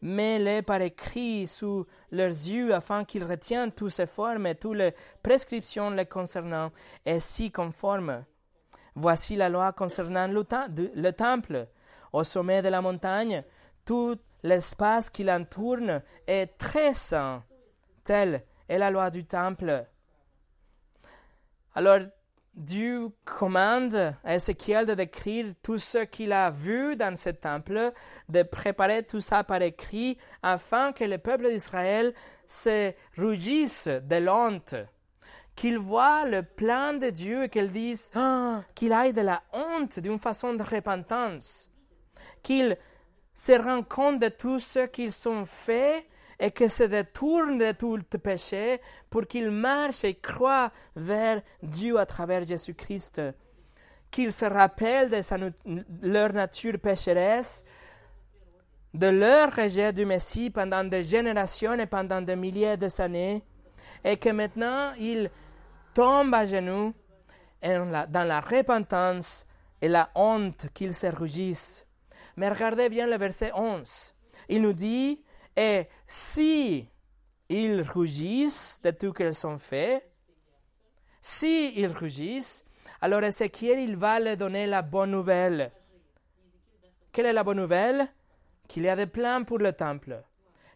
Mets-les 0.00 0.62
par 0.62 0.80
écrit 0.80 1.46
sous 1.48 1.86
leurs 2.12 2.28
yeux 2.28 2.72
afin 2.72 3.04
qu'ils 3.04 3.24
retiennent 3.24 3.72
toutes 3.72 3.90
ces 3.90 4.06
formes 4.06 4.46
et 4.46 4.54
toutes 4.54 4.76
les 4.76 4.94
prescriptions 5.22 5.90
les 5.90 6.06
concernant 6.06 6.70
et 7.04 7.18
s'y 7.18 7.50
conforment. 7.50 8.24
Voici 8.94 9.36
la 9.36 9.48
loi 9.48 9.72
concernant 9.72 10.28
le 10.28 11.12
temple. 11.12 11.66
Au 12.12 12.24
sommet 12.24 12.62
de 12.62 12.68
la 12.68 12.80
montagne, 12.80 13.42
tout 13.84 14.16
l'espace 14.42 15.10
qui 15.10 15.24
l'entoure 15.24 16.00
est 16.26 16.58
très 16.58 16.94
saint. 16.94 17.44
Telle 18.04 18.44
est 18.68 18.78
la 18.78 18.90
loi 18.90 19.10
du 19.10 19.24
temple. 19.24 19.84
Alors, 21.74 22.00
Dieu 22.58 23.10
commande 23.24 24.16
à 24.24 24.34
Ézéchiel 24.34 24.84
de 24.84 24.94
décrire 24.94 25.54
tout 25.62 25.78
ce 25.78 25.98
qu'il 25.98 26.32
a 26.32 26.50
vu 26.50 26.96
dans 26.96 27.14
ce 27.14 27.30
temple, 27.30 27.92
de 28.28 28.42
préparer 28.42 29.04
tout 29.04 29.20
ça 29.20 29.44
par 29.44 29.62
écrit, 29.62 30.18
afin 30.42 30.92
que 30.92 31.04
le 31.04 31.18
peuple 31.18 31.48
d'Israël 31.48 32.12
se 32.48 32.92
rougisse 33.16 33.86
de 33.86 34.16
l'honte, 34.16 34.74
qu'il 35.54 35.78
voit 35.78 36.24
le 36.24 36.42
plan 36.42 36.94
de 36.94 37.10
Dieu 37.10 37.44
et 37.44 37.48
qu'il 37.48 37.70
dise 37.70 38.10
ah, 38.16 38.62
qu'il 38.74 38.92
aille 38.92 39.12
de 39.12 39.20
la 39.20 39.40
honte 39.52 40.00
d'une 40.00 40.18
façon 40.18 40.54
de 40.54 40.64
repentance, 40.64 41.70
qu'il 42.42 42.76
se 43.34 43.52
rend 43.52 43.84
compte 43.84 44.18
de 44.18 44.30
tout 44.30 44.58
ce 44.58 44.86
qu'ils 44.86 45.28
ont 45.28 45.44
fait 45.44 46.08
et 46.40 46.50
que 46.50 46.68
se 46.68 46.84
détourne 46.84 47.58
de 47.58 47.72
tout 47.72 48.00
péché 48.22 48.80
pour 49.10 49.26
qu'ils 49.26 49.50
marchent 49.50 50.04
et 50.04 50.14
croient 50.14 50.70
vers 50.94 51.42
Dieu 51.62 51.98
à 51.98 52.06
travers 52.06 52.44
Jésus-Christ. 52.44 53.20
Qu'ils 54.10 54.32
se 54.32 54.44
rappellent 54.44 55.10
de 55.10 55.84
leur 56.02 56.32
nature 56.32 56.78
pécheresse, 56.78 57.64
de 58.94 59.08
leur 59.08 59.54
rejet 59.54 59.92
du 59.92 60.06
Messie 60.06 60.50
pendant 60.50 60.84
des 60.84 61.02
générations 61.02 61.74
et 61.74 61.86
pendant 61.86 62.22
des 62.22 62.36
milliers 62.36 62.76
d'années, 62.76 63.42
et 64.04 64.16
que 64.16 64.30
maintenant 64.30 64.94
ils 64.94 65.30
tombent 65.92 66.34
à 66.34 66.46
genoux 66.46 66.94
dans 67.62 68.26
la 68.26 68.40
repentance 68.40 69.46
et 69.82 69.88
la 69.88 70.10
honte 70.14 70.68
qu'ils 70.72 70.94
se 70.94 71.08
rougissent. 71.08 71.84
Mais 72.36 72.48
regardez 72.48 72.88
bien 72.88 73.06
le 73.06 73.16
verset 73.18 73.50
11. 73.54 74.14
Il 74.48 74.62
nous 74.62 74.72
dit 74.72 75.22
et 75.58 75.88
si 76.06 76.88
ils 77.48 77.82
rougissent 77.82 78.80
de 78.80 78.92
tout 78.92 79.12
qu'ils 79.12 79.44
ont 79.44 79.58
fait, 79.58 80.08
si 81.20 81.72
ils 81.74 81.90
rougissent, 81.92 82.64
alors 83.00 83.24
Ézéchiel, 83.24 83.80
il 83.80 83.96
va 83.96 84.20
leur 84.20 84.36
donner 84.36 84.68
la 84.68 84.82
bonne 84.82 85.10
nouvelle. 85.10 85.72
Quelle 87.10 87.26
est 87.26 87.32
la 87.32 87.42
bonne 87.42 87.56
nouvelle? 87.56 88.06
Qu'il 88.68 88.84
y 88.84 88.88
a 88.88 88.94
des 88.94 89.06
plans 89.06 89.42
pour 89.42 89.58
le 89.58 89.72
temple, 89.72 90.22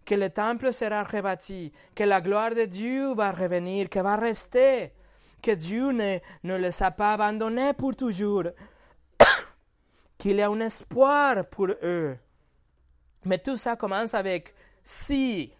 que 0.05 0.17
le 0.17 0.31
temple 0.31 0.73
sera 0.73 1.05
rebâti, 1.05 1.73
que 1.95 2.03
la 2.03 2.21
gloire 2.21 2.53
de 2.53 2.65
Dieu 2.65 3.15
va 3.15 3.31
revenir, 3.31 3.89
que 3.89 4.01
va 4.01 4.17
rester, 4.17 4.91
que 5.41 5.53
Dieu 5.53 5.93
ne, 5.93 6.19
ne 6.43 6.57
les 6.57 6.83
a 6.83 6.91
pas 6.91 7.13
abandonnés 7.13 7.73
pour 7.73 7.95
toujours, 7.95 8.49
qu'il 10.19 10.39
y 10.39 10.43
a 10.43 10.49
un 10.49 10.59
espoir 10.59 11.47
pour 11.49 11.69
eux. 11.85 12.19
Mais 13.25 13.39
tout 13.39 13.57
ça 13.57 13.77
commence 13.77 14.15
avec 14.15 14.53
si, 14.83 15.53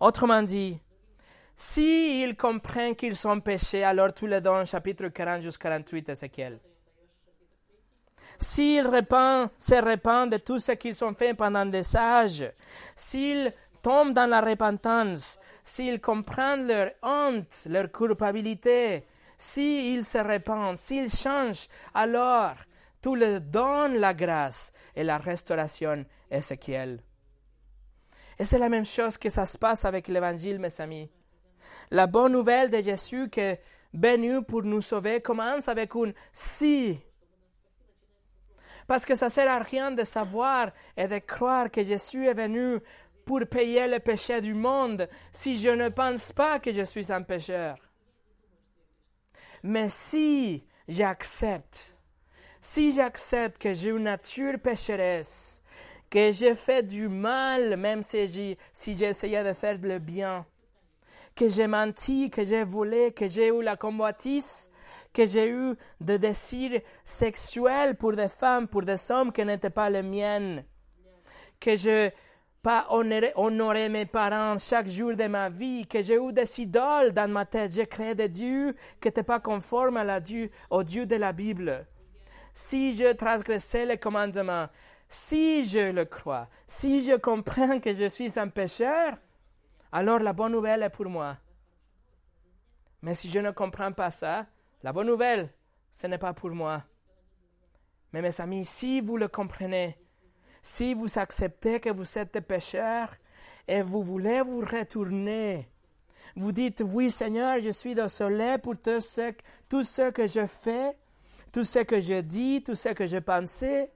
autrement 0.00 0.42
dit, 0.42 0.78
si 1.56 2.22
ils 2.22 2.36
comprennent 2.36 2.96
qu'ils 2.96 3.16
sont 3.16 3.40
péchés, 3.40 3.84
alors 3.84 4.12
tous 4.12 4.26
les 4.26 4.40
dons, 4.40 4.64
chapitre 4.64 5.08
40 5.08 5.42
jusqu'à 5.42 5.68
48, 5.70 6.08
Ézéchiel. 6.08 6.58
S'ils 8.38 8.84
se 8.84 9.74
répandent 9.82 10.32
de 10.32 10.36
tout 10.38 10.58
ce 10.58 10.72
qu'ils 10.72 11.04
ont 11.04 11.14
fait 11.14 11.34
pendant 11.34 11.64
des 11.64 11.96
âges, 11.96 12.52
s'ils 12.96 13.52
tombent 13.80 14.12
dans 14.12 14.26
la 14.26 14.40
repentance, 14.40 15.38
s'ils 15.64 16.00
comprennent 16.00 16.66
leur 16.66 16.90
honte, 17.02 17.66
leur 17.66 17.90
culpabilité, 17.92 19.04
s'ils 19.38 20.04
se 20.04 20.18
répandent, 20.18 20.76
s'ils 20.76 21.10
changent, 21.10 21.68
alors 21.94 22.54
tout 23.04 23.16
leur 23.16 23.42
donne 23.42 23.98
la 23.98 24.14
grâce 24.14 24.72
et 24.96 25.04
la 25.04 25.18
restauration, 25.18 26.06
Ézéchiel. 26.30 27.02
Et 28.38 28.46
c'est 28.46 28.58
la 28.58 28.70
même 28.70 28.86
chose 28.86 29.18
que 29.18 29.28
ça 29.28 29.44
se 29.44 29.58
passe 29.58 29.84
avec 29.84 30.08
l'Évangile, 30.08 30.58
mes 30.58 30.80
amis. 30.80 31.10
La 31.90 32.06
bonne 32.06 32.32
nouvelle 32.32 32.70
de 32.70 32.80
Jésus 32.80 33.28
qui 33.28 33.40
est 33.40 33.60
venu 33.92 34.42
pour 34.42 34.62
nous 34.62 34.80
sauver 34.80 35.20
commence 35.20 35.68
avec 35.68 35.94
un 35.96 36.12
si. 36.32 36.98
Parce 38.86 39.04
que 39.04 39.14
ça 39.14 39.26
ne 39.26 39.30
sert 39.32 39.50
à 39.50 39.58
rien 39.58 39.90
de 39.90 40.04
savoir 40.04 40.72
et 40.96 41.06
de 41.06 41.18
croire 41.18 41.70
que 41.70 41.84
Jésus 41.84 42.26
est 42.26 42.32
venu 42.32 42.78
pour 43.26 43.40
payer 43.46 43.86
le 43.86 44.00
péché 44.00 44.40
du 44.40 44.54
monde 44.54 45.10
si 45.30 45.60
je 45.60 45.68
ne 45.68 45.90
pense 45.90 46.32
pas 46.32 46.58
que 46.58 46.72
je 46.72 46.84
suis 46.84 47.12
un 47.12 47.20
pécheur. 47.20 47.76
Mais 49.62 49.90
si 49.90 50.66
j'accepte, 50.88 51.93
si 52.64 52.94
j'accepte 52.94 53.60
que 53.60 53.74
j'ai 53.74 53.90
une 53.90 54.04
nature 54.04 54.58
pécheresse, 54.58 55.62
que 56.08 56.32
j'ai 56.32 56.54
fait 56.54 56.82
du 56.82 57.08
mal, 57.08 57.76
même 57.76 58.02
si 58.02 58.26
j'ai 58.26 58.58
si 58.72 58.92
essayé 59.04 59.44
de 59.44 59.52
faire 59.52 59.76
le 59.82 59.98
bien, 59.98 60.46
que 61.36 61.50
j'ai 61.50 61.66
menti, 61.66 62.30
que 62.30 62.42
j'ai 62.42 62.64
volé, 62.64 63.12
que 63.12 63.28
j'ai 63.28 63.48
eu 63.48 63.62
la 63.62 63.76
convoitise, 63.76 64.70
que 65.12 65.26
j'ai 65.26 65.50
eu 65.50 65.74
des 66.00 66.18
désirs 66.18 66.80
sexuels 67.04 67.96
pour 67.96 68.16
des 68.16 68.30
femmes, 68.30 68.66
pour 68.66 68.80
des 68.80 69.10
hommes 69.10 69.30
qui 69.30 69.44
n'étaient 69.44 69.68
pas 69.68 69.90
les 69.90 70.02
miennes, 70.02 70.64
que 71.60 71.76
je 71.76 72.08
pas 72.62 72.86
honoré, 72.88 73.90
mes 73.90 74.06
parents 74.06 74.56
chaque 74.56 74.88
jour 74.88 75.14
de 75.14 75.26
ma 75.26 75.50
vie, 75.50 75.86
que 75.86 76.00
j'ai 76.00 76.16
eu 76.16 76.32
des 76.32 76.60
idoles 76.60 77.12
dans 77.12 77.30
ma 77.30 77.44
tête, 77.44 77.72
j'ai 77.72 77.86
créé 77.86 78.14
des 78.14 78.30
dieux 78.30 78.74
qui 79.02 79.08
n'étaient 79.08 79.22
pas 79.22 79.38
conformes 79.38 79.98
à 79.98 80.04
la 80.04 80.18
Dieu, 80.18 80.50
au 80.70 80.82
Dieu 80.82 81.04
de 81.04 81.16
la 81.16 81.34
Bible. 81.34 81.86
Si 82.54 82.96
je 82.96 83.12
transgressais 83.12 83.84
les 83.84 83.98
commandements, 83.98 84.68
si 85.08 85.64
je 85.64 85.90
le 85.90 86.04
crois, 86.04 86.48
si 86.66 87.04
je 87.04 87.16
comprends 87.16 87.80
que 87.80 87.92
je 87.92 88.08
suis 88.08 88.38
un 88.38 88.48
pécheur, 88.48 89.18
alors 89.90 90.20
la 90.20 90.32
bonne 90.32 90.52
nouvelle 90.52 90.84
est 90.84 90.90
pour 90.90 91.06
moi. 91.06 91.36
Mais 93.02 93.14
si 93.14 93.28
je 93.28 93.40
ne 93.40 93.50
comprends 93.50 93.92
pas 93.92 94.10
ça, 94.10 94.46
la 94.82 94.92
bonne 94.92 95.08
nouvelle, 95.08 95.52
ce 95.90 96.06
n'est 96.06 96.18
pas 96.18 96.32
pour 96.32 96.50
moi. 96.50 96.82
Mais 98.12 98.22
mes 98.22 98.40
amis, 98.40 98.64
si 98.64 99.00
vous 99.00 99.16
le 99.16 99.28
comprenez, 99.28 99.98
si 100.62 100.94
vous 100.94 101.18
acceptez 101.18 101.80
que 101.80 101.90
vous 101.90 102.18
êtes 102.18 102.32
des 102.32 102.40
pécheurs 102.40 103.12
et 103.66 103.82
vous 103.82 104.02
voulez 104.02 104.40
vous 104.40 104.60
retourner, 104.60 105.68
vous 106.36 106.52
dites, 106.52 106.82
oui 106.84 107.10
Seigneur, 107.10 107.60
je 107.60 107.70
suis 107.70 107.94
désolé 107.94 108.56
pour 108.62 108.80
tout 108.80 109.00
ce, 109.00 109.32
tout 109.68 109.84
ce 109.84 110.10
que 110.10 110.26
je 110.26 110.46
fais, 110.46 110.96
tout 111.54 111.62
ce 111.62 111.78
que 111.78 112.00
je 112.00 112.20
dis, 112.20 112.64
tout 112.64 112.74
ce 112.74 112.88
que 112.88 113.06
je 113.06 113.18
pensais. 113.18 113.92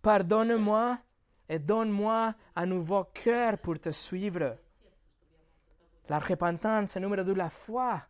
Pardonne-moi 0.00 0.96
et 1.48 1.58
donne-moi 1.58 2.36
un 2.54 2.66
nouveau 2.66 3.02
cœur 3.12 3.58
pour 3.58 3.80
te 3.80 3.90
suivre. 3.90 4.58
La 6.08 6.20
repentance, 6.20 6.90
c'est 6.90 7.00
numéro 7.00 7.24
de 7.24 7.32
la 7.32 7.50
foi. 7.50 8.00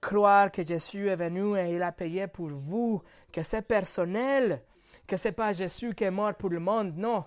Croire 0.00 0.52
que 0.52 0.64
Jésus 0.64 1.08
est 1.08 1.16
venu 1.16 1.58
et 1.58 1.74
il 1.74 1.82
a 1.82 1.90
payé 1.90 2.28
pour 2.28 2.50
vous, 2.50 3.02
que 3.32 3.42
c'est 3.42 3.62
personnel, 3.62 4.62
que 5.04 5.16
ce 5.16 5.28
n'est 5.28 5.32
pas 5.32 5.52
Jésus 5.52 5.96
qui 5.96 6.04
est 6.04 6.12
mort 6.12 6.34
pour 6.34 6.50
le 6.50 6.60
monde, 6.60 6.96
non. 6.96 7.24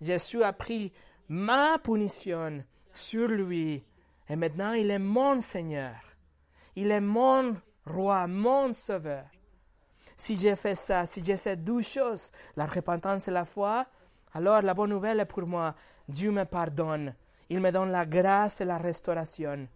Jésus 0.00 0.42
a 0.42 0.52
pris 0.52 0.92
ma 1.28 1.78
punition 1.78 2.64
sur 2.92 3.28
lui 3.28 3.84
et 4.28 4.34
maintenant 4.34 4.72
il 4.72 4.90
est 4.90 4.98
mon 4.98 5.40
Seigneur. 5.40 5.94
Il 6.74 6.90
est 6.90 7.00
mon 7.00 7.54
roi, 7.86 8.26
mon 8.26 8.72
sauveur. 8.72 9.24
Si 10.16 10.36
j'ai 10.36 10.56
fait 10.56 10.74
ça, 10.74 11.04
si 11.06 11.24
j'ai 11.24 11.36
ces 11.36 11.56
deux 11.56 11.82
choses, 11.82 12.30
la 12.56 12.66
repentance 12.66 13.28
et 13.28 13.32
la 13.32 13.44
foi, 13.44 13.86
alors 14.34 14.62
la 14.62 14.74
bonne 14.74 14.90
nouvelle 14.90 15.20
est 15.20 15.26
pour 15.26 15.46
moi, 15.46 15.74
Dieu 16.08 16.30
me 16.30 16.44
pardonne, 16.44 17.14
il 17.48 17.60
me 17.60 17.70
donne 17.70 17.90
la 17.90 18.04
grâce 18.04 18.60
et 18.60 18.64
la 18.64 18.78
restauration. 18.78 19.66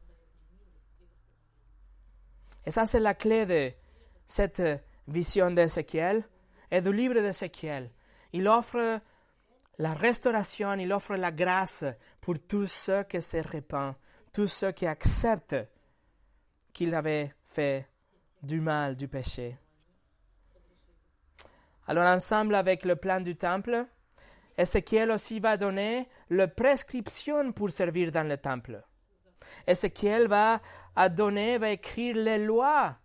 Et 2.65 2.71
ça, 2.71 2.87
c'est 2.87 3.01
la 3.01 3.15
clé 3.15 3.47
de 3.47 3.73
cette 4.27 4.63
vision 5.07 5.51
d'Ézéchiel 5.51 6.25
et 6.71 6.81
du 6.81 6.93
livre 6.93 7.15
d'Ézéchiel. 7.15 7.91
Il 8.33 8.49
offre 8.49 9.01
la 9.79 9.95
restauration, 9.95 10.75
il 10.75 10.93
offre 10.93 11.17
la 11.17 11.31
grâce 11.31 11.85
pour 12.21 12.37
tous 12.41 12.67
ceux 12.67 13.05
qui 13.05 13.23
se 13.23 13.37
répandent, 13.37 13.95
tous 14.33 14.49
ceux 14.49 14.73
qui 14.73 14.87
acceptent 14.87 15.57
qu'il 16.73 16.95
avait 16.95 17.35
fait 17.47 17.89
du 18.43 18.61
mal, 18.61 18.97
du 18.97 19.09
péché. 19.09 19.59
Alors 21.87 22.07
ensemble 22.07 22.55
avec 22.55 22.84
le 22.84 22.97
plan 22.97 23.20
du 23.20 23.37
temple, 23.37 23.87
Ézéchiel 24.59 25.11
aussi 25.11 25.39
va 25.39 25.57
donner 25.57 26.09
la 26.30 26.49
prescription 26.49 27.53
pour 27.53 27.70
servir 27.70 28.11
dans 28.11 28.26
le 28.26 28.37
temple. 28.37 28.82
Ézéchiel 29.66 30.26
va 30.26 30.61
donner, 31.11 31.59
va 31.59 31.70
écrire 31.70 32.16
les 32.16 32.39
lois 32.39 32.97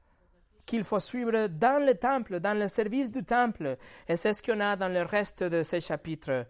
qu'il 0.65 0.83
faut 0.83 0.99
suivre 0.99 1.47
dans 1.47 1.85
le 1.85 1.95
temple, 1.95 2.39
dans 2.39 2.57
le 2.57 2.67
service 2.67 3.11
du 3.11 3.23
temple. 3.23 3.77
Et 4.07 4.15
c'est 4.15 4.33
ce 4.33 4.41
qu'on 4.41 4.59
a 4.61 4.75
dans 4.75 4.87
le 4.87 5.01
reste 5.01 5.43
de 5.43 5.63
ces 5.63 5.81
chapitres. 5.81 6.45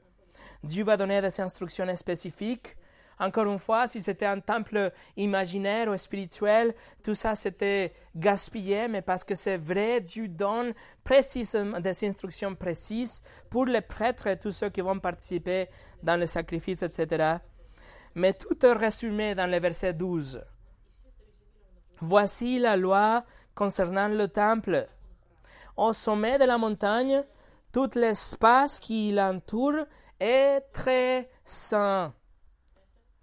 Dieu 0.63 0.83
va 0.83 0.95
donner 0.95 1.21
des 1.21 1.41
instructions 1.41 1.95
spécifiques 1.95 2.75
encore 3.21 3.45
une 3.45 3.59
fois, 3.59 3.87
si 3.87 4.01
c'était 4.01 4.25
un 4.25 4.39
temple 4.39 4.91
imaginaire 5.15 5.89
ou 5.89 5.95
spirituel, 5.95 6.73
tout 7.03 7.13
ça 7.13 7.35
c'était 7.35 7.93
gaspillé, 8.15 8.87
mais 8.87 9.03
parce 9.03 9.23
que 9.23 9.35
c'est 9.35 9.57
vrai, 9.57 10.01
Dieu 10.01 10.27
donne 10.27 10.73
précisément 11.03 11.79
des 11.79 12.03
instructions 12.03 12.55
précises 12.55 13.23
pour 13.51 13.65
les 13.65 13.81
prêtres 13.81 14.25
et 14.25 14.39
tous 14.39 14.51
ceux 14.51 14.69
qui 14.69 14.81
vont 14.81 14.99
participer 14.99 15.67
dans 16.01 16.19
le 16.19 16.25
sacrifice, 16.25 16.81
etc. 16.81 17.35
Mais 18.15 18.33
tout 18.33 18.65
est 18.65 18.73
résumé 18.73 19.35
dans 19.35 19.47
le 19.47 19.59
verset 19.59 19.93
12. 19.93 20.43
Voici 21.99 22.57
la 22.57 22.75
loi 22.75 23.23
concernant 23.53 24.07
le 24.07 24.27
temple. 24.29 24.87
Au 25.77 25.93
sommet 25.93 26.39
de 26.39 26.45
la 26.45 26.57
montagne, 26.57 27.21
tout 27.71 27.91
l'espace 27.93 28.79
qui 28.79 29.11
l'entoure 29.11 29.85
est 30.19 30.61
très 30.73 31.29
saint. 31.45 32.13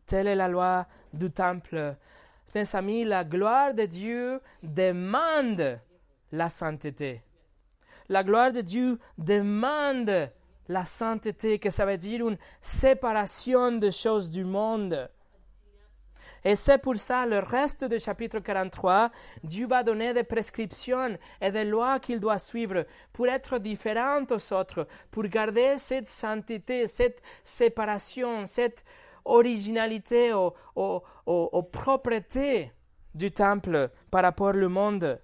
Telle 0.08 0.26
est 0.26 0.34
la 0.34 0.48
loi 0.48 0.86
du 1.12 1.30
temple. 1.30 1.94
Mes 2.54 2.74
amis, 2.74 3.04
la 3.04 3.24
gloire 3.24 3.74
de 3.74 3.84
Dieu 3.84 4.40
demande 4.62 5.78
la 6.32 6.48
sainteté. 6.48 7.22
La 8.08 8.24
gloire 8.24 8.50
de 8.50 8.62
Dieu 8.62 8.98
demande 9.18 10.30
la 10.66 10.84
sainteté, 10.86 11.58
que 11.58 11.68
ça 11.68 11.84
veut 11.84 11.98
dire 11.98 12.26
une 12.26 12.38
séparation 12.62 13.72
des 13.72 13.92
choses 13.92 14.30
du 14.30 14.44
monde. 14.44 15.10
Et 16.42 16.56
c'est 16.56 16.78
pour 16.78 16.96
ça, 16.96 17.26
le 17.26 17.40
reste 17.40 17.84
du 17.84 17.98
chapitre 17.98 18.38
43, 18.38 19.10
Dieu 19.42 19.66
va 19.66 19.82
donner 19.82 20.14
des 20.14 20.24
prescriptions 20.24 21.18
et 21.38 21.50
des 21.50 21.64
lois 21.66 22.00
qu'il 22.00 22.18
doit 22.18 22.38
suivre 22.38 22.86
pour 23.12 23.26
être 23.26 23.58
différent 23.58 24.24
aux 24.30 24.52
autres, 24.54 24.88
pour 25.10 25.24
garder 25.24 25.74
cette 25.76 26.08
sainteté, 26.08 26.86
cette 26.86 27.20
séparation, 27.44 28.46
cette 28.46 28.82
originalité, 29.28 30.32
aux, 30.32 30.54
aux, 30.76 31.62
propreté 31.62 32.72
du 33.14 33.30
temple 33.30 33.90
par 34.10 34.22
rapport 34.22 34.54
au 34.54 34.68
monde. 34.68 35.20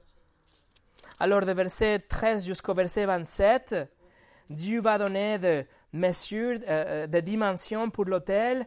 Alors, 1.20 1.42
de 1.42 1.52
verset 1.52 2.00
13 2.00 2.44
jusqu'au 2.44 2.74
verset 2.74 3.06
27, 3.06 3.88
Dieu 4.50 4.80
va 4.80 4.98
donner 4.98 5.38
des 5.38 5.66
mesures, 5.92 6.58
euh, 6.68 7.04
euh, 7.04 7.06
des 7.06 7.22
dimensions 7.22 7.90
pour 7.90 8.04
l'autel. 8.04 8.66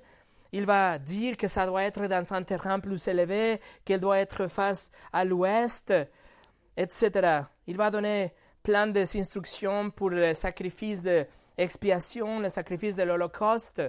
Il 0.52 0.66
va 0.66 0.98
dire 0.98 1.36
que 1.36 1.48
ça 1.48 1.66
doit 1.66 1.84
être 1.84 2.08
dans 2.08 2.34
un 2.34 2.44
terrain 2.44 2.80
plus 2.80 3.08
élevé, 3.08 3.60
qu'il 3.84 4.00
doit 4.00 4.20
être 4.20 4.48
face 4.48 4.92
à 5.12 5.26
l'ouest, 5.26 5.94
etc. 6.78 7.42
Il 7.68 7.76
va 7.76 7.92
donner 7.92 8.34
plein 8.64 8.88
d'instructions 8.88 9.92
pour 9.92 10.10
le 10.10 10.34
sacrifice 10.34 11.04
d'expiation, 11.04 12.40
le 12.40 12.50
sacrifice 12.50 12.96
de 12.96 13.04
l'Holocauste. 13.04 13.82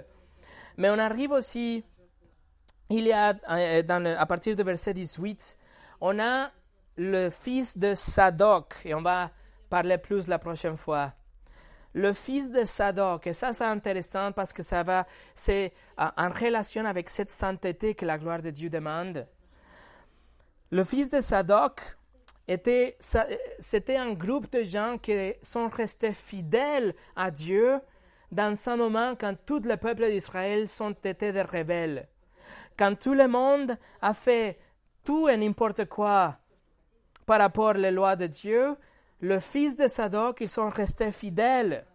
Mais 0.79 0.89
on 0.89 0.97
arrive 0.97 1.31
aussi, 1.31 1.83
il 2.89 3.03
y 3.03 3.11
a, 3.11 3.35
euh, 3.49 4.15
à 4.17 4.25
partir 4.25 4.55
du 4.55 4.63
verset 4.63 4.93
18, 4.93 5.57
on 5.99 6.17
a 6.19 6.51
le 6.95 7.29
fils 7.29 7.77
de 7.77 7.93
Sadoc, 7.93 8.75
et 8.85 8.93
on 8.93 9.01
va 9.01 9.29
parler 9.69 9.97
plus 9.97 10.29
la 10.29 10.39
prochaine 10.39 10.77
fois. 10.77 11.11
Le 11.93 12.13
fils 12.13 12.49
de 12.49 12.63
Sadoc, 12.63 13.27
et 13.27 13.33
ça 13.33 13.51
c'est 13.51 13.65
intéressant 13.65 14.31
parce 14.31 14.53
que 14.53 14.63
ça 14.63 14.81
va, 14.83 15.05
c'est 15.35 15.73
en 15.97 16.29
relation 16.29 16.85
avec 16.85 17.09
cette 17.09 17.31
sainteté 17.31 17.93
que 17.93 18.05
la 18.05 18.17
gloire 18.17 18.41
de 18.41 18.49
Dieu 18.49 18.69
demande. 18.69 19.27
Le 20.71 20.85
fils 20.85 21.09
de 21.09 21.19
Sadoc 21.19 21.81
était, 22.47 22.95
c'était 23.59 23.97
un 23.97 24.13
groupe 24.13 24.49
de 24.49 24.63
gens 24.63 24.97
qui 24.97 25.33
sont 25.41 25.67
restés 25.67 26.13
fidèles 26.13 26.95
à 27.17 27.31
Dieu 27.31 27.81
dans 28.31 28.55
un 28.69 28.75
moment 28.75 29.15
quand 29.19 29.35
tout 29.45 29.61
le 29.63 29.77
peuple 29.77 30.09
d'Israël 30.09 30.69
sont 30.69 30.91
été 31.03 31.31
des 31.31 31.41
rebelles. 31.41 32.07
Quand 32.77 32.97
tout 32.97 33.13
le 33.13 33.27
monde 33.27 33.77
a 34.01 34.13
fait 34.13 34.57
tout 35.03 35.27
et 35.27 35.37
n'importe 35.37 35.85
quoi 35.85 36.37
par 37.25 37.39
rapport 37.39 37.75
aux 37.75 37.91
lois 37.91 38.15
de 38.15 38.27
Dieu, 38.27 38.75
le 39.21 39.39
fils 39.39 39.75
de 39.75 39.87
Sadoc, 39.87 40.37
ils 40.41 40.49
sont 40.49 40.69
restés 40.69 41.11
fidèles. 41.11 41.85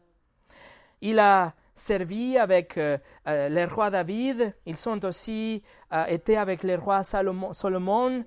Il 1.00 1.18
a 1.18 1.54
servi 1.74 2.38
avec 2.38 2.78
euh, 2.78 2.98
euh, 3.26 3.48
le 3.48 3.64
roi 3.64 3.90
David, 3.90 4.54
ils 4.66 4.76
sont 4.76 5.04
aussi 5.04 5.62
euh, 5.92 6.04
été 6.06 6.36
avec 6.36 6.62
le 6.62 6.76
roi 6.76 7.02
Salomon, 7.02 8.24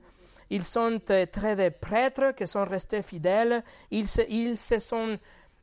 ils 0.49 0.63
sont 0.63 0.99
très 1.31 1.55
des 1.55 1.71
prêtres 1.71 2.31
qui 2.35 2.47
sont 2.47 2.65
restés 2.65 3.01
fidèles, 3.01 3.63
ils 3.91 4.07
se, 4.07 4.21
ils 4.29 4.57
se 4.57 4.79
sont 4.79 5.17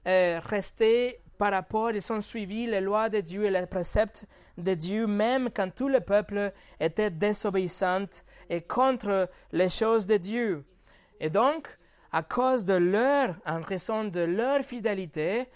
restés 0.05 1.24
par 1.45 1.53
rapport, 1.53 1.91
ils 1.91 2.11
ont 2.11 2.23
suivi 2.23 2.67
les 2.67 2.81
lois 2.81 3.11
de 3.11 3.21
Dieu 3.21 3.45
et 3.45 3.51
les 3.51 3.67
préceptes 3.67 4.25
de 4.57 4.73
Dieu, 4.73 5.07
même 5.07 5.51
quand 5.55 5.69
tout 5.75 5.91
le 5.91 6.01
peuple 6.01 6.55
était 6.81 7.11
désobéissant 7.11 8.07
et 8.49 8.63
contre 8.63 9.29
les 9.53 9.69
choses 9.69 10.07
de 10.07 10.17
Dieu. 10.17 10.65
Et 11.21 11.29
donc, 11.29 11.69
à 12.13 12.23
cause 12.23 12.65
de 12.65 12.73
leur, 12.73 13.35
en 13.45 13.61
raison 13.61 14.05
de 14.05 14.21
leur 14.21 14.63
fidélité, 14.63 15.51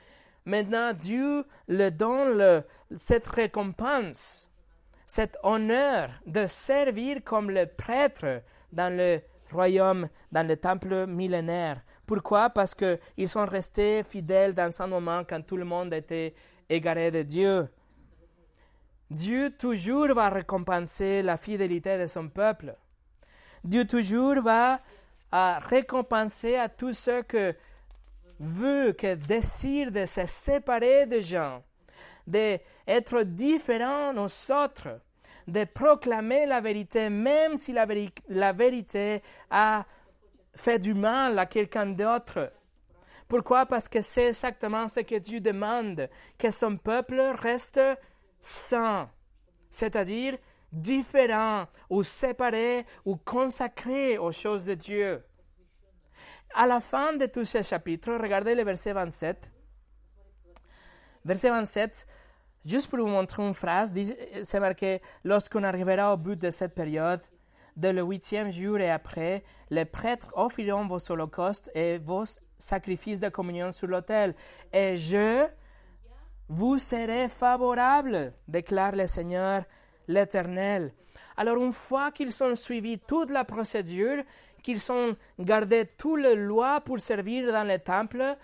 maintenant 0.45 0.93
Dieu 0.93 1.47
leur 1.68 1.93
donne 1.93 2.64
cette 2.95 3.28
récompense, 3.28 4.47
cet 5.07 5.39
honneur 5.43 6.11
de 6.26 6.47
servir 6.49 7.24
comme 7.24 7.51
le 7.51 7.64
prêtre 7.64 8.43
dans 8.72 8.95
le 8.95 9.22
royaume, 9.51 10.11
dans 10.32 10.47
le 10.47 10.59
temple 10.59 11.07
millénaire. 11.07 11.80
Pourquoi? 12.09 12.49
Parce 12.49 12.75
qu'ils 12.75 13.29
sont 13.29 13.45
restés 13.45 14.03
fidèles 14.03 14.55
dans 14.55 14.81
un 14.81 14.87
moment 14.87 15.25
quand 15.29 15.43
tout 15.43 15.59
le 15.59 15.67
monde 15.67 15.93
était 15.93 16.33
égaré 16.67 17.11
de 17.11 17.21
Dieu. 17.21 17.69
Dieu 19.11 19.51
toujours 19.51 20.15
va 20.15 20.31
récompenser 20.31 21.21
la 21.21 21.37
fidélité 21.37 21.99
de 21.99 22.07
son 22.07 22.31
peuple. 22.31 22.75
Dieu 23.63 23.87
toujours 23.87 24.41
va 24.41 24.81
récompenser 25.31 26.57
à 26.57 26.71
tous 26.71 26.95
ceux 26.95 27.23
qui 27.25 27.53
veulent, 28.41 28.97
qui 28.97 29.15
désirent 29.15 29.93
de 29.93 30.07
se 30.07 30.25
séparer 30.25 31.05
des 31.05 31.21
gens, 31.21 31.63
d'être 32.27 33.23
différents 33.25 34.17
aux 34.17 34.51
autres, 34.51 34.99
de 35.47 35.65
proclamer 35.65 36.47
la 36.47 36.63
vérité, 36.63 37.11
même 37.11 37.59
si 37.59 37.75
la, 37.75 37.87
la 38.31 38.53
vérité 38.55 39.23
a 39.51 39.85
fait 40.59 40.79
du 40.79 40.95
mal 40.95 41.39
à 41.39 41.47
quelqu'un 41.47 41.87
d'autre. 41.87 42.53
Pourquoi? 43.29 43.67
Parce 43.67 43.89
que 43.89 44.01
c'est 44.01 44.29
exactement 44.29 44.89
ce 44.89 45.01
que 45.01 45.17
Dieu 45.17 45.41
demande, 45.41 46.09
que 46.39 46.51
son 46.51 46.77
peuple 46.77 47.21
reste 47.39 47.81
saint, 48.41 49.11
c'est-à-dire 49.71 50.39
différent 50.73 51.67
ou 51.91 52.03
séparé 52.03 52.87
ou 53.05 53.17
consacré 53.17 54.19
aux 54.19 54.33
choses 54.33 54.65
de 54.65 54.75
Dieu. 54.75 55.23
À 56.55 56.67
la 56.67 56.81
fin 56.81 57.13
de 57.13 57.27
tout 57.27 57.45
ce 57.45 57.63
chapitre, 57.63 58.15
regardez 58.15 58.55
le 58.55 58.65
verset 58.65 58.93
27. 58.93 59.53
Verset 61.25 61.51
27, 61.51 62.07
juste 62.65 62.89
pour 62.89 63.01
vous 63.01 63.09
montrer 63.09 63.47
une 63.47 63.55
phrase, 63.55 63.95
c'est 64.43 64.61
marqué 64.61 65.03
Lorsqu'on 65.25 65.63
arrivera 65.63 66.15
au 66.15 66.17
but 66.17 66.39
de 66.41 66.51
cette 66.51 66.75
période, 66.75 67.21
de 67.79 67.89
le 67.89 68.03
huitième 68.03 68.51
jour 68.51 68.79
et 68.79 68.91
après, 68.91 69.45
les 69.70 69.85
prêtres 69.85 70.33
offriront 70.35 70.87
vos 70.87 70.99
holocaustes 71.11 71.70
et 71.74 71.99
vos 71.99 72.24
sacrifices 72.59 73.20
de 73.20 73.29
communion 73.29 73.70
sur 73.70 73.87
l'autel. 73.87 74.35
Et 74.72 74.97
je 74.97 75.47
vous 76.49 76.79
serai 76.79 77.29
favorable, 77.29 78.33
déclare 78.49 78.97
le 78.97 79.07
Seigneur 79.07 79.62
l'Éternel. 80.09 80.93
Alors 81.37 81.57
une 81.62 81.72
fois 81.72 82.11
qu'ils 82.11 82.43
ont 82.43 82.57
suivi 82.57 82.99
toute 82.99 83.31
la 83.31 83.45
procédure, 83.45 84.24
qu'ils 84.62 84.91
ont 84.91 85.16
gardé 85.39 85.85
toutes 85.97 86.20
les 86.20 86.35
lois 86.35 86.81
pour 86.81 86.99
servir 86.99 87.53
dans 87.53 87.64
le 87.64 87.79
temple, 87.79 88.37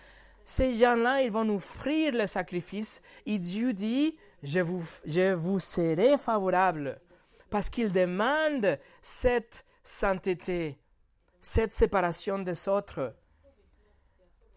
ces 0.45 0.75
gens-là, 0.75 1.23
ils 1.23 1.33
vont 1.33 1.49
offrir 1.57 2.13
le 2.13 2.27
sacrifice. 2.29 3.01
Et 3.27 3.39
Dieu 3.39 3.73
dit, 3.73 4.17
je 4.43 4.61
vous, 4.61 4.85
je 5.07 5.33
vous 5.33 5.59
serai 5.59 6.19
favorable 6.19 7.01
parce 7.55 7.71
qu'il 7.71 7.93
demande 7.93 8.81
cette 9.01 9.65
sainteté, 9.85 10.77
cette 11.41 11.73
séparation 11.73 12.41
des 12.41 12.69
autres. 12.69 13.15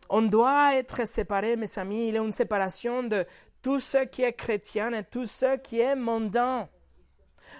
On 0.09 0.23
doit 0.23 0.73
être 0.73 1.05
séparé, 1.05 1.57
mes 1.57 1.77
amis. 1.77 2.07
Il 2.07 2.15
y 2.15 2.17
a 2.17 2.23
une 2.23 2.31
séparation 2.31 3.03
de 3.03 3.27
tout 3.61 3.79
ce 3.79 4.03
qui 4.03 4.23
est 4.23 4.33
chrétien 4.33 4.93
et 4.93 5.03
tout 5.03 5.27
ce 5.27 5.57
qui 5.57 5.79
est 5.79 5.95
mondain. 5.95 6.69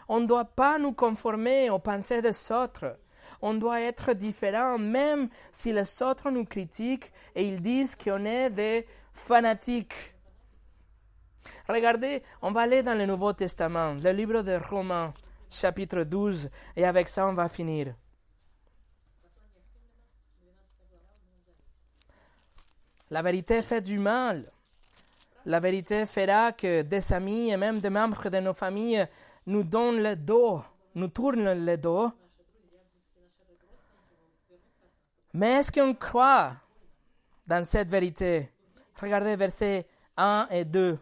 On 0.07 0.21
ne 0.21 0.25
doit 0.25 0.45
pas 0.45 0.79
nous 0.79 0.93
conformer 0.93 1.69
aux 1.69 1.77
pensées 1.77 2.23
des 2.23 2.51
autres. 2.51 2.97
On 3.39 3.53
doit 3.53 3.81
être 3.81 4.13
différent, 4.13 4.79
même 4.79 5.29
si 5.51 5.71
les 5.71 6.01
autres 6.01 6.31
nous 6.31 6.45
critiquent 6.45 7.11
et 7.35 7.47
ils 7.47 7.61
disent 7.61 7.95
qu'on 7.95 8.25
est 8.25 8.49
des 8.49 8.87
fanatiques. 9.13 10.15
Regardez, 11.69 12.23
on 12.41 12.51
va 12.51 12.61
aller 12.61 12.81
dans 12.81 12.97
le 12.97 13.05
Nouveau 13.05 13.33
Testament, 13.33 13.93
le 14.01 14.11
livre 14.13 14.41
de 14.41 14.55
Romains, 14.55 15.13
chapitre 15.49 16.03
12, 16.03 16.49
et 16.75 16.85
avec 16.85 17.07
ça 17.09 17.27
on 17.27 17.33
va 17.33 17.47
finir. 17.47 17.95
La 23.09 23.21
vérité 23.21 23.61
fait 23.61 23.81
du 23.81 23.99
mal. 23.99 24.51
La 25.45 25.61
vérité 25.61 26.05
fera 26.05 26.51
que 26.51 26.81
des 26.81 27.13
amis 27.13 27.49
et 27.49 27.57
même 27.57 27.79
des 27.79 27.89
membres 27.89 28.29
de 28.29 28.39
nos 28.39 28.53
familles 28.53 29.07
nous 29.45 29.63
donnent 29.63 30.03
le 30.03 30.15
dos, 30.15 30.61
nous 30.93 31.07
tournent 31.07 31.65
le 31.65 31.77
dos. 31.77 32.11
Mais 35.33 35.53
est-ce 35.53 35.71
qu'on 35.71 35.93
croit 35.93 36.55
dans 37.45 37.63
cette 37.63 37.87
vérité? 37.87 38.51
Regardez 38.99 39.35
versets 39.37 39.87
1 40.17 40.47
et 40.51 40.65
2. 40.65 40.99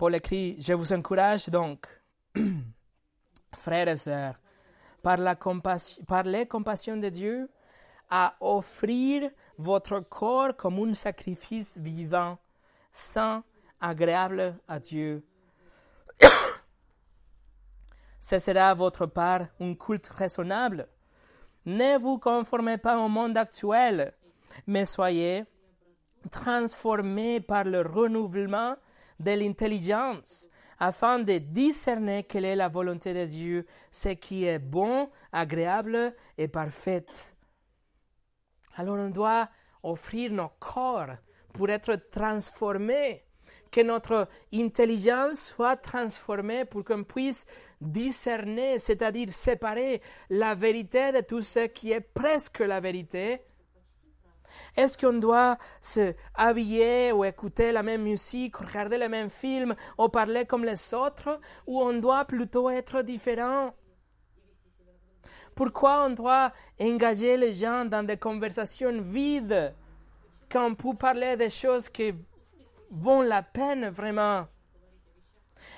Paul 0.00 0.14
écrit, 0.14 0.56
je 0.58 0.72
vous 0.72 0.94
encourage 0.94 1.50
donc, 1.50 1.86
frères 3.58 3.86
et 3.86 3.98
sœurs, 3.98 4.40
par, 5.02 5.18
la 5.18 5.36
par 5.36 6.22
les 6.22 6.46
compassions 6.46 6.96
de 6.96 7.10
Dieu, 7.10 7.50
à 8.08 8.34
offrir 8.40 9.30
votre 9.58 10.00
corps 10.00 10.56
comme 10.56 10.78
un 10.78 10.94
sacrifice 10.94 11.76
vivant, 11.76 12.38
saint, 12.90 13.44
agréable 13.78 14.56
à 14.66 14.80
Dieu. 14.80 15.22
Ce 18.20 18.38
sera 18.38 18.72
votre 18.72 19.04
part 19.04 19.48
un 19.60 19.74
culte 19.74 20.08
raisonnable. 20.08 20.88
Ne 21.66 21.98
vous 21.98 22.18
conformez 22.18 22.78
pas 22.78 22.98
au 22.98 23.08
monde 23.08 23.36
actuel, 23.36 24.14
mais 24.66 24.86
soyez 24.86 25.44
transformés 26.30 27.40
par 27.40 27.64
le 27.64 27.82
renouvellement 27.82 28.76
de 29.20 29.30
l'intelligence 29.32 30.48
afin 30.78 31.18
de 31.18 31.38
discerner 31.38 32.24
quelle 32.24 32.46
est 32.46 32.56
la 32.56 32.68
volonté 32.68 33.12
de 33.12 33.26
Dieu, 33.26 33.66
ce 33.92 34.08
qui 34.08 34.46
est 34.46 34.58
bon, 34.58 35.10
agréable 35.30 36.14
et 36.38 36.48
parfait. 36.48 37.04
Alors 38.76 38.96
on 38.96 39.10
doit 39.10 39.50
offrir 39.82 40.32
nos 40.32 40.50
corps 40.58 41.16
pour 41.52 41.68
être 41.68 41.96
transformés, 42.10 43.24
que 43.70 43.82
notre 43.82 44.26
intelligence 44.52 45.48
soit 45.48 45.76
transformée 45.76 46.64
pour 46.64 46.84
qu'on 46.84 47.04
puisse 47.04 47.46
discerner, 47.80 48.78
c'est-à-dire 48.78 49.30
séparer 49.30 50.00
la 50.30 50.54
vérité 50.54 51.12
de 51.12 51.20
tout 51.20 51.42
ce 51.42 51.66
qui 51.66 51.92
est 51.92 52.00
presque 52.00 52.60
la 52.60 52.80
vérité. 52.80 53.42
Est-ce 54.76 54.98
qu'on 54.98 55.18
doit 55.18 55.58
se 55.80 56.14
habiller 56.34 57.12
ou 57.12 57.24
écouter 57.24 57.72
la 57.72 57.82
même 57.82 58.02
musique, 58.02 58.56
regarder 58.56 58.98
le 58.98 59.08
même 59.08 59.30
film 59.30 59.74
ou 59.98 60.08
parler 60.08 60.44
comme 60.44 60.64
les 60.64 60.94
autres, 60.94 61.40
ou 61.66 61.80
on 61.80 61.94
doit 61.94 62.24
plutôt 62.24 62.70
être 62.70 63.02
différent? 63.02 63.74
Pourquoi 65.54 66.06
on 66.06 66.10
doit 66.10 66.52
engager 66.80 67.36
les 67.36 67.54
gens 67.54 67.84
dans 67.84 68.02
des 68.06 68.16
conversations 68.16 69.00
vides 69.00 69.74
quand 70.50 70.66
on 70.66 70.74
peut 70.74 70.96
parler 70.96 71.36
des 71.36 71.50
choses 71.50 71.88
qui 71.88 72.14
vont 72.90 73.22
la 73.22 73.42
peine 73.42 73.88
vraiment? 73.88 74.46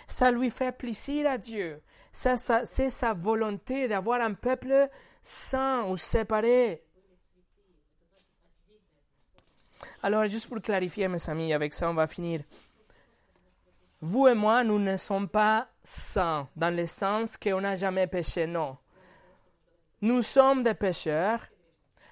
Ça 0.06 0.30
lui 0.30 0.50
fait 0.50 0.72
plaisir 0.72 1.28
à 1.30 1.38
Dieu. 1.38 1.82
c'est 2.12 2.90
sa 2.90 3.12
volonté 3.14 3.88
d'avoir 3.88 4.20
un 4.20 4.34
peuple 4.34 4.88
saint 5.22 5.84
ou 5.88 5.96
séparé. 5.96 6.84
Alors, 10.04 10.26
juste 10.26 10.48
pour 10.48 10.60
clarifier, 10.60 11.06
mes 11.06 11.30
amis, 11.30 11.52
avec 11.52 11.72
ça, 11.72 11.88
on 11.88 11.94
va 11.94 12.08
finir. 12.08 12.40
Vous 14.00 14.26
et 14.26 14.34
moi, 14.34 14.64
nous 14.64 14.80
ne 14.80 14.96
sommes 14.96 15.28
pas 15.28 15.68
saints 15.84 16.48
dans 16.56 16.74
le 16.74 16.86
sens 16.86 17.36
qu'on 17.36 17.60
n'a 17.60 17.76
jamais 17.76 18.08
péché, 18.08 18.48
non. 18.48 18.76
Nous 20.00 20.22
sommes 20.22 20.64
des 20.64 20.74
pécheurs, 20.74 21.46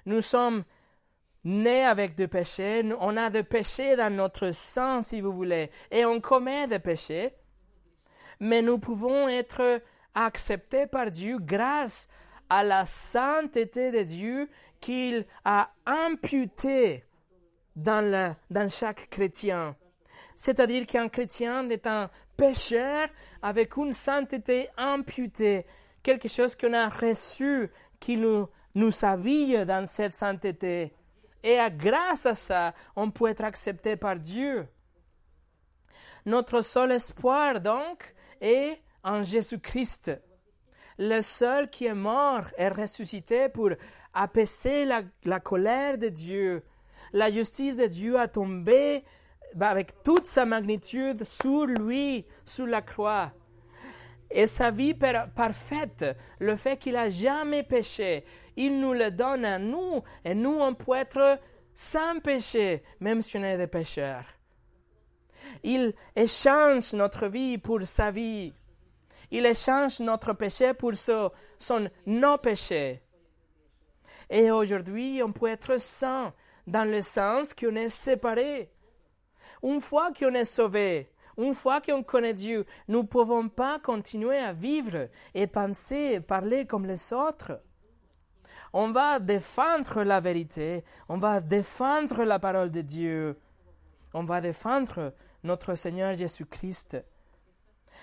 nous 0.05 0.21
sommes 0.21 0.63
nés 1.43 1.83
avec 1.83 2.15
du 2.15 2.29
péché, 2.29 2.81
on 3.01 3.17
a 3.17 3.29
de 3.29 3.41
péché 3.41 3.97
dans 3.97 4.13
notre 4.13 4.51
sang, 4.51 5.01
si 5.01 5.19
vous 5.19 5.33
voulez, 5.33 5.69
et 5.91 6.05
on 6.05 6.21
commet 6.21 6.67
des 6.67 6.79
péchés, 6.79 7.33
mais 8.39 8.61
nous 8.61 8.79
pouvons 8.79 9.27
être 9.27 9.81
acceptés 10.15 10.87
par 10.87 11.09
Dieu 11.09 11.39
grâce 11.41 12.07
à 12.49 12.63
la 12.63 12.85
sainteté 12.85 13.91
de 13.91 14.03
Dieu 14.03 14.49
qu'il 14.79 15.25
a 15.43 15.71
imputée 15.85 17.03
dans, 17.75 18.35
dans 18.49 18.69
chaque 18.69 19.09
chrétien. 19.09 19.75
C'est-à-dire 20.35 20.85
qu'un 20.85 21.09
chrétien 21.09 21.69
est 21.69 21.85
un 21.87 22.09
pécheur 22.35 23.07
avec 23.41 23.75
une 23.77 23.93
sainteté 23.93 24.69
imputée, 24.77 25.65
quelque 26.01 26.27
chose 26.27 26.55
qu'on 26.55 26.73
a 26.73 26.89
reçu, 26.89 27.69
qui 27.99 28.17
nous, 28.17 28.47
nous 28.75 29.05
habille 29.05 29.65
dans 29.65 29.85
cette 29.85 30.15
sainteté. 30.15 30.93
Et 31.43 31.59
grâce 31.71 32.25
à 32.25 32.35
ça, 32.35 32.73
on 32.95 33.11
peut 33.11 33.29
être 33.29 33.43
accepté 33.43 33.95
par 33.95 34.15
Dieu. 34.15 34.67
Notre 36.25 36.61
seul 36.61 36.91
espoir, 36.91 37.61
donc, 37.61 38.13
est 38.39 38.81
en 39.03 39.23
Jésus-Christ, 39.23 40.11
le 40.97 41.21
seul 41.21 41.69
qui 41.69 41.85
est 41.85 41.95
mort 41.95 42.45
et 42.57 42.67
ressuscité 42.67 43.49
pour 43.49 43.71
apaiser 44.13 44.85
la, 44.85 45.01
la 45.23 45.39
colère 45.39 45.97
de 45.97 46.09
Dieu. 46.09 46.63
La 47.13 47.31
justice 47.31 47.77
de 47.77 47.87
Dieu 47.87 48.19
a 48.19 48.27
tombé 48.27 49.03
bah, 49.55 49.69
avec 49.69 50.01
toute 50.03 50.25
sa 50.25 50.45
magnitude 50.45 51.23
sur 51.23 51.65
lui, 51.65 52.25
sur 52.45 52.67
la 52.67 52.81
croix. 52.81 53.31
Et 54.29 54.47
sa 54.47 54.71
vie 54.71 54.93
parfaite, 54.93 56.05
le 56.39 56.55
fait 56.55 56.77
qu'il 56.77 56.95
a 56.95 57.09
jamais 57.09 57.63
péché, 57.63 58.23
il 58.55 58.79
nous 58.79 58.93
le 58.93 59.11
donne 59.11 59.43
à 59.43 59.59
nous, 59.59 60.03
et 60.23 60.33
nous, 60.33 60.57
on 60.57 60.73
peut 60.73 60.95
être 60.95 61.37
sans 61.73 62.19
péché, 62.21 62.81
même 63.01 63.21
si 63.21 63.37
on 63.37 63.43
est 63.43 63.57
des 63.57 63.67
pécheurs. 63.67 64.25
Il 65.63 65.93
échange 66.15 66.93
notre 66.93 67.27
vie 67.27 67.57
pour 67.57 67.81
sa 67.83 68.09
vie. 68.09 68.53
Il 69.31 69.45
échange 69.45 69.99
notre 69.99 70.33
péché 70.33 70.73
pour 70.73 70.93
son 70.95 71.89
non-péché. 72.05 73.01
Et 74.29 74.49
aujourd'hui, 74.49 75.21
on 75.23 75.31
peut 75.33 75.47
être 75.47 75.79
saint 75.79 76.33
dans 76.71 76.89
le 76.89 77.03
sens 77.03 77.53
qu'on 77.53 77.75
est 77.75 77.89
séparé. 77.89 78.71
Une 79.61 79.81
fois 79.81 80.11
qu'on 80.11 80.33
est 80.33 80.45
sauvé, 80.45 81.11
une 81.37 81.53
fois 81.53 81.81
qu'on 81.81 82.01
connaît 82.01 82.33
Dieu, 82.33 82.65
nous 82.87 83.03
ne 83.03 83.07
pouvons 83.07 83.47
pas 83.47 83.77
continuer 83.79 84.37
à 84.37 84.53
vivre 84.53 85.07
et 85.35 85.45
penser 85.45 86.13
et 86.15 86.19
parler 86.19 86.65
comme 86.65 86.87
les 86.87 87.13
autres 87.13 87.61
on 88.73 88.91
va 88.91 89.19
défendre 89.19 90.03
la 90.03 90.19
vérité, 90.19 90.83
on 91.09 91.17
va 91.17 91.41
défendre 91.41 92.23
la 92.23 92.39
parole 92.39 92.71
de 92.71 92.81
Dieu, 92.81 93.37
on 94.13 94.23
va 94.23 94.41
défendre 94.41 95.13
notre 95.43 95.75
Seigneur 95.75 96.15
Jésus-Christ. 96.15 96.97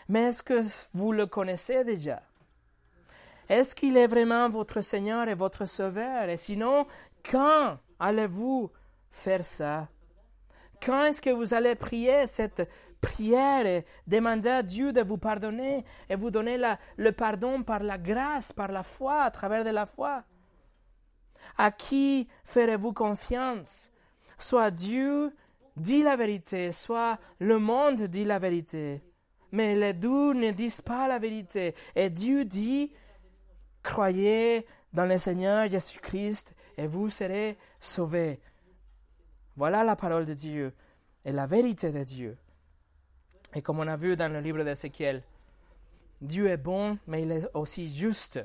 Mais 0.09 0.25
est-ce 0.25 0.43
que 0.43 0.63
vous 0.93 1.13
le 1.13 1.27
connaissez 1.27 1.85
déjà? 1.85 2.23
Est-ce 3.49 3.75
qu'il 3.75 3.97
est 3.97 4.07
vraiment 4.07 4.49
votre 4.49 4.83
Seigneur 4.83 5.29
et 5.29 5.35
votre 5.35 5.65
Sauveur? 5.65 6.29
Et 6.29 6.37
sinon, 6.37 6.87
quand 7.31 7.79
allez-vous 7.99 8.71
faire 9.11 9.45
ça? 9.45 9.89
Quand 10.85 11.05
est-ce 11.05 11.21
que 11.21 11.31
vous 11.31 11.55
allez 11.55 11.75
prier 11.75 12.27
cette 12.27 12.69
prière 13.01 13.67
et 13.67 13.85
demander 14.07 14.49
à 14.49 14.63
Dieu 14.63 14.93
de 14.93 15.03
vous 15.03 15.19
pardonner 15.19 15.85
et 16.09 16.17
vous 16.17 16.31
donner 16.31 16.59
le 16.97 17.13
pardon 17.13 17.63
par 17.63 17.83
la 17.83 17.99
grâce, 17.99 18.53
par 18.53 18.69
la 18.69 18.83
foi, 18.83 19.23
à 19.23 19.31
travers 19.31 19.65
de 19.65 19.71
la 19.71 19.87
foi? 19.87 20.25
À 21.57 21.71
qui 21.71 22.29
ferez-vous 22.45 22.93
confiance? 22.93 23.91
Soit 24.37 24.71
Dieu 24.71 25.35
dit 25.77 26.03
la 26.03 26.17
vérité, 26.17 26.73
soit 26.73 27.19
le 27.39 27.59
monde 27.59 28.03
dit 28.03 28.25
la 28.25 28.39
vérité. 28.39 29.03
Mais 29.51 29.75
les 29.75 29.95
deux 29.95 30.35
ne 30.35 30.51
disent 30.51 30.83
pas 30.83 31.09
la 31.09 31.19
vérité. 31.19 31.75
Et 31.95 32.11
Dieu 32.11 32.45
dit, 32.45 32.93
croyez 33.83 34.67
dans 34.93 35.07
le 35.07 35.19
Seigneur 35.19 35.67
Jésus-Christ 35.69 36.55
et 36.77 36.87
vous 36.87 37.11
serez 37.11 37.57
sauvés. 37.81 38.41
Voilà 39.57 39.85
la 39.85 39.97
parole 39.97 40.25
de 40.25 40.35
Dieu 40.35 40.73
et 41.25 41.33
la 41.33 41.47
vérité 41.47 41.93
de 41.93 42.05
Dieu. 42.05 42.37
Et 43.55 43.63
comme 43.63 43.79
on 43.81 43.87
a 43.87 43.97
vu 43.97 44.17
dans 44.17 44.33
le 44.33 44.41
livre 44.41 44.63
d'Ézéchiel, 44.63 45.23
Dieu 46.21 46.49
est 46.49 46.57
bon, 46.57 46.99
mais 47.07 47.23
il 47.23 47.33
est 47.33 47.49
aussi 47.55 47.93
juste. 47.93 48.41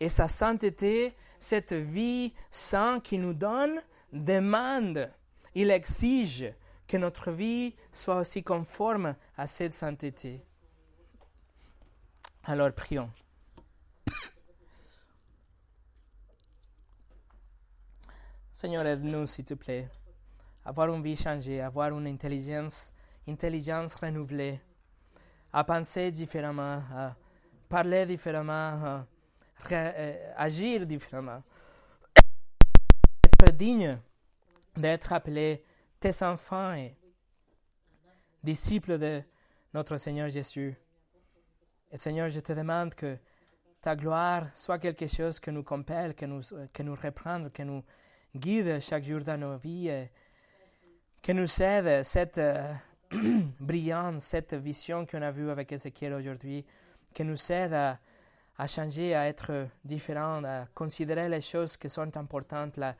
Et 0.00 0.08
sa 0.08 0.28
sainteté 0.28 1.14
cette 1.44 1.74
vie 1.74 2.32
sainte 2.50 3.02
qu'il 3.02 3.20
nous 3.20 3.34
donne 3.34 3.78
demande, 4.12 5.10
il 5.54 5.70
exige 5.70 6.50
que 6.88 6.96
notre 6.96 7.30
vie 7.30 7.74
soit 7.92 8.16
aussi 8.16 8.42
conforme 8.42 9.14
à 9.36 9.46
cette 9.46 9.74
sainteté. 9.74 10.40
Alors 12.44 12.72
prions. 12.72 13.10
Seigneur, 18.56 18.86
aide-nous, 18.86 19.26
s'il 19.26 19.44
te 19.44 19.54
plaît, 19.54 19.88
avoir 20.64 20.88
une 20.94 21.02
vie 21.02 21.16
changée, 21.16 21.60
avoir 21.60 21.90
une 21.90 22.06
intelligence, 22.06 22.94
intelligence 23.26 23.96
renouvelée, 23.96 24.60
à 25.52 25.64
penser 25.64 26.12
différemment, 26.12 26.80
à 26.94 27.16
parler 27.68 28.06
différemment, 28.06 29.04
euh, 29.72 30.32
agir 30.36 30.86
différemment, 30.86 31.42
être 33.24 33.52
digne 33.56 33.98
d'être 34.76 35.12
appelé 35.12 35.64
tes 35.98 36.22
enfants 36.22 36.74
et 36.74 36.96
disciples 38.40 38.98
de 38.98 39.20
notre 39.74 39.96
Seigneur 39.96 40.30
Jésus. 40.30 40.76
Et 41.90 41.96
Seigneur, 41.96 42.28
je 42.28 42.38
te 42.38 42.52
demande 42.52 42.94
que 42.94 43.18
ta 43.80 43.96
gloire 43.96 44.46
soit 44.54 44.78
quelque 44.78 45.08
chose 45.08 45.40
que 45.40 45.50
nous 45.50 45.64
compelle, 45.64 46.14
que 46.14 46.24
nous, 46.24 46.42
que 46.72 46.82
nous 46.84 46.94
que 46.94 47.62
nous 47.64 47.82
guide 48.34 48.80
chaque 48.80 49.04
jour 49.04 49.20
dans 49.20 49.38
nos 49.38 49.56
vies, 49.56 49.88
et 49.88 50.10
que 51.22 51.32
nous 51.32 51.62
aide 51.62 52.02
cette 52.04 52.38
euh, 52.38 52.72
brillance, 53.60 54.24
cette 54.24 54.54
vision 54.54 55.06
qu'on 55.06 55.22
a 55.22 55.30
vue 55.30 55.50
avec 55.50 55.72
Ézéchiel 55.72 56.12
aujourd'hui, 56.14 56.64
que 57.14 57.22
nous 57.22 57.52
aide 57.52 57.72
à 57.72 58.66
changer, 58.66 59.14
à 59.14 59.26
être 59.26 59.68
différent, 59.84 60.42
à 60.44 60.66
considérer 60.74 61.28
les 61.28 61.40
choses 61.40 61.76
qui 61.76 61.88
sont 61.88 62.16
importantes, 62.16 62.76
la, 62.76 62.94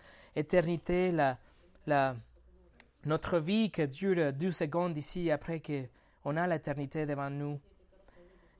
la, 1.86 2.16
notre 3.04 3.38
vie 3.38 3.70
qui 3.70 3.86
dure 3.86 4.32
deux 4.32 4.52
secondes 4.52 4.96
ici 4.96 5.30
après 5.30 5.60
qu'on 5.60 6.36
a 6.36 6.46
l'éternité 6.46 7.06
devant 7.06 7.30
nous. 7.30 7.60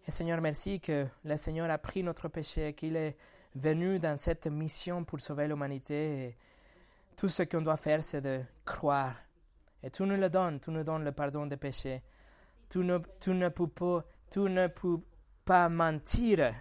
Et 0.07 0.11
Seigneur, 0.11 0.41
merci 0.41 0.81
que 0.81 1.07
le 1.25 1.37
Seigneur 1.37 1.71
a 1.71 1.79
pris 1.79 2.03
notre 2.03 2.29
péché, 2.29 2.75
qu'il 2.75 2.97
est 2.97 3.17
venu 3.55 3.99
dans 3.99 4.19
cette 4.19 4.47
mission 4.47 5.05
pour 5.05 5.21
sauver 5.21 5.49
l'humanité. 5.49 6.37
Tout 7.17 7.29
ce 7.29 7.43
qu'on 7.45 7.63
doit 7.63 7.77
faire, 7.77 8.03
c'est 8.03 8.21
de 8.21 8.41
croire. 8.65 9.15
Et 9.83 9.91
tu 9.91 10.03
nous 10.05 10.17
le 10.17 10.31
donnes, 10.31 10.61
tu 10.61 10.71
nous 10.71 10.85
donnes 10.85 11.05
le 11.05 11.13
pardon 11.13 11.47
des 11.47 11.57
péchés. 11.57 12.03
Tu 12.69 12.79
ne, 12.79 12.99
tu 13.21 13.31
ne 13.31 13.49
peux 13.49 13.69
pas, 13.69 14.05
tu 14.31 14.41
ne 14.41 14.67
peux 14.67 15.01
pas 15.45 15.69
mentir 15.69 16.55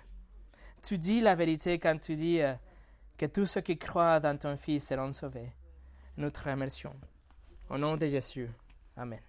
tu 0.84 0.98
dis 0.98 1.22
la 1.22 1.34
vérité 1.34 1.80
quand 1.80 1.98
tu 1.98 2.16
dis 2.16 2.42
euh, 2.42 2.54
que 3.18 3.26
tous 3.26 3.46
ceux 3.46 3.62
qui 3.62 3.78
croient 3.78 4.20
dans 4.20 4.38
ton 4.38 4.58
Fils 4.58 4.88
seront 4.88 5.12
sauvés. 5.14 5.52
Nous 6.18 6.30
te 6.30 6.48
remercions. 6.48 6.96
Au 7.70 7.78
nom 7.78 7.98
de 7.98 8.08
Jésus. 8.08 8.50
Amen. 8.98 9.22